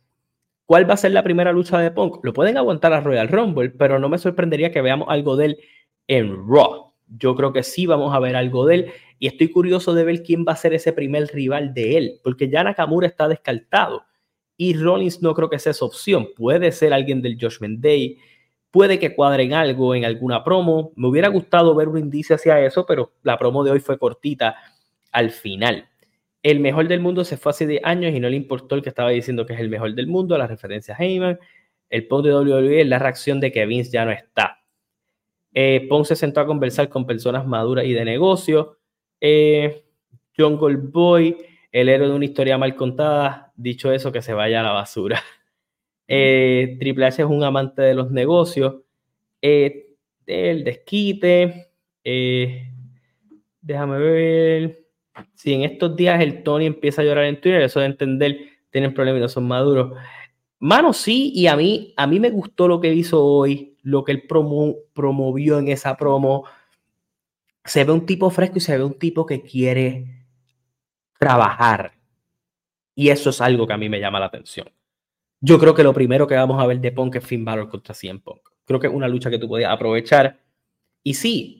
¿Cuál 0.69 0.87
va 0.87 0.93
a 0.93 0.99
ser 0.99 1.13
la 1.13 1.23
primera 1.23 1.51
lucha 1.51 1.79
de 1.79 1.91
Punk? 1.91 2.23
Lo 2.23 2.35
pueden 2.35 2.59
aguantar 2.59 2.93
a 2.93 3.01
Royal 3.01 3.29
Rumble, 3.29 3.71
pero 3.71 3.99
no 3.99 4.11
me 4.11 4.19
sorprendería 4.19 4.71
que 4.71 4.83
veamos 4.83 5.09
algo 5.09 5.35
de 5.35 5.47
él 5.47 5.59
en 6.09 6.47
Raw. 6.47 6.93
Yo 7.07 7.35
creo 7.37 7.55
que 7.55 7.63
sí 7.63 7.87
vamos 7.87 8.15
a 8.15 8.19
ver 8.19 8.37
algo 8.37 8.67
de 8.67 8.75
él 8.75 8.93
y 9.19 9.29
estoy 9.29 9.51
curioso 9.51 9.95
de 9.95 10.05
ver 10.05 10.23
quién 10.23 10.45
va 10.47 10.53
a 10.53 10.57
ser 10.57 10.75
ese 10.75 10.93
primer 10.93 11.29
rival 11.29 11.73
de 11.73 11.97
él, 11.97 12.21
porque 12.23 12.51
ya 12.51 12.63
Nakamura 12.63 13.07
está 13.07 13.29
descartado 13.29 14.05
y 14.59 14.75
Rollins 14.75 15.23
no 15.23 15.33
creo 15.33 15.49
que 15.49 15.59
sea 15.59 15.73
esa 15.73 15.87
opción. 15.87 16.29
Puede 16.37 16.71
ser 16.71 16.93
alguien 16.93 17.23
del 17.23 17.39
Judgment 17.41 17.81
Day, 17.81 18.19
puede 18.71 18.99
que 18.99 19.15
cuadren 19.15 19.55
algo 19.55 19.95
en 19.95 20.05
alguna 20.05 20.45
promo. 20.45 20.93
Me 20.97 21.09
hubiera 21.09 21.29
gustado 21.29 21.75
ver 21.75 21.89
un 21.89 21.97
indicio 21.97 22.37
hacia 22.37 22.61
eso, 22.61 22.85
pero 22.85 23.15
la 23.23 23.39
promo 23.39 23.65
de 23.65 23.71
hoy 23.71 23.81
fue 23.81 23.99
cortita 23.99 24.55
al 25.13 25.31
final. 25.31 25.89
El 26.43 26.61
mejor 26.61 26.89
del 26.89 27.01
mundo 27.01 27.25
se 27.25 27.37
fue 27.37 27.51
hace 27.51 27.67
10 27.67 27.83
años 27.85 28.15
y 28.15 28.21
no 28.21 28.29
le 28.29 28.37
importó 28.37 28.75
el 28.77 28.83
que 28.83 28.89
estaba 28.89 29.11
diciendo 29.11 29.45
que 29.45 29.55
es 29.55 29.61
el 29.61 29.69
mejor 29.69 29.95
del 29.95 30.07
mundo, 30.07 30.39
la 30.39 30.47
referencia 30.47 30.95
a 30.95 31.03
Heyman. 31.03 31.39
El 31.91 32.07
punto 32.07 32.29
de 32.29 32.35
WWE 32.35 32.83
es 32.83 32.87
la 32.87 32.99
reacción 32.99 33.41
de 33.41 33.51
que 33.51 33.67
Vince 33.67 33.91
ya 33.91 34.05
no 34.05 34.13
está. 34.13 34.63
Eh, 35.53 35.89
se 36.05 36.17
sentó 36.17 36.41
a 36.41 36.47
conversar 36.47 36.89
con 36.89 37.07
personas 37.07 37.47
maduras 37.47 37.85
y 37.85 37.93
de 37.93 38.05
negocio. 38.05 38.79
Eh, 39.21 39.85
John 40.37 40.57
Goldboy, 40.57 41.37
el 41.73 41.89
héroe 41.89 42.09
de 42.09 42.15
una 42.15 42.25
historia 42.25 42.59
mal 42.59 42.77
contada, 42.77 43.53
dicho 43.57 43.93
eso, 43.93 44.13
que 44.13 44.23
se 44.23 44.33
vaya 44.33 44.61
a 44.61 44.65
la 44.65 44.73
basura. 44.73 45.23
Eh, 46.11 46.79
Triple 46.81 47.05
H 47.05 47.21
es 47.21 47.29
un 47.29 47.45
amante 47.45 47.83
de 47.83 47.93
los 47.93 48.11
negocios, 48.11 48.77
eh, 49.43 49.91
del 50.25 50.65
desquite. 50.65 51.73
Déjame 53.61 53.99
ver. 53.99 54.88
Si 55.35 55.53
en 55.53 55.63
estos 55.63 55.97
días 55.97 56.21
el 56.21 56.43
Tony 56.43 56.67
empieza 56.67 57.03
a 57.03 57.05
llorar 57.05 57.25
en 57.25 57.41
Twitter, 57.41 57.63
eso 57.63 57.81
de 57.81 57.87
entender, 57.87 58.39
tienen 58.71 58.95
problemas 58.95 59.19
y 59.19 59.23
no 59.23 59.29
son 59.29 59.49
maduros. 59.49 59.97
Mano, 60.59 60.93
sí, 60.93 61.33
y 61.35 61.47
a 61.47 61.57
mí, 61.57 61.95
a 61.97 62.07
mí 62.07 62.19
me 62.21 62.31
gustó 62.31 62.67
lo 62.69 62.81
que 62.81 62.93
hizo 62.93 63.25
hoy, 63.25 63.77
lo 63.83 64.05
que 64.05 64.13
él 64.13 64.25
promovió 64.27 65.59
en 65.59 65.69
esa 65.69 65.97
promo 65.97 66.45
se 67.69 67.85
ve 67.85 67.93
un 67.93 68.07
tipo 68.07 68.31
fresco 68.31 68.59
y 68.59 68.61
se 68.61 68.77
ve 68.77 68.83
un 68.83 68.99
tipo 68.99 69.27
que 69.27 69.43
quiere 69.43 70.25
trabajar. 71.19 71.93
Y 72.95 73.11
eso 73.11 73.31
es 73.31 73.41
algo 73.41 73.67
que 73.67 73.75
a 73.75 73.79
mí 73.79 73.89
me 73.89 74.01
llama 74.01 74.19
la 74.19 74.27
atención. 74.27 74.69
Yo 75.41 75.59
creo 75.59 75.75
que 75.75 75.83
lo 75.85 75.93
primero 75.93 76.27
que 76.27 76.35
vamos 76.35 76.61
a 76.61 76.67
ver 76.67 76.81
de 76.81 76.91
Punk 76.91 77.17
es 77.17 77.25
Finn 77.25 77.45
Balor 77.45 77.69
contra 77.69 77.95
CM 77.95 78.21
Punk. 78.21 78.41
Creo 78.65 78.81
que 78.81 78.87
es 78.89 78.93
una 78.93 79.07
lucha 79.07 79.31
que 79.31 79.39
tú 79.39 79.49
podías 79.49 79.71
aprovechar. 79.71 80.41
Y 81.03 81.15
sí, 81.15 81.58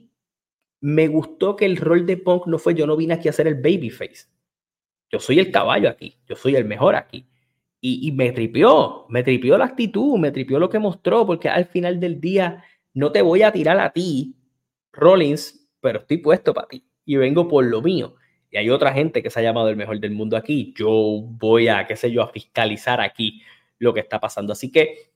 me 0.81 1.09
gustó 1.09 1.57
que 1.57 1.65
el 1.65 1.77
rol 1.77 2.07
de 2.07 2.17
Punk 2.17 2.47
no 2.47 2.59
fue 2.59 2.75
yo 2.75 2.87
no 2.87 2.97
vine 2.97 3.15
aquí 3.15 3.29
a 3.29 3.33
ser 3.33 3.47
el 3.47 3.57
babyface. 3.57 4.27
Yo 5.11 5.21
soy 5.21 5.39
el 5.39 5.51
caballo 5.51 5.89
aquí, 5.89 6.19
yo 6.29 6.37
soy 6.37 6.57
el 6.57 6.65
mejor 6.65 6.95
aquí. 6.95 7.27
Y, 7.81 8.09
y 8.09 8.13
me 8.13 8.33
tripió, 8.33 9.07
me 9.09 9.23
tripió 9.23 9.57
la 9.57 9.67
actitud, 9.67 10.19
me 10.19 10.31
tripió 10.31 10.59
lo 10.59 10.69
que 10.69 10.79
mostró, 10.79 11.27
porque 11.27 11.49
al 11.49 11.67
final 11.67 12.01
del 12.01 12.21
día 12.21 12.65
no 12.95 13.13
te 13.13 13.23
voy 13.23 13.43
a 13.43 13.53
tirar 13.53 13.79
a 13.79 13.93
ti, 13.93 14.37
Rollins, 14.93 15.69
pero 15.81 16.01
estoy 16.01 16.19
puesto 16.19 16.53
para 16.53 16.69
ti 16.69 16.85
y 17.05 17.17
vengo 17.17 17.49
por 17.49 17.65
lo 17.65 17.81
mío. 17.81 18.17
Y 18.51 18.59
hay 18.59 18.71
otra 18.71 18.93
gente 18.93 19.23
que 19.23 19.31
se 19.31 19.41
ha 19.41 19.43
llamado 19.43 19.69
el 19.69 19.77
mejor 19.77 19.99
del 20.01 20.13
mundo 20.13 20.37
aquí. 20.37 20.75
Yo 20.77 20.91
voy 21.23 21.69
a, 21.69 21.87
qué 21.87 21.97
sé 21.97 22.11
yo, 22.11 22.23
a 22.23 22.29
fiscalizar 22.29 23.01
aquí 23.01 23.43
lo 23.79 23.95
que 23.95 24.01
está 24.01 24.21
pasando. 24.21 24.53
Así 24.53 24.71
que 24.71 25.11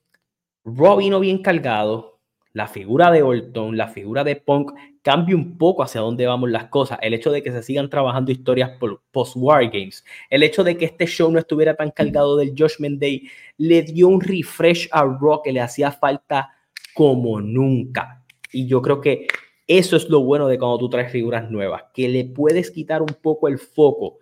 Raw 0.65 0.97
vino 0.97 1.19
bien 1.19 1.41
cargado. 1.41 2.12
La 2.53 2.67
figura 2.67 3.09
de 3.09 3.23
Orton, 3.23 3.75
la 3.75 3.87
figura 3.87 4.23
de 4.23 4.35
Punk 4.35 4.73
cambia 5.01 5.35
un 5.35 5.57
poco 5.57 5.81
hacia 5.81 6.01
dónde 6.01 6.27
vamos 6.27 6.51
las 6.51 6.65
cosas. 6.65 6.99
El 7.01 7.15
hecho 7.15 7.31
de 7.31 7.41
que 7.41 7.51
se 7.51 7.63
sigan 7.63 7.89
trabajando 7.89 8.31
historias 8.31 8.77
post-War 9.11 9.71
Games, 9.71 10.05
el 10.29 10.43
hecho 10.43 10.63
de 10.63 10.77
que 10.77 10.85
este 10.85 11.07
show 11.07 11.31
no 11.31 11.39
estuviera 11.39 11.75
tan 11.75 11.89
cargado 11.89 12.37
del 12.37 12.53
Judgment 12.55 13.01
Day, 13.01 13.27
le 13.57 13.81
dio 13.81 14.07
un 14.07 14.21
refresh 14.21 14.87
a 14.91 15.03
Raw 15.03 15.41
que 15.43 15.51
le 15.51 15.61
hacía 15.61 15.91
falta 15.91 16.51
como 16.93 17.41
nunca. 17.41 18.23
Y 18.51 18.67
yo 18.67 18.83
creo 18.83 19.01
que 19.01 19.25
eso 19.65 19.95
es 19.95 20.07
lo 20.07 20.21
bueno 20.21 20.47
de 20.47 20.59
cuando 20.59 20.77
tú 20.77 20.89
traes 20.89 21.11
figuras 21.11 21.49
nuevas, 21.49 21.85
que 21.91 22.07
le 22.07 22.23
puedes 22.23 22.69
quitar 22.69 23.01
un 23.01 23.15
poco 23.19 23.47
el 23.47 23.57
foco 23.57 24.19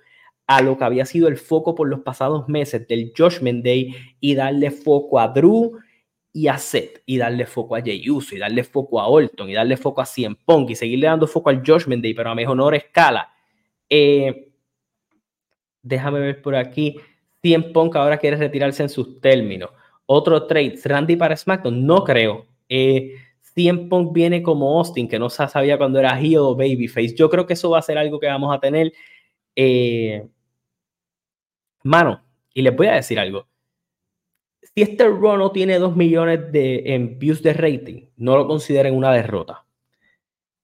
a 0.48 0.62
lo 0.62 0.78
que 0.78 0.84
había 0.86 1.06
sido 1.06 1.28
el 1.28 1.36
foco 1.38 1.76
por 1.76 1.90
los 1.90 2.00
pasados 2.00 2.48
meses 2.48 2.88
del 2.88 3.12
Judgment 3.18 3.66
Day 3.66 3.94
y 4.22 4.36
darle 4.36 4.72
foco 4.72 5.20
a 5.20 5.28
Drew 5.28 5.80
y 6.34 6.48
a 6.48 6.58
Seth 6.58 7.02
y 7.06 7.18
darle 7.18 7.46
foco 7.46 7.76
a 7.76 7.82
Jey 7.82 8.10
Uso 8.10 8.36
y 8.36 8.40
darle 8.40 8.64
foco 8.64 9.00
a 9.00 9.08
Orton 9.08 9.50
y 9.50 9.54
darle 9.54 9.78
foco 9.78 10.02
a 10.02 10.06
CM 10.06 10.36
Punk 10.46 10.70
y 10.70 10.76
seguirle 10.76 11.08
dando 11.08 11.28
foco 11.28 11.50
al 11.50 11.60
Judgment 11.66 12.02
Day, 12.02 12.14
pero 12.14 12.30
a 12.30 12.36
mejor 12.36 12.76
escala. 12.76 13.34
Eh, 13.90 14.52
déjame 15.82 16.20
ver 16.20 16.42
por 16.42 16.56
aquí. 16.56 16.98
CM 17.42 17.72
Punk 17.74 17.96
ahora 17.96 18.18
quiere 18.18 18.38
retirarse 18.38 18.84
en 18.84 18.90
sus 18.90 19.20
términos. 19.20 19.72
Otro 20.06 20.46
trade, 20.48 20.80
Randy 20.84 21.16
para 21.16 21.36
SmackDown, 21.36 21.86
no 21.86 22.04
creo. 22.04 22.46
Eh, 22.70 23.16
CM 23.54 23.90
Punk 23.90 24.14
viene 24.14 24.42
como 24.42 24.78
Austin, 24.78 25.08
que 25.08 25.20
no 25.20 25.30
sabía 25.30 25.78
cuando 25.78 26.00
era 26.00 26.20
heel 26.20 26.38
o 26.38 26.56
babyface. 26.56 27.16
Yo 27.16 27.30
creo 27.30 27.46
que 27.46 27.54
eso 27.54 27.70
va 27.70 27.80
a 27.80 27.82
ser 27.82 27.98
algo 27.98 28.20
que 28.20 28.28
vamos 28.28 28.56
a 28.56 28.60
tener. 28.60 28.94
Eh, 29.56 30.26
mano, 31.84 32.24
y 32.54 32.62
les 32.62 32.76
voy 32.76 32.88
a 32.88 32.94
decir 32.94 33.20
algo. 33.20 33.48
Si 34.62 34.82
este 34.82 35.08
Raw 35.08 35.38
no 35.38 35.52
tiene 35.52 35.80
2 35.80 35.96
millones 35.96 36.52
de 36.52 36.84
en 36.94 37.20
views 37.20 37.42
de 37.42 37.54
rating, 37.54 38.06
no 38.18 38.38
lo 38.38 38.48
consideren 38.48 38.96
una 38.96 39.12
derrota. 39.12 39.66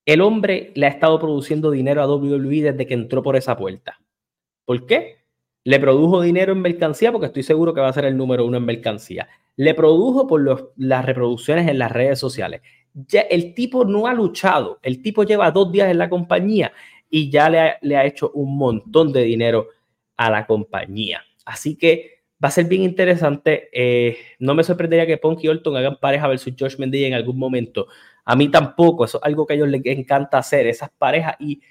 El 0.06 0.22
hombre 0.22 0.72
le 0.76 0.86
ha 0.86 0.90
estado 0.90 1.20
produciendo 1.20 1.72
dinero 1.72 2.02
a 2.02 2.08
WWE 2.08 2.62
desde 2.62 2.86
que 2.86 2.94
entró 2.94 3.22
por 3.22 3.36
esa 3.36 3.58
puerta. 3.58 4.00
¿Por 4.64 4.86
qué? 4.86 5.18
Le 5.64 5.80
produjo 5.80 6.22
dinero 6.22 6.54
en 6.54 6.62
mercancía 6.62 7.12
porque 7.12 7.28
estoy 7.28 7.44
seguro 7.44 7.74
que 7.74 7.82
va 7.82 7.90
a 7.90 7.94
ser 7.94 8.06
el 8.06 8.16
número 8.16 8.46
uno 8.46 8.58
en 8.58 8.66
mercancía. 8.66 9.28
Le 9.58 9.74
produjo 9.74 10.28
por 10.28 10.72
las 10.78 11.06
reproducciones 11.06 11.68
en 11.68 11.80
las 11.80 11.92
redes 11.92 12.20
sociales 12.20 12.62
el 13.30 13.54
tipo 13.54 13.86
no 13.86 14.08
ha 14.08 14.14
luchado, 14.14 14.80
el 14.82 15.02
tipo 15.02 15.24
lleva 15.24 15.52
dos 15.52 15.72
días 15.72 15.90
en 15.90 15.98
la 15.98 16.10
compañía 16.10 16.72
y 17.10 17.30
ya 17.30 17.50
le 17.50 17.96
ha, 17.96 18.06
hecho 18.06 18.32
un 18.32 18.58
montón 18.58 19.14
de 19.14 19.24
dinero 19.24 19.68
a 20.18 20.30
la 20.30 20.46
compañía. 20.46 21.24
Así 21.46 21.76
que 21.76 22.17
va 22.44 22.50
a 22.50 22.52
ser 22.52 22.66
bien 22.66 22.84
interesante. 22.84 23.70
Eh, 23.72 24.18
no 24.40 24.54
me 24.56 24.64
sorprendería 24.64 25.06
que 25.06 25.18
Punk 25.18 25.44
y 25.44 25.48
Orton 25.48 25.76
hagan 25.76 25.98
pareja 26.00 26.28
versus 26.28 26.54
Josh 26.58 26.78
Mendy 26.78 27.06
en 27.06 27.14
algún 27.14 27.38
momento. 27.38 27.88
A 28.26 28.36
mí 28.36 28.50
tampoco, 28.50 29.06
eso 29.06 29.18
es 29.18 29.24
algo 29.24 29.46
que 29.46 29.54
a 29.54 29.56
ellos 29.56 29.70
les 29.70 29.86
encanta 29.86 30.38
hacer, 30.38 30.68
esas 30.68 30.90
parejas 30.98 31.36
y 31.40 31.62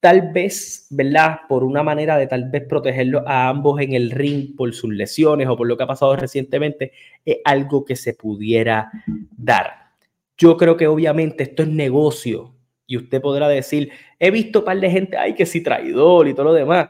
tal 0.00 0.32
vez, 0.32 0.86
¿verdad? 0.90 1.40
Por 1.48 1.62
una 1.62 1.82
manera 1.82 2.16
de 2.16 2.26
tal 2.26 2.50
vez 2.50 2.64
protegerlos 2.66 3.22
a 3.26 3.48
ambos 3.48 3.80
en 3.80 3.92
el 3.92 4.10
ring 4.10 4.56
por 4.56 4.72
sus 4.74 4.90
lesiones 4.90 5.46
o 5.48 5.56
por 5.56 5.68
lo 5.68 5.76
que 5.76 5.82
ha 5.82 5.86
pasado 5.86 6.16
recientemente, 6.16 6.92
es 7.24 7.38
algo 7.44 7.84
que 7.84 7.96
se 7.96 8.14
pudiera 8.14 8.90
dar. 9.36 9.92
Yo 10.38 10.56
creo 10.56 10.76
que 10.76 10.86
obviamente 10.86 11.42
esto 11.42 11.62
es 11.64 11.68
negocio 11.68 12.54
y 12.86 12.96
usted 12.96 13.20
podrá 13.20 13.46
decir, 13.46 13.92
he 14.18 14.30
visto 14.30 14.60
un 14.60 14.64
par 14.64 14.80
de 14.80 14.90
gente, 14.90 15.16
ay, 15.18 15.34
que 15.34 15.44
si 15.44 15.62
traidor 15.62 16.28
y 16.28 16.34
todo 16.34 16.46
lo 16.46 16.54
demás. 16.54 16.88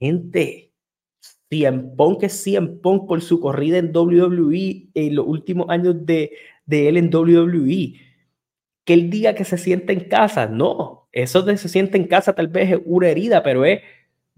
Gente, 0.00 0.67
CM 1.50 1.96
Punk 1.96 2.22
es 2.24 2.42
CM 2.42 2.68
Punk 2.82 3.06
por 3.08 3.22
su 3.22 3.40
corrida 3.40 3.78
en 3.78 3.94
WWE 3.94 4.88
en 4.94 5.14
los 5.14 5.26
últimos 5.26 5.68
años 5.70 5.96
de, 6.04 6.32
él 6.68 6.96
en 6.96 7.14
WWE. 7.14 7.94
Que 8.84 8.94
él 8.94 9.10
diga 9.10 9.34
que 9.34 9.44
se 9.44 9.58
siente 9.58 9.92
en 9.92 10.00
casa, 10.08 10.46
no, 10.46 11.08
eso 11.12 11.42
de 11.42 11.56
se 11.56 11.68
siente 11.68 11.98
en 11.98 12.06
casa 12.06 12.34
tal 12.34 12.48
vez 12.48 12.72
es 12.72 12.80
una 12.84 13.08
herida, 13.08 13.42
pero 13.42 13.64
es 13.64 13.80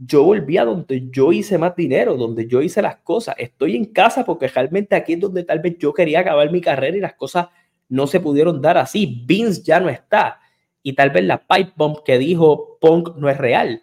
yo 0.03 0.25
volví 0.25 0.57
a 0.57 0.65
donde 0.65 1.11
yo 1.11 1.31
hice 1.31 1.59
más 1.59 1.77
dinero, 1.77 2.17
donde 2.17 2.47
yo 2.49 2.63
hice 2.63 2.81
las 2.81 2.97
cosas. 2.97 3.35
Estoy 3.39 3.77
en 3.77 3.85
casa 3.85 4.25
porque 4.25 4.49
realmente 4.49 4.97
aquí 4.97 5.13
es 5.13 5.21
donde 5.21 5.45
tal 5.45 5.59
vez 5.61 5.77
yo 5.79 5.93
quería 5.93 6.21
acabar 6.21 6.51
mi 6.51 6.63
carrera 6.63 6.97
y 6.97 7.01
las 7.01 7.15
cosas 7.15 7.49
no 7.89 8.07
se 8.07 8.19
pudieron 8.19 8.63
dar 8.63 8.79
así. 8.79 9.23
Vince 9.27 9.63
ya 9.63 9.79
no 9.79 9.91
está. 9.91 10.41
Y 10.83 10.95
tal 10.95 11.11
vez 11.11 11.25
la 11.25 11.47
pipe 11.47 11.73
bomb 11.77 11.99
que 12.03 12.19
dijo 12.19 12.79
Punk 12.81 13.17
no 13.17 13.29
es 13.29 13.37
real. 13.37 13.83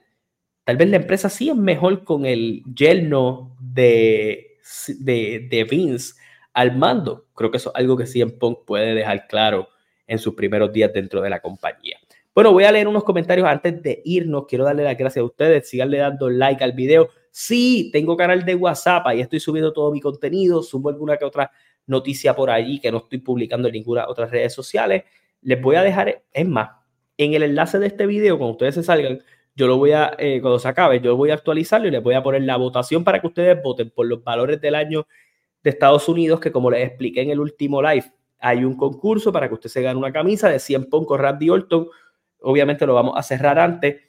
Tal 0.67 0.75
vez 0.75 0.89
la 0.89 0.97
empresa 0.97 1.29
sí 1.29 1.47
es 1.47 1.55
mejor 1.55 2.03
con 2.03 2.25
el 2.25 2.61
yerno 2.75 3.55
de, 3.57 4.57
de, 4.99 5.47
de 5.49 5.63
Vince 5.63 6.15
al 6.51 6.75
mando. 6.75 7.27
Creo 7.33 7.49
que 7.49 7.55
eso 7.55 7.69
es 7.69 7.75
algo 7.77 7.95
que 7.95 8.03
en 8.13 8.37
Punk 8.37 8.65
puede 8.65 8.93
dejar 8.93 9.27
claro 9.27 9.69
en 10.05 10.19
sus 10.19 10.35
primeros 10.35 10.73
días 10.73 10.91
dentro 10.91 11.21
de 11.21 11.29
la 11.29 11.39
compañía. 11.39 11.95
Bueno, 12.35 12.51
voy 12.51 12.65
a 12.65 12.71
leer 12.73 12.89
unos 12.89 13.05
comentarios 13.05 13.47
antes 13.47 13.81
de 13.81 14.01
irnos. 14.03 14.45
Quiero 14.45 14.65
darle 14.65 14.83
las 14.83 14.97
gracias 14.97 15.21
a 15.21 15.25
ustedes. 15.25 15.69
Síganle 15.69 15.99
dando 15.99 16.29
like 16.29 16.61
al 16.61 16.73
video. 16.73 17.11
Sí, 17.31 17.89
tengo 17.93 18.17
canal 18.17 18.43
de 18.43 18.55
WhatsApp. 18.55 19.07
Ahí 19.07 19.21
estoy 19.21 19.39
subiendo 19.39 19.71
todo 19.71 19.89
mi 19.93 20.01
contenido. 20.01 20.61
Subo 20.61 20.89
alguna 20.89 21.15
que 21.15 21.23
otra 21.23 21.49
noticia 21.85 22.35
por 22.35 22.49
allí 22.49 22.81
que 22.81 22.91
no 22.91 22.97
estoy 22.97 23.19
publicando 23.19 23.69
en 23.69 23.73
ninguna 23.75 24.05
otra 24.09 24.25
redes 24.25 24.53
sociales. 24.53 25.05
Les 25.43 25.61
voy 25.61 25.77
a 25.77 25.81
dejar, 25.81 26.23
es 26.33 26.45
más, 26.45 26.71
en 27.17 27.33
el 27.33 27.43
enlace 27.43 27.79
de 27.79 27.87
este 27.87 28.05
video, 28.05 28.37
cuando 28.37 28.51
ustedes 28.51 28.75
se 28.75 28.83
salgan, 28.83 29.23
yo 29.57 29.65
lo 29.65 29.77
voy 29.77 29.91
a, 29.91 30.15
eh, 30.19 30.39
cuando 30.39 30.59
se 30.59 30.67
acabe, 30.67 31.01
yo 31.01 31.17
voy 31.17 31.31
a 31.31 31.33
actualizarlo 31.33 31.87
y 31.87 31.91
les 31.91 32.03
voy 32.03 32.13
a 32.13 32.21
poner 32.21 32.43
la 32.43 32.57
votación 32.57 33.03
para 33.03 33.19
que 33.19 33.25
ustedes 33.25 33.59
voten 33.63 33.89
por 33.89 34.05
los 34.05 34.23
valores 34.23 34.61
del 34.61 34.75
año 34.75 35.07
de 35.63 35.71
Estados 35.71 36.07
Unidos, 36.07 36.39
que 36.39 36.51
como 36.51 36.69
les 36.69 36.87
expliqué 36.87 37.23
en 37.23 37.31
el 37.31 37.39
último 37.39 37.81
live, 37.81 38.05
hay 38.39 38.63
un 38.63 38.77
concurso 38.77 39.33
para 39.33 39.47
que 39.47 39.55
usted 39.55 39.71
se 39.71 39.81
gane 39.81 39.97
una 39.97 40.13
camisa 40.13 40.47
de 40.47 40.59
100 40.59 40.91
pon 40.91 41.05
con 41.05 41.19
Randy 41.19 41.49
Orton. 41.49 41.87
Obviamente 42.41 42.85
lo 42.85 42.93
vamos 42.93 43.17
a 43.17 43.23
cerrar 43.23 43.57
antes 43.57 43.99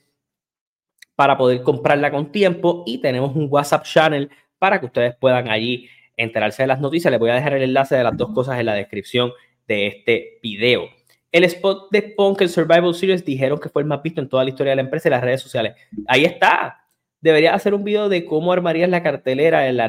para 1.14 1.38
poder 1.38 1.62
comprarla 1.62 2.11
con 2.11 2.30
tiempo 2.30 2.84
y 2.84 2.99
tenemos 2.99 3.34
un 3.34 3.49
WhatsApp 3.51 3.84
channel 3.84 4.30
para 4.59 4.78
que 4.78 4.86
ustedes 4.86 5.16
puedan 5.16 5.49
allí 5.49 5.88
enterarse 6.14 6.62
de 6.62 6.66
las 6.66 6.78
noticias. 6.78 7.11
Les 7.11 7.18
voy 7.18 7.30
a 7.30 7.34
dejar 7.34 7.55
el 7.55 7.62
enlace 7.62 7.96
de 7.96 8.05
las 8.05 8.14
dos 8.18 8.34
cosas 8.34 8.61
en 8.61 8.66
la 8.66 8.74
descripción 8.74 9.32
de 9.66 9.86
este 9.86 10.40
video. 10.42 10.97
El 11.31 11.45
spot 11.45 11.91
de 11.91 12.03
Punk 12.16 12.41
en 12.41 12.49
Survival 12.49 12.95
Series 12.95 13.24
dijeron 13.24 13.59
que 13.59 13.68
fue 13.68 13.83
el 13.83 13.89
más 13.89 14.03
visto 14.03 14.20
en 14.20 14.29
toda 14.29 14.45
la 14.45 14.51
historia 14.51 14.72
de 14.72 14.76
la 14.76 14.83
empresa 14.83 15.09
y 15.09 15.11
las 15.11 15.22
redes 15.22 15.43
sociales. 15.43 15.74
Ahí 16.07 16.24
está. 16.24 16.87
Debería 17.20 17.55
hacer 17.55 17.74
un 17.74 17.85
video 17.85 18.09
de 18.09 18.24
cómo 18.24 18.53
armarías 18.53 18.89
la 18.89 19.03
cartelera 19.03 19.68
en 19.68 19.76
la 19.76 19.89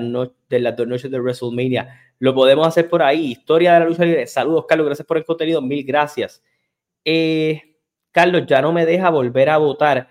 de 0.50 0.60
las 0.60 0.76
dos 0.76 0.88
noches 0.88 1.10
de 1.10 1.20
WrestleMania. 1.20 1.98
Lo 2.18 2.34
podemos 2.34 2.68
hacer 2.68 2.90
por 2.90 3.02
ahí. 3.02 3.32
Historia 3.32 3.74
de 3.74 3.80
la 3.80 3.86
lucha 3.86 4.04
libre. 4.04 4.28
Saludos, 4.28 4.66
Carlos. 4.68 4.88
Gracias 4.88 5.08
por 5.08 5.18
el 5.18 5.26
contenido. 5.26 5.62
Mil 5.62 5.86
gracias. 5.86 6.44
Eh, 7.06 7.78
Carlos, 8.12 8.46
ya 8.46 8.62
no 8.62 8.74
me 8.74 8.86
deja 8.86 9.10
volver 9.10 9.50
a 9.50 9.58
votar. 9.58 10.10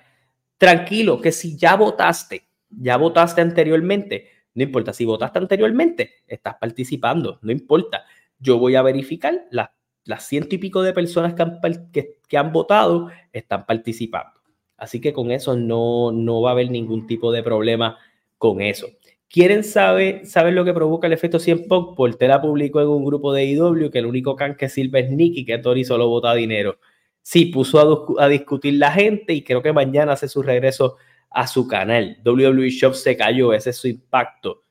Tranquilo, 0.57 1.21
que 1.21 1.33
si 1.33 1.57
ya 1.57 1.77
votaste, 1.77 2.49
ya 2.71 2.97
votaste 2.97 3.41
anteriormente, 3.41 4.29
no 4.55 4.63
importa. 4.63 4.93
Si 4.93 5.05
votaste 5.05 5.39
anteriormente, 5.39 6.15
estás 6.27 6.57
participando. 6.61 7.39
No 7.43 7.53
importa. 7.53 8.05
Yo 8.39 8.59
voy 8.59 8.77
a 8.77 8.83
verificar 8.83 9.47
las 9.51 9.71
las 10.09 10.27
ciento 10.27 10.55
y 10.55 10.59
pico 10.59 10.81
de 10.81 10.95
personas 10.95 11.35
que 11.35 12.37
han, 12.39 12.51
votado 12.51 13.11
están 13.31 13.67
participando. 13.67 14.41
Así 14.79 15.03
que 15.03 15.13
con 15.13 15.31
eso 15.31 15.55
no, 15.55 16.13
no 16.13 16.41
va 16.41 16.51
a 16.51 16.53
haber 16.53 16.71
ningún 16.71 17.07
tipo 17.07 17.31
de 17.31 17.43
problema 17.43 17.99
con 18.39 18.63
eso. 18.63 18.87
¿Quieren 19.29 19.65
saber, 19.65 20.25
saber 20.25 20.55
lo 20.55 20.65
que 20.65 20.73
provoca 20.73 21.07
el 21.07 21.13
efecto 21.13 21.39
100 21.39 21.69
Punk? 21.69 21.95
Portela 21.95 22.41
publicó 22.41 22.81
en 22.81 22.89
un 22.89 23.05
grupo 23.05 23.35
de 23.35 23.45
IW 23.45 23.91
que 23.91 23.99
el 23.99 24.07
único 24.07 24.35
can 24.35 24.57
que 24.57 24.71
sirve 24.71 25.01
es 25.01 25.11
Nicky, 25.11 25.45
que 25.45 25.59
Tori 25.59 25.85
solo 25.85 26.09
vota 26.09 26.33
dinero. 26.33 26.79
Sí, 27.21 27.45
puso 27.47 28.19
a, 28.19 28.29
discutir 28.29 28.75
la 28.75 28.91
gente 28.91 29.35
y 29.35 29.43
creo 29.43 29.61
que 29.61 29.75
mañana 29.75 30.15
hace 30.15 30.27
su 30.27 30.43
regreso 30.43 30.97
a 31.29 31.47
su 31.47 31.69
canal. 31.69 32.17
WWE 32.25 32.71
Shop 32.71 32.95
se 32.95 33.15
cayó, 33.15 33.53
ese 33.53 33.71
es 33.71 33.77
su 33.77 33.89
impacto. 33.89 34.63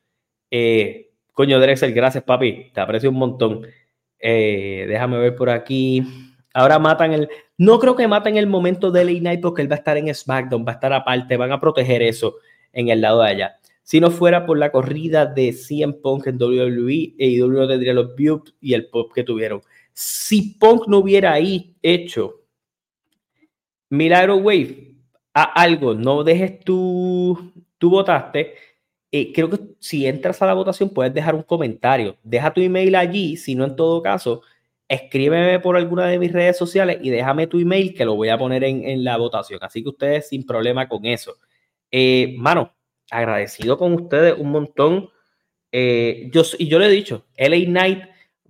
Eh, 0.50 1.12
coño, 1.32 1.60
Drexel, 1.60 1.94
gracias, 1.94 2.24
papi. 2.24 2.72
Te 2.74 2.80
aprecio 2.80 3.10
un 3.10 3.18
montón. 3.18 3.64
Eh, 4.18 4.86
déjame 4.88 5.18
ver 5.18 5.34
por 5.34 5.50
aquí. 5.50 6.02
Ahora 6.54 6.78
matan 6.78 7.12
el. 7.12 7.28
No 7.56 7.78
creo 7.78 7.96
que 7.96 8.08
maten 8.08 8.36
el 8.36 8.46
momento 8.46 8.90
de 8.90 9.04
Late 9.04 9.20
Night 9.20 9.40
porque 9.40 9.62
él 9.62 9.70
va 9.70 9.76
a 9.76 9.78
estar 9.78 9.96
en 9.96 10.14
SmackDown, 10.14 10.64
va 10.66 10.72
a 10.72 10.74
estar 10.74 10.92
aparte, 10.92 11.36
van 11.36 11.52
a 11.52 11.60
proteger 11.60 12.02
eso 12.02 12.36
en 12.72 12.88
el 12.88 13.00
lado 13.00 13.22
de 13.22 13.30
allá. 13.30 13.58
Si 13.82 14.00
no 14.00 14.10
fuera 14.10 14.44
por 14.44 14.58
la 14.58 14.70
corrida 14.70 15.24
de 15.24 15.52
CM 15.52 15.94
Punk 15.94 16.26
en 16.26 16.36
WWE, 16.36 17.14
AEW 17.18 17.66
tendría 17.66 17.94
los 17.94 18.14
views 18.14 18.54
y 18.60 18.74
el 18.74 18.86
pop 18.90 19.10
que 19.14 19.24
tuvieron. 19.24 19.62
Si 19.94 20.58
Punk 20.60 20.86
no 20.88 20.98
hubiera 20.98 21.32
ahí 21.32 21.74
hecho 21.82 22.42
Milagro 23.88 24.36
Wave 24.36 24.94
a 25.32 25.44
algo, 25.44 25.94
no 25.94 26.22
dejes 26.22 26.60
tu, 26.60 27.52
tú 27.78 27.90
votaste, 27.90 28.54
eh, 29.10 29.32
creo 29.32 29.48
que 29.48 29.58
si 29.78 30.06
entras 30.06 30.42
a 30.42 30.46
la 30.46 30.54
votación 30.54 30.90
puedes 30.90 31.14
dejar 31.14 31.34
un 31.34 31.42
comentario. 31.42 32.16
Deja 32.22 32.52
tu 32.52 32.60
email 32.60 32.94
allí, 32.94 33.36
si 33.36 33.54
no 33.54 33.64
en 33.64 33.76
todo 33.76 34.02
caso, 34.02 34.42
escríbeme 34.88 35.60
por 35.60 35.76
alguna 35.76 36.06
de 36.06 36.18
mis 36.18 36.32
redes 36.32 36.56
sociales 36.58 36.98
y 37.02 37.10
déjame 37.10 37.46
tu 37.46 37.58
email 37.58 37.94
que 37.94 38.04
lo 38.04 38.16
voy 38.16 38.28
a 38.28 38.38
poner 38.38 38.64
en, 38.64 39.04
la 39.04 39.16
votación. 39.16 39.60
Así 39.62 39.82
que 39.82 39.90
ustedes 39.90 40.28
sin 40.28 40.44
problema 40.46 40.88
con 40.88 41.06
eso. 41.06 41.36
Eh, 41.90 42.34
mano, 42.38 42.74
agradecido 43.10 43.78
con 43.78 43.94
ustedes 43.94 44.34
un 44.38 44.50
montón. 44.50 45.10
Eh, 45.72 46.30
yo, 46.32 46.42
y 46.58 46.68
yo 46.68 46.78
le 46.78 46.86
he 46.86 46.90
dicho, 46.90 47.26
LA 47.36 47.66
Knight 47.66 48.02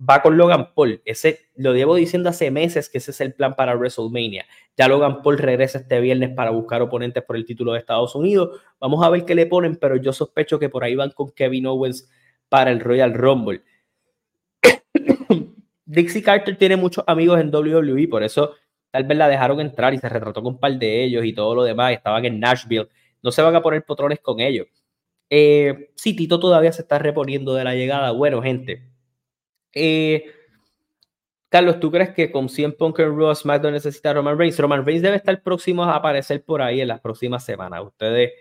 va 0.07 0.21
con 0.21 0.37
Logan 0.37 0.73
Paul. 0.73 1.01
Ese 1.05 1.49
lo 1.55 1.73
llevo 1.73 1.95
diciendo 1.95 2.29
hace 2.29 2.51
meses 2.51 2.89
que 2.89 2.99
ese 2.99 3.11
es 3.11 3.21
el 3.21 3.33
plan 3.33 3.55
para 3.55 3.75
WrestleMania. 3.75 4.45
Ya 4.77 4.87
Logan 4.87 5.21
Paul 5.21 5.37
regresa 5.37 5.79
este 5.79 5.99
viernes 5.99 6.29
para 6.35 6.51
buscar 6.51 6.81
oponentes 6.81 7.23
por 7.23 7.35
el 7.35 7.45
título 7.45 7.73
de 7.73 7.79
Estados 7.79 8.15
Unidos. 8.15 8.61
Vamos 8.79 9.03
a 9.05 9.09
ver 9.09 9.25
qué 9.25 9.35
le 9.35 9.45
ponen, 9.45 9.75
pero 9.75 9.97
yo 9.97 10.13
sospecho 10.13 10.59
que 10.59 10.69
por 10.69 10.83
ahí 10.83 10.95
van 10.95 11.11
con 11.11 11.31
Kevin 11.31 11.67
Owens 11.67 12.09
para 12.47 12.71
el 12.71 12.79
Royal 12.79 13.13
Rumble. 13.13 13.61
Dixie 15.85 16.23
Carter 16.23 16.55
tiene 16.55 16.77
muchos 16.77 17.03
amigos 17.07 17.39
en 17.39 17.53
WWE, 17.53 18.07
por 18.07 18.23
eso 18.23 18.55
tal 18.91 19.03
vez 19.03 19.17
la 19.17 19.27
dejaron 19.27 19.59
entrar 19.59 19.93
y 19.93 19.97
se 19.97 20.09
retrató 20.09 20.41
con 20.41 20.53
un 20.53 20.59
par 20.59 20.77
de 20.77 21.03
ellos 21.03 21.25
y 21.25 21.33
todo 21.33 21.55
lo 21.55 21.63
demás. 21.63 21.93
Estaban 21.93 22.25
en 22.25 22.39
Nashville. 22.39 22.87
No 23.21 23.31
se 23.31 23.41
van 23.41 23.55
a 23.55 23.61
poner 23.61 23.83
potrones 23.83 24.19
con 24.19 24.39
ellos. 24.39 24.67
Eh, 25.29 25.91
sí, 25.95 26.15
Tito 26.15 26.39
todavía 26.39 26.71
se 26.71 26.81
está 26.81 26.99
reponiendo 26.99 27.53
de 27.53 27.63
la 27.63 27.75
llegada. 27.75 28.11
Bueno, 28.11 28.41
gente. 28.41 28.88
Eh, 29.73 30.25
Carlos, 31.49 31.79
¿tú 31.79 31.91
crees 31.91 32.11
que 32.11 32.31
con 32.31 32.47
100 32.47 32.73
Punk 32.73 32.99
en 32.99 33.17
Raw 33.17 33.33
SmackDown 33.33 33.73
necesita 33.73 34.13
Roman 34.13 34.37
Reigns? 34.37 34.59
Roman 34.59 34.85
Reigns 34.85 35.01
debe 35.01 35.17
estar 35.17 35.41
próximo 35.41 35.83
a 35.83 35.95
aparecer 35.95 36.43
por 36.43 36.61
ahí 36.61 36.79
en 36.79 36.87
las 36.87 37.01
próximas 37.01 37.43
semanas. 37.43 37.83
Ustedes 37.83 38.33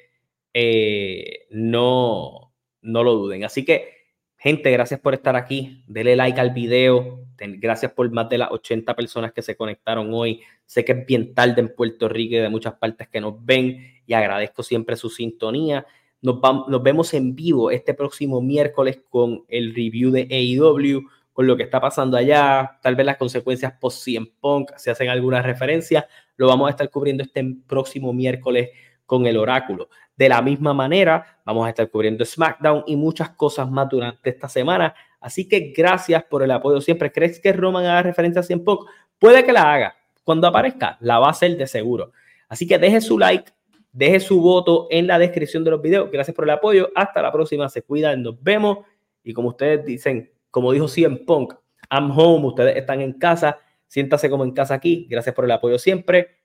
eh, 0.53 1.47
no, 1.51 2.53
no 2.83 3.03
lo 3.03 3.14
duden. 3.14 3.45
Así 3.45 3.64
que, 3.64 3.95
gente, 4.37 4.70
gracias 4.70 5.01
por 5.01 5.14
estar 5.14 5.37
aquí. 5.37 5.85
Dele 5.87 6.16
like 6.16 6.39
al 6.39 6.51
video. 6.51 7.24
Gracias 7.39 7.93
por 7.93 8.11
más 8.11 8.29
de 8.29 8.39
las 8.39 8.51
80 8.51 8.95
personas 8.95 9.33
que 9.33 9.41
se 9.41 9.57
conectaron 9.57 10.12
hoy. 10.12 10.43
Sé 10.66 10.85
que 10.85 10.93
es 10.93 11.07
bien 11.07 11.33
tarde 11.35 11.62
en 11.62 11.74
Puerto 11.74 12.11
Rico 12.11 12.35
y 12.35 12.39
de 12.39 12.51
muchas 12.51 12.74
partes 12.74 13.09
que 13.09 13.22
nos 13.22 13.43
ven 13.43 14.03
y 14.07 14.12
agradezco 14.12 14.62
siempre 14.62 14.97
su 14.97 15.09
sintonía. 15.09 15.87
Nos, 16.20 16.41
nos 16.43 16.83
vemos 16.83 17.14
en 17.14 17.35
vivo 17.35 17.70
este 17.70 17.95
próximo 17.95 18.43
miércoles 18.43 19.01
con 19.09 19.45
el 19.49 19.74
review 19.74 20.11
de 20.11 20.22
AEW 20.31 21.09
con 21.39 21.47
lo 21.47 21.57
que 21.57 21.62
está 21.62 21.80
pasando 21.80 22.16
allá, 22.16 22.80
tal 22.82 22.97
vez 22.97 23.07
las 23.07 23.16
consecuencias 23.16 23.72
post 23.80 24.03
CM 24.03 24.26
Punk, 24.41 24.72
se 24.74 24.91
hacen 24.91 25.09
algunas 25.09 25.47
referencias, 25.47 26.05
lo 26.36 26.49
vamos 26.49 26.66
a 26.66 26.70
estar 26.70 26.91
cubriendo 26.91 27.22
este 27.22 27.45
próximo 27.64 28.12
miércoles 28.12 28.70
con 29.07 29.24
el 29.24 29.36
oráculo. 29.36 29.89
De 30.16 30.28
la 30.28 30.43
misma 30.43 30.74
manera, 30.74 31.39
vamos 31.45 31.64
a 31.64 31.68
estar 31.68 31.89
cubriendo 31.91 32.24
SmackDown 32.24 32.82
y 32.89 32.97
muchas 32.97 33.30
cosas 33.30 33.70
más 33.70 33.89
durante 33.89 34.30
esta 34.30 34.49
semana. 34.49 34.93
Así 35.20 35.47
que 35.47 35.72
gracias 35.76 36.24
por 36.24 36.43
el 36.43 36.51
apoyo 36.51 36.80
siempre. 36.80 37.12
¿Crees 37.12 37.39
que 37.39 37.53
Roman 37.53 37.86
haga 37.86 38.03
referencia 38.03 38.41
a 38.41 38.43
CM 38.43 38.64
Punk? 38.64 38.89
Puede 39.20 39.45
que 39.45 39.53
la 39.53 39.72
haga. 39.72 39.95
Cuando 40.24 40.49
aparezca, 40.49 40.99
la 40.99 41.20
va 41.20 41.28
a 41.28 41.30
hacer 41.30 41.57
de 41.57 41.68
seguro. 41.68 42.11
Así 42.49 42.66
que 42.66 42.80
deje 42.80 43.01
su 43.01 43.16
like, 43.16 43.53
deje 43.93 44.18
su 44.18 44.41
voto 44.41 44.89
en 44.91 45.07
la 45.07 45.20
descripción 45.20 45.62
de 45.62 45.70
los 45.70 45.80
videos. 45.80 46.11
Gracias 46.11 46.34
por 46.34 46.47
el 46.47 46.51
apoyo. 46.51 46.91
Hasta 46.97 47.22
la 47.22 47.30
próxima. 47.30 47.68
Se 47.68 47.82
cuidan. 47.82 48.24
Nos 48.24 48.43
vemos. 48.43 48.78
Y 49.22 49.32
como 49.32 49.51
ustedes 49.51 49.84
dicen, 49.84 50.32
como 50.51 50.72
dijo 50.72 50.88
CM 50.88 51.18
Punk, 51.18 51.55
I'm 51.90 52.11
home, 52.11 52.46
ustedes 52.46 52.76
están 52.76 53.01
en 53.01 53.12
casa, 53.14 53.59
siéntase 53.86 54.28
como 54.30 54.44
en 54.44 54.53
casa 54.53 54.74
aquí. 54.74 55.07
Gracias 55.11 55.34
por 55.34 55.44
el 55.44 55.51
apoyo 55.51 55.78
siempre. 55.78 56.38